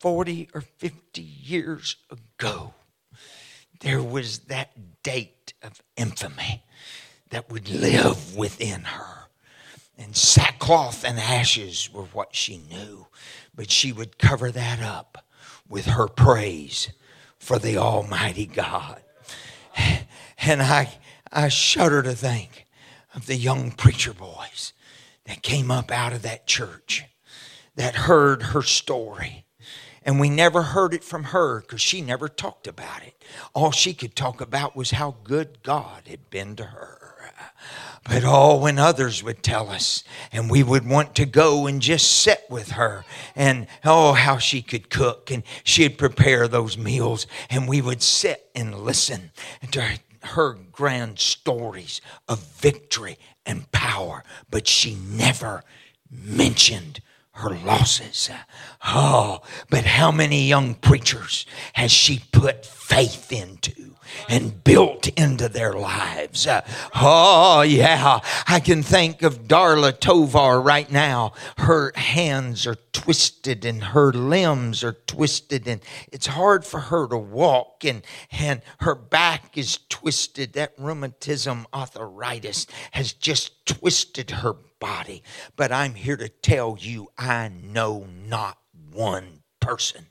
40 0.00 0.50
or 0.52 0.60
50 0.60 1.22
years 1.22 1.96
ago, 2.10 2.74
there 3.80 4.02
was 4.02 4.40
that 4.40 5.02
date 5.02 5.54
of 5.62 5.80
infamy 5.96 6.64
that 7.30 7.50
would 7.50 7.68
live 7.68 8.36
within 8.36 8.82
her. 8.82 9.28
And 9.96 10.16
sackcloth 10.16 11.04
and 11.04 11.18
ashes 11.18 11.88
were 11.92 12.04
what 12.04 12.34
she 12.34 12.58
knew. 12.58 13.06
But 13.54 13.70
she 13.70 13.92
would 13.92 14.18
cover 14.18 14.50
that 14.50 14.80
up 14.80 15.24
with 15.68 15.86
her 15.86 16.08
praise 16.08 16.92
for 17.38 17.58
the 17.58 17.76
Almighty 17.76 18.46
God. 18.46 19.02
And 20.44 20.60
I, 20.60 20.98
I 21.32 21.48
shudder 21.48 22.02
to 22.02 22.14
think 22.14 22.66
of 23.14 23.26
the 23.26 23.36
young 23.36 23.70
preacher 23.70 24.12
boys 24.12 24.72
that 25.24 25.40
came 25.40 25.70
up 25.70 25.92
out 25.92 26.12
of 26.12 26.22
that 26.22 26.48
church 26.48 27.04
that 27.76 27.94
heard 27.94 28.42
her 28.42 28.62
story 28.62 29.42
and 30.04 30.18
we 30.18 30.28
never 30.28 30.62
heard 30.62 30.94
it 30.94 31.04
from 31.04 31.24
her 31.24 31.60
because 31.60 31.80
she 31.80 32.00
never 32.00 32.28
talked 32.28 32.66
about 32.66 33.02
it. 33.02 33.24
All 33.54 33.70
she 33.70 33.94
could 33.94 34.16
talk 34.16 34.40
about 34.40 34.74
was 34.74 34.92
how 34.92 35.16
good 35.22 35.62
God 35.62 36.08
had 36.08 36.28
been 36.28 36.56
to 36.56 36.64
her. 36.64 37.30
But 38.04 38.24
oh, 38.24 38.56
when 38.56 38.78
others 38.78 39.22
would 39.22 39.42
tell 39.42 39.70
us, 39.70 40.02
and 40.32 40.50
we 40.50 40.62
would 40.62 40.86
want 40.86 41.14
to 41.16 41.26
go 41.26 41.66
and 41.66 41.80
just 41.80 42.10
sit 42.10 42.44
with 42.50 42.72
her, 42.72 43.04
and 43.36 43.68
oh, 43.84 44.12
how 44.12 44.38
she 44.38 44.60
could 44.60 44.90
cook, 44.90 45.30
and 45.30 45.44
she'd 45.62 45.98
prepare 45.98 46.48
those 46.48 46.76
meals, 46.76 47.26
and 47.48 47.68
we 47.68 47.80
would 47.80 48.02
sit 48.02 48.50
and 48.54 48.74
listen 48.74 49.30
to 49.70 49.98
her 50.22 50.54
grand 50.72 51.20
stories 51.20 52.00
of 52.28 52.42
victory 52.42 53.18
and 53.46 53.70
power. 53.70 54.24
But 54.50 54.66
she 54.66 54.96
never 54.96 55.62
mentioned 56.10 57.00
her 57.34 57.50
losses. 57.50 58.30
Oh, 58.84 59.40
but 59.70 59.84
how 59.84 60.10
many 60.10 60.46
young 60.46 60.74
preachers 60.74 61.46
has 61.74 61.90
she 61.90 62.20
put 62.32 62.66
faith 62.66 63.32
into? 63.32 63.91
And 64.28 64.62
built 64.64 65.08
into 65.08 65.48
their 65.48 65.72
lives. 65.72 66.46
Uh, 66.46 66.62
oh, 66.94 67.62
yeah. 67.62 68.20
I 68.46 68.60
can 68.60 68.82
think 68.82 69.22
of 69.22 69.48
Darla 69.48 69.98
Tovar 69.98 70.60
right 70.60 70.90
now. 70.90 71.32
Her 71.58 71.92
hands 71.94 72.66
are 72.66 72.76
twisted 72.92 73.64
and 73.64 73.82
her 73.82 74.12
limbs 74.12 74.84
are 74.84 74.92
twisted 75.06 75.66
and 75.66 75.80
it's 76.10 76.26
hard 76.26 76.64
for 76.64 76.80
her 76.80 77.06
to 77.08 77.18
walk 77.18 77.84
and, 77.84 78.02
and 78.30 78.62
her 78.80 78.94
back 78.94 79.56
is 79.56 79.78
twisted. 79.88 80.52
That 80.52 80.72
rheumatism 80.78 81.66
arthritis 81.74 82.66
has 82.92 83.12
just 83.12 83.66
twisted 83.66 84.30
her 84.30 84.54
body. 84.78 85.22
But 85.56 85.72
I'm 85.72 85.94
here 85.94 86.16
to 86.16 86.28
tell 86.28 86.76
you, 86.78 87.10
I 87.16 87.48
know 87.48 88.06
not 88.26 88.58
one 88.92 89.42
person 89.60 90.06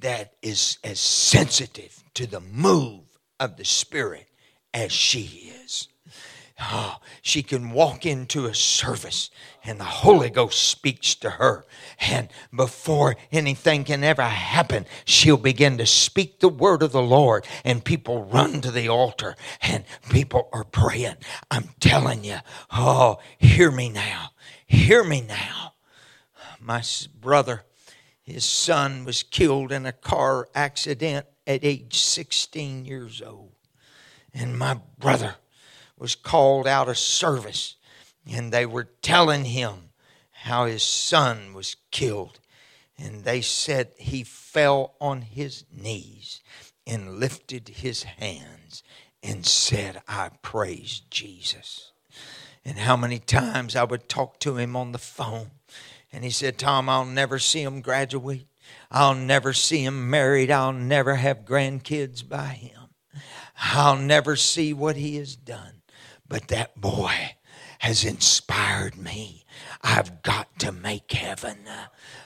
that 0.00 0.34
is 0.42 0.78
as 0.82 0.98
sensitive 1.00 2.02
to 2.14 2.26
the 2.26 2.40
move 2.40 3.11
of 3.42 3.56
the 3.56 3.64
Spirit 3.64 4.28
as 4.72 4.92
she 4.92 5.52
is. 5.64 5.88
Oh, 6.60 6.98
she 7.22 7.42
can 7.42 7.72
walk 7.72 8.06
into 8.06 8.46
a 8.46 8.54
service 8.54 9.30
and 9.64 9.80
the 9.80 9.84
Holy 9.84 10.30
Ghost 10.30 10.62
speaks 10.62 11.14
to 11.16 11.30
her. 11.30 11.64
And 12.00 12.28
before 12.54 13.16
anything 13.32 13.82
can 13.82 14.04
ever 14.04 14.22
happen, 14.22 14.86
she'll 15.04 15.36
begin 15.36 15.78
to 15.78 15.86
speak 15.86 16.38
the 16.38 16.48
word 16.48 16.82
of 16.82 16.92
the 16.92 17.02
Lord, 17.02 17.46
and 17.64 17.84
people 17.84 18.24
run 18.24 18.60
to 18.60 18.70
the 18.70 18.88
altar 18.88 19.34
and 19.60 19.84
people 20.08 20.48
are 20.52 20.64
praying. 20.64 21.16
I'm 21.50 21.70
telling 21.80 22.22
you, 22.22 22.38
oh, 22.72 23.18
hear 23.38 23.72
me 23.72 23.88
now. 23.88 24.30
Hear 24.66 25.02
me 25.02 25.20
now. 25.20 25.74
My 26.60 26.82
brother, 27.20 27.64
his 28.22 28.44
son 28.44 29.04
was 29.04 29.24
killed 29.24 29.72
in 29.72 29.84
a 29.84 29.92
car 29.92 30.48
accident 30.54 31.26
at 31.46 31.64
age 31.64 31.98
16 31.98 32.84
years 32.84 33.22
old. 33.22 33.52
And 34.34 34.58
my 34.58 34.80
brother, 34.98 35.36
was 36.02 36.16
called 36.16 36.66
out 36.66 36.88
of 36.88 36.98
service 36.98 37.76
and 38.28 38.50
they 38.50 38.66
were 38.66 38.88
telling 39.02 39.44
him 39.44 39.90
how 40.32 40.66
his 40.66 40.82
son 40.82 41.54
was 41.54 41.76
killed. 41.92 42.40
And 42.98 43.22
they 43.22 43.40
said 43.40 43.92
he 43.98 44.24
fell 44.24 44.96
on 45.00 45.22
his 45.22 45.64
knees 45.72 46.40
and 46.84 47.20
lifted 47.20 47.68
his 47.68 48.02
hands 48.02 48.82
and 49.22 49.46
said, 49.46 50.02
I 50.08 50.30
praise 50.42 51.02
Jesus. 51.08 51.92
And 52.64 52.78
how 52.78 52.96
many 52.96 53.20
times 53.20 53.76
I 53.76 53.84
would 53.84 54.08
talk 54.08 54.40
to 54.40 54.56
him 54.56 54.74
on 54.74 54.90
the 54.90 54.98
phone. 54.98 55.52
And 56.12 56.24
he 56.24 56.30
said, 56.30 56.58
Tom, 56.58 56.88
I'll 56.88 57.04
never 57.04 57.38
see 57.38 57.62
him 57.62 57.80
graduate. 57.80 58.46
I'll 58.90 59.14
never 59.14 59.52
see 59.52 59.84
him 59.84 60.10
married. 60.10 60.50
I'll 60.50 60.72
never 60.72 61.14
have 61.14 61.44
grandkids 61.44 62.26
by 62.26 62.48
him. 62.48 62.78
I'll 63.58 63.96
never 63.96 64.36
see 64.36 64.72
what 64.72 64.96
he 64.96 65.16
has 65.16 65.36
done. 65.36 65.82
But 66.28 66.48
that 66.48 66.80
boy 66.80 67.14
has 67.80 68.04
inspired 68.04 68.96
me. 68.96 69.44
I've 69.82 70.22
got 70.22 70.58
to 70.60 70.72
make 70.72 71.10
heaven. 71.10 71.58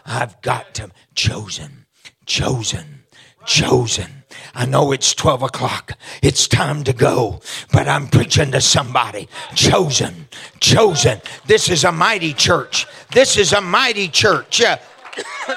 I've 0.04 0.40
got 0.42 0.74
to, 0.74 0.90
chosen, 1.14 1.86
chosen, 2.26 3.04
chosen. 3.46 4.24
I 4.54 4.66
know 4.66 4.92
it's 4.92 5.14
12 5.14 5.42
o'clock. 5.42 5.92
It's 6.22 6.48
time 6.48 6.84
to 6.84 6.92
go, 6.92 7.40
but 7.72 7.88
I'm 7.88 8.08
preaching 8.08 8.52
to 8.52 8.60
somebody. 8.60 9.28
Chosen, 9.54 10.28
chosen. 10.60 11.20
This 11.46 11.68
is 11.68 11.84
a 11.84 11.92
mighty 11.92 12.32
church. 12.32 12.86
This 13.12 13.36
is 13.36 13.52
a 13.52 13.60
mighty 13.60 14.08
church. 14.08 14.62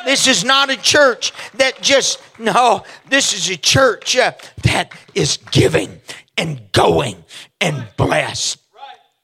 This 0.06 0.28
is 0.28 0.44
not 0.44 0.70
a 0.70 0.78
church 0.78 1.34
that 1.56 1.82
just, 1.82 2.20
no, 2.40 2.84
this 3.10 3.34
is 3.34 3.50
a 3.50 3.58
church 3.58 4.18
uh, 4.18 4.32
that 4.64 4.92
is 5.14 5.38
giving 5.52 6.02
and 6.38 6.72
going 6.72 7.24
and 7.60 7.88
blessed. 7.98 8.60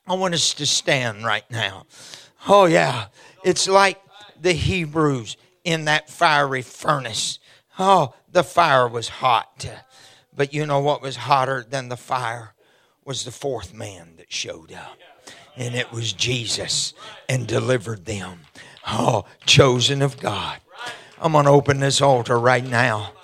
I 0.07 0.13
want 0.15 0.33
us 0.33 0.53
to 0.55 0.65
stand 0.65 1.23
right 1.23 1.49
now. 1.49 1.85
Oh, 2.47 2.65
yeah. 2.65 3.07
It's 3.43 3.67
like 3.67 3.99
the 4.39 4.53
Hebrews 4.53 5.37
in 5.63 5.85
that 5.85 6.09
fiery 6.09 6.61
furnace. 6.61 7.39
Oh, 7.79 8.13
the 8.31 8.43
fire 8.43 8.87
was 8.87 9.07
hot. 9.07 9.67
But 10.35 10.53
you 10.53 10.65
know 10.65 10.79
what 10.79 11.01
was 11.01 11.15
hotter 11.15 11.65
than 11.67 11.89
the 11.89 11.97
fire? 11.97 12.53
Was 13.03 13.23
the 13.23 13.31
fourth 13.31 13.73
man 13.73 14.15
that 14.17 14.31
showed 14.31 14.73
up. 14.73 14.97
And 15.55 15.75
it 15.75 15.91
was 15.91 16.11
Jesus 16.11 16.93
and 17.29 17.47
delivered 17.47 18.05
them. 18.05 18.41
Oh, 18.87 19.25
chosen 19.45 20.01
of 20.01 20.19
God. 20.19 20.59
I'm 21.19 21.31
going 21.31 21.45
to 21.45 21.51
open 21.51 21.79
this 21.79 22.01
altar 22.01 22.37
right 22.37 22.63
now. 22.65 23.14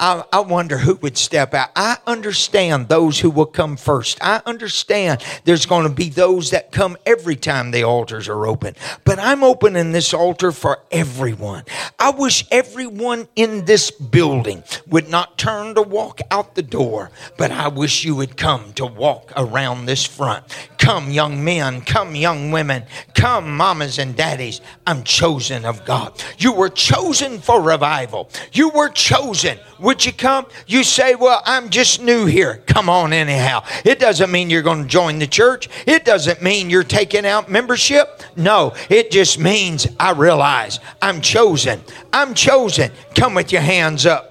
I, 0.00 0.24
I 0.32 0.40
wonder 0.40 0.78
who 0.78 0.94
would 0.96 1.18
step 1.18 1.52
out. 1.52 1.68
I 1.76 1.98
understand 2.06 2.88
those 2.88 3.20
who 3.20 3.28
will 3.28 3.44
come 3.44 3.76
first. 3.76 4.18
I 4.22 4.40
understand 4.46 5.22
there's 5.44 5.66
going 5.66 5.86
to 5.86 5.94
be 5.94 6.08
those 6.08 6.50
that 6.50 6.72
come 6.72 6.96
every 7.04 7.36
time 7.36 7.70
the 7.70 7.84
altars 7.84 8.26
are 8.26 8.46
open. 8.46 8.76
But 9.04 9.18
I'm 9.18 9.44
opening 9.44 9.92
this 9.92 10.14
altar 10.14 10.52
for 10.52 10.78
everyone. 10.90 11.64
I 11.98 12.10
wish 12.10 12.46
everyone 12.50 13.28
in 13.36 13.66
this 13.66 13.90
building 13.90 14.64
would 14.86 15.10
not 15.10 15.36
turn 15.36 15.74
to 15.74 15.82
walk 15.82 16.20
out 16.30 16.54
the 16.54 16.62
door, 16.62 17.10
but 17.36 17.50
I 17.50 17.68
wish 17.68 18.02
you 18.02 18.14
would 18.16 18.38
come 18.38 18.72
to 18.74 18.86
walk 18.86 19.30
around 19.36 19.84
this 19.84 20.06
front. 20.06 20.46
Come, 20.78 21.10
young 21.10 21.44
men, 21.44 21.82
come, 21.82 22.14
young 22.14 22.50
women, 22.50 22.84
come, 23.14 23.54
mamas 23.54 23.98
and 23.98 24.16
daddies. 24.16 24.62
I'm 24.86 25.04
chosen 25.04 25.66
of 25.66 25.84
God. 25.84 26.24
You 26.38 26.54
were 26.54 26.70
chosen 26.70 27.38
for 27.38 27.60
revival. 27.60 28.30
You 28.52 28.70
were 28.70 28.88
chosen. 28.88 29.58
Would 29.90 30.06
you 30.06 30.12
come? 30.12 30.46
You 30.68 30.84
say, 30.84 31.16
Well, 31.16 31.42
I'm 31.44 31.68
just 31.68 32.00
new 32.00 32.24
here. 32.24 32.62
Come 32.66 32.88
on, 32.88 33.12
anyhow. 33.12 33.64
It 33.84 33.98
doesn't 33.98 34.30
mean 34.30 34.48
you're 34.48 34.62
going 34.62 34.84
to 34.84 34.88
join 34.88 35.18
the 35.18 35.26
church, 35.26 35.68
it 35.84 36.04
doesn't 36.04 36.40
mean 36.40 36.70
you're 36.70 36.84
taking 36.84 37.26
out 37.26 37.50
membership. 37.50 38.22
No, 38.36 38.72
it 38.88 39.10
just 39.10 39.40
means 39.40 39.88
I 39.98 40.12
realize 40.12 40.78
I'm 41.02 41.20
chosen. 41.20 41.80
I'm 42.12 42.34
chosen. 42.34 42.92
Come 43.16 43.34
with 43.34 43.50
your 43.50 43.62
hands 43.62 44.06
up. 44.06 44.29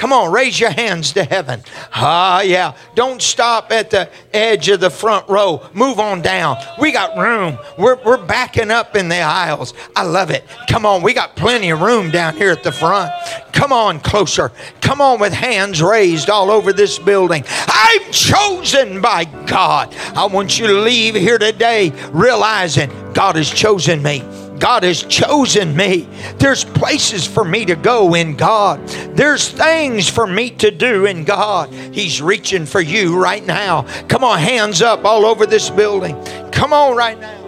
Come 0.00 0.14
on, 0.14 0.32
raise 0.32 0.58
your 0.58 0.70
hands 0.70 1.12
to 1.12 1.24
heaven. 1.24 1.62
Ah, 1.92 2.40
yeah. 2.40 2.74
Don't 2.94 3.20
stop 3.20 3.70
at 3.70 3.90
the 3.90 4.08
edge 4.32 4.70
of 4.70 4.80
the 4.80 4.88
front 4.88 5.28
row. 5.28 5.68
Move 5.74 6.00
on 6.00 6.22
down. 6.22 6.56
We 6.80 6.90
got 6.90 7.18
room. 7.18 7.58
We're, 7.76 8.02
we're 8.02 8.16
backing 8.16 8.70
up 8.70 8.96
in 8.96 9.10
the 9.10 9.20
aisles. 9.20 9.74
I 9.94 10.04
love 10.04 10.30
it. 10.30 10.42
Come 10.70 10.86
on, 10.86 11.02
we 11.02 11.12
got 11.12 11.36
plenty 11.36 11.68
of 11.68 11.82
room 11.82 12.10
down 12.10 12.34
here 12.34 12.50
at 12.50 12.62
the 12.62 12.72
front. 12.72 13.12
Come 13.52 13.74
on 13.74 14.00
closer. 14.00 14.52
Come 14.80 15.02
on 15.02 15.20
with 15.20 15.34
hands 15.34 15.82
raised 15.82 16.30
all 16.30 16.50
over 16.50 16.72
this 16.72 16.98
building. 16.98 17.44
I'm 17.46 18.10
chosen 18.10 19.02
by 19.02 19.26
God. 19.44 19.94
I 20.16 20.24
want 20.24 20.58
you 20.58 20.66
to 20.66 20.80
leave 20.80 21.14
here 21.14 21.36
today 21.36 21.90
realizing 22.10 22.88
God 23.12 23.36
has 23.36 23.50
chosen 23.50 24.02
me. 24.02 24.24
God 24.60 24.82
has 24.82 25.02
chosen 25.02 25.74
me. 25.74 26.06
There's 26.36 26.64
places 26.64 27.26
for 27.26 27.44
me 27.44 27.64
to 27.64 27.74
go 27.74 28.14
in 28.14 28.36
God. 28.36 28.86
There's 29.16 29.48
things 29.48 30.06
for 30.06 30.26
me 30.26 30.50
to 30.50 30.70
do 30.70 31.06
in 31.06 31.24
God. 31.24 31.72
He's 31.72 32.20
reaching 32.20 32.66
for 32.66 32.82
you 32.82 33.20
right 33.20 33.44
now. 33.44 33.86
Come 34.08 34.22
on, 34.22 34.38
hands 34.38 34.82
up 34.82 35.04
all 35.06 35.24
over 35.24 35.46
this 35.46 35.70
building. 35.70 36.14
Come 36.52 36.74
on 36.74 36.94
right 36.94 37.18
now. 37.18 37.38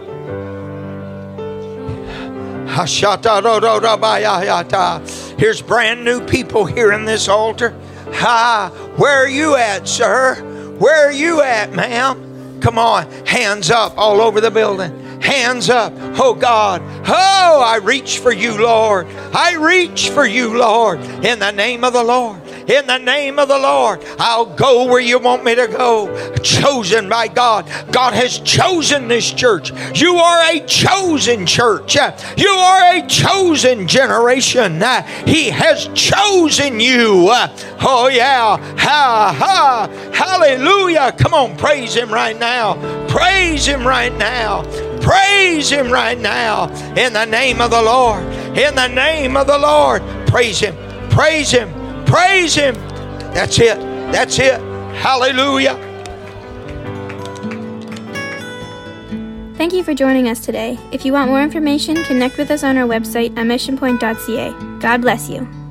Here's 5.38 5.60
brand 5.60 6.02
new 6.02 6.24
people 6.26 6.64
here 6.64 6.92
in 6.92 7.04
this 7.04 7.28
altar. 7.28 7.78
Ha, 8.14 8.70
where 8.96 9.22
are 9.22 9.28
you 9.28 9.56
at, 9.56 9.86
sir? 9.86 10.36
Where 10.78 11.08
are 11.08 11.12
you 11.12 11.42
at, 11.42 11.74
ma'am? 11.74 12.60
Come 12.62 12.78
on, 12.78 13.10
hands 13.26 13.70
up 13.70 13.98
all 13.98 14.22
over 14.22 14.40
the 14.40 14.50
building 14.50 15.01
hands 15.22 15.70
up. 15.70 15.92
Oh 16.18 16.34
God, 16.34 16.82
oh, 17.06 17.62
I 17.64 17.76
reach 17.76 18.18
for 18.18 18.32
you, 18.32 18.60
Lord. 18.60 19.06
I 19.32 19.54
reach 19.54 20.10
for 20.10 20.26
you, 20.26 20.58
Lord, 20.58 21.00
in 21.24 21.38
the 21.38 21.52
name 21.52 21.84
of 21.84 21.92
the 21.92 22.02
Lord. 22.02 22.40
In 22.68 22.86
the 22.86 22.98
name 22.98 23.40
of 23.40 23.48
the 23.48 23.58
Lord, 23.58 24.04
I'll 24.18 24.46
go 24.46 24.86
where 24.86 25.00
you 25.00 25.18
want 25.18 25.42
me 25.42 25.54
to 25.56 25.66
go. 25.66 26.34
Chosen 26.36 27.08
by 27.08 27.26
God. 27.26 27.66
God 27.90 28.14
has 28.14 28.38
chosen 28.38 29.08
this 29.08 29.32
church. 29.32 29.72
You 29.98 30.14
are 30.16 30.54
a 30.54 30.60
chosen 30.60 31.44
church. 31.44 31.96
You 32.36 32.48
are 32.48 32.96
a 32.96 33.06
chosen 33.08 33.88
generation. 33.88 34.80
He 35.26 35.50
has 35.50 35.88
chosen 35.94 36.78
you. 36.78 37.28
Oh, 37.84 38.08
yeah. 38.12 38.56
Ha, 38.78 39.36
ha. 39.36 39.88
Hallelujah. 40.12 41.12
Come 41.18 41.34
on, 41.34 41.56
praise 41.56 41.94
Him 41.96 42.12
right 42.12 42.38
now. 42.38 42.74
Praise 43.08 43.66
Him 43.66 43.84
right 43.84 44.16
now. 44.16 44.62
Praise 45.02 45.70
Him 45.70 45.90
right 45.90 46.18
now 46.18 46.68
in 46.94 47.12
the 47.12 47.24
name 47.24 47.60
of 47.60 47.70
the 47.70 47.82
Lord. 47.82 48.22
In 48.56 48.74
the 48.74 48.88
name 48.88 49.36
of 49.36 49.46
the 49.46 49.58
Lord. 49.58 50.02
Praise 50.26 50.60
Him. 50.60 50.74
Praise 51.10 51.50
Him. 51.50 51.68
Praise 52.04 52.54
Him. 52.54 52.74
That's 53.34 53.58
it. 53.58 53.78
That's 54.12 54.38
it. 54.38 54.60
Hallelujah. 54.94 55.74
Thank 59.56 59.74
you 59.74 59.84
for 59.84 59.94
joining 59.94 60.28
us 60.28 60.40
today. 60.40 60.78
If 60.90 61.04
you 61.04 61.12
want 61.12 61.30
more 61.30 61.42
information, 61.42 62.02
connect 62.04 62.36
with 62.36 62.50
us 62.50 62.64
on 62.64 62.76
our 62.76 62.86
website 62.86 63.36
at 63.38 63.46
missionpoint.ca. 63.46 64.78
God 64.80 65.00
bless 65.02 65.28
you. 65.28 65.61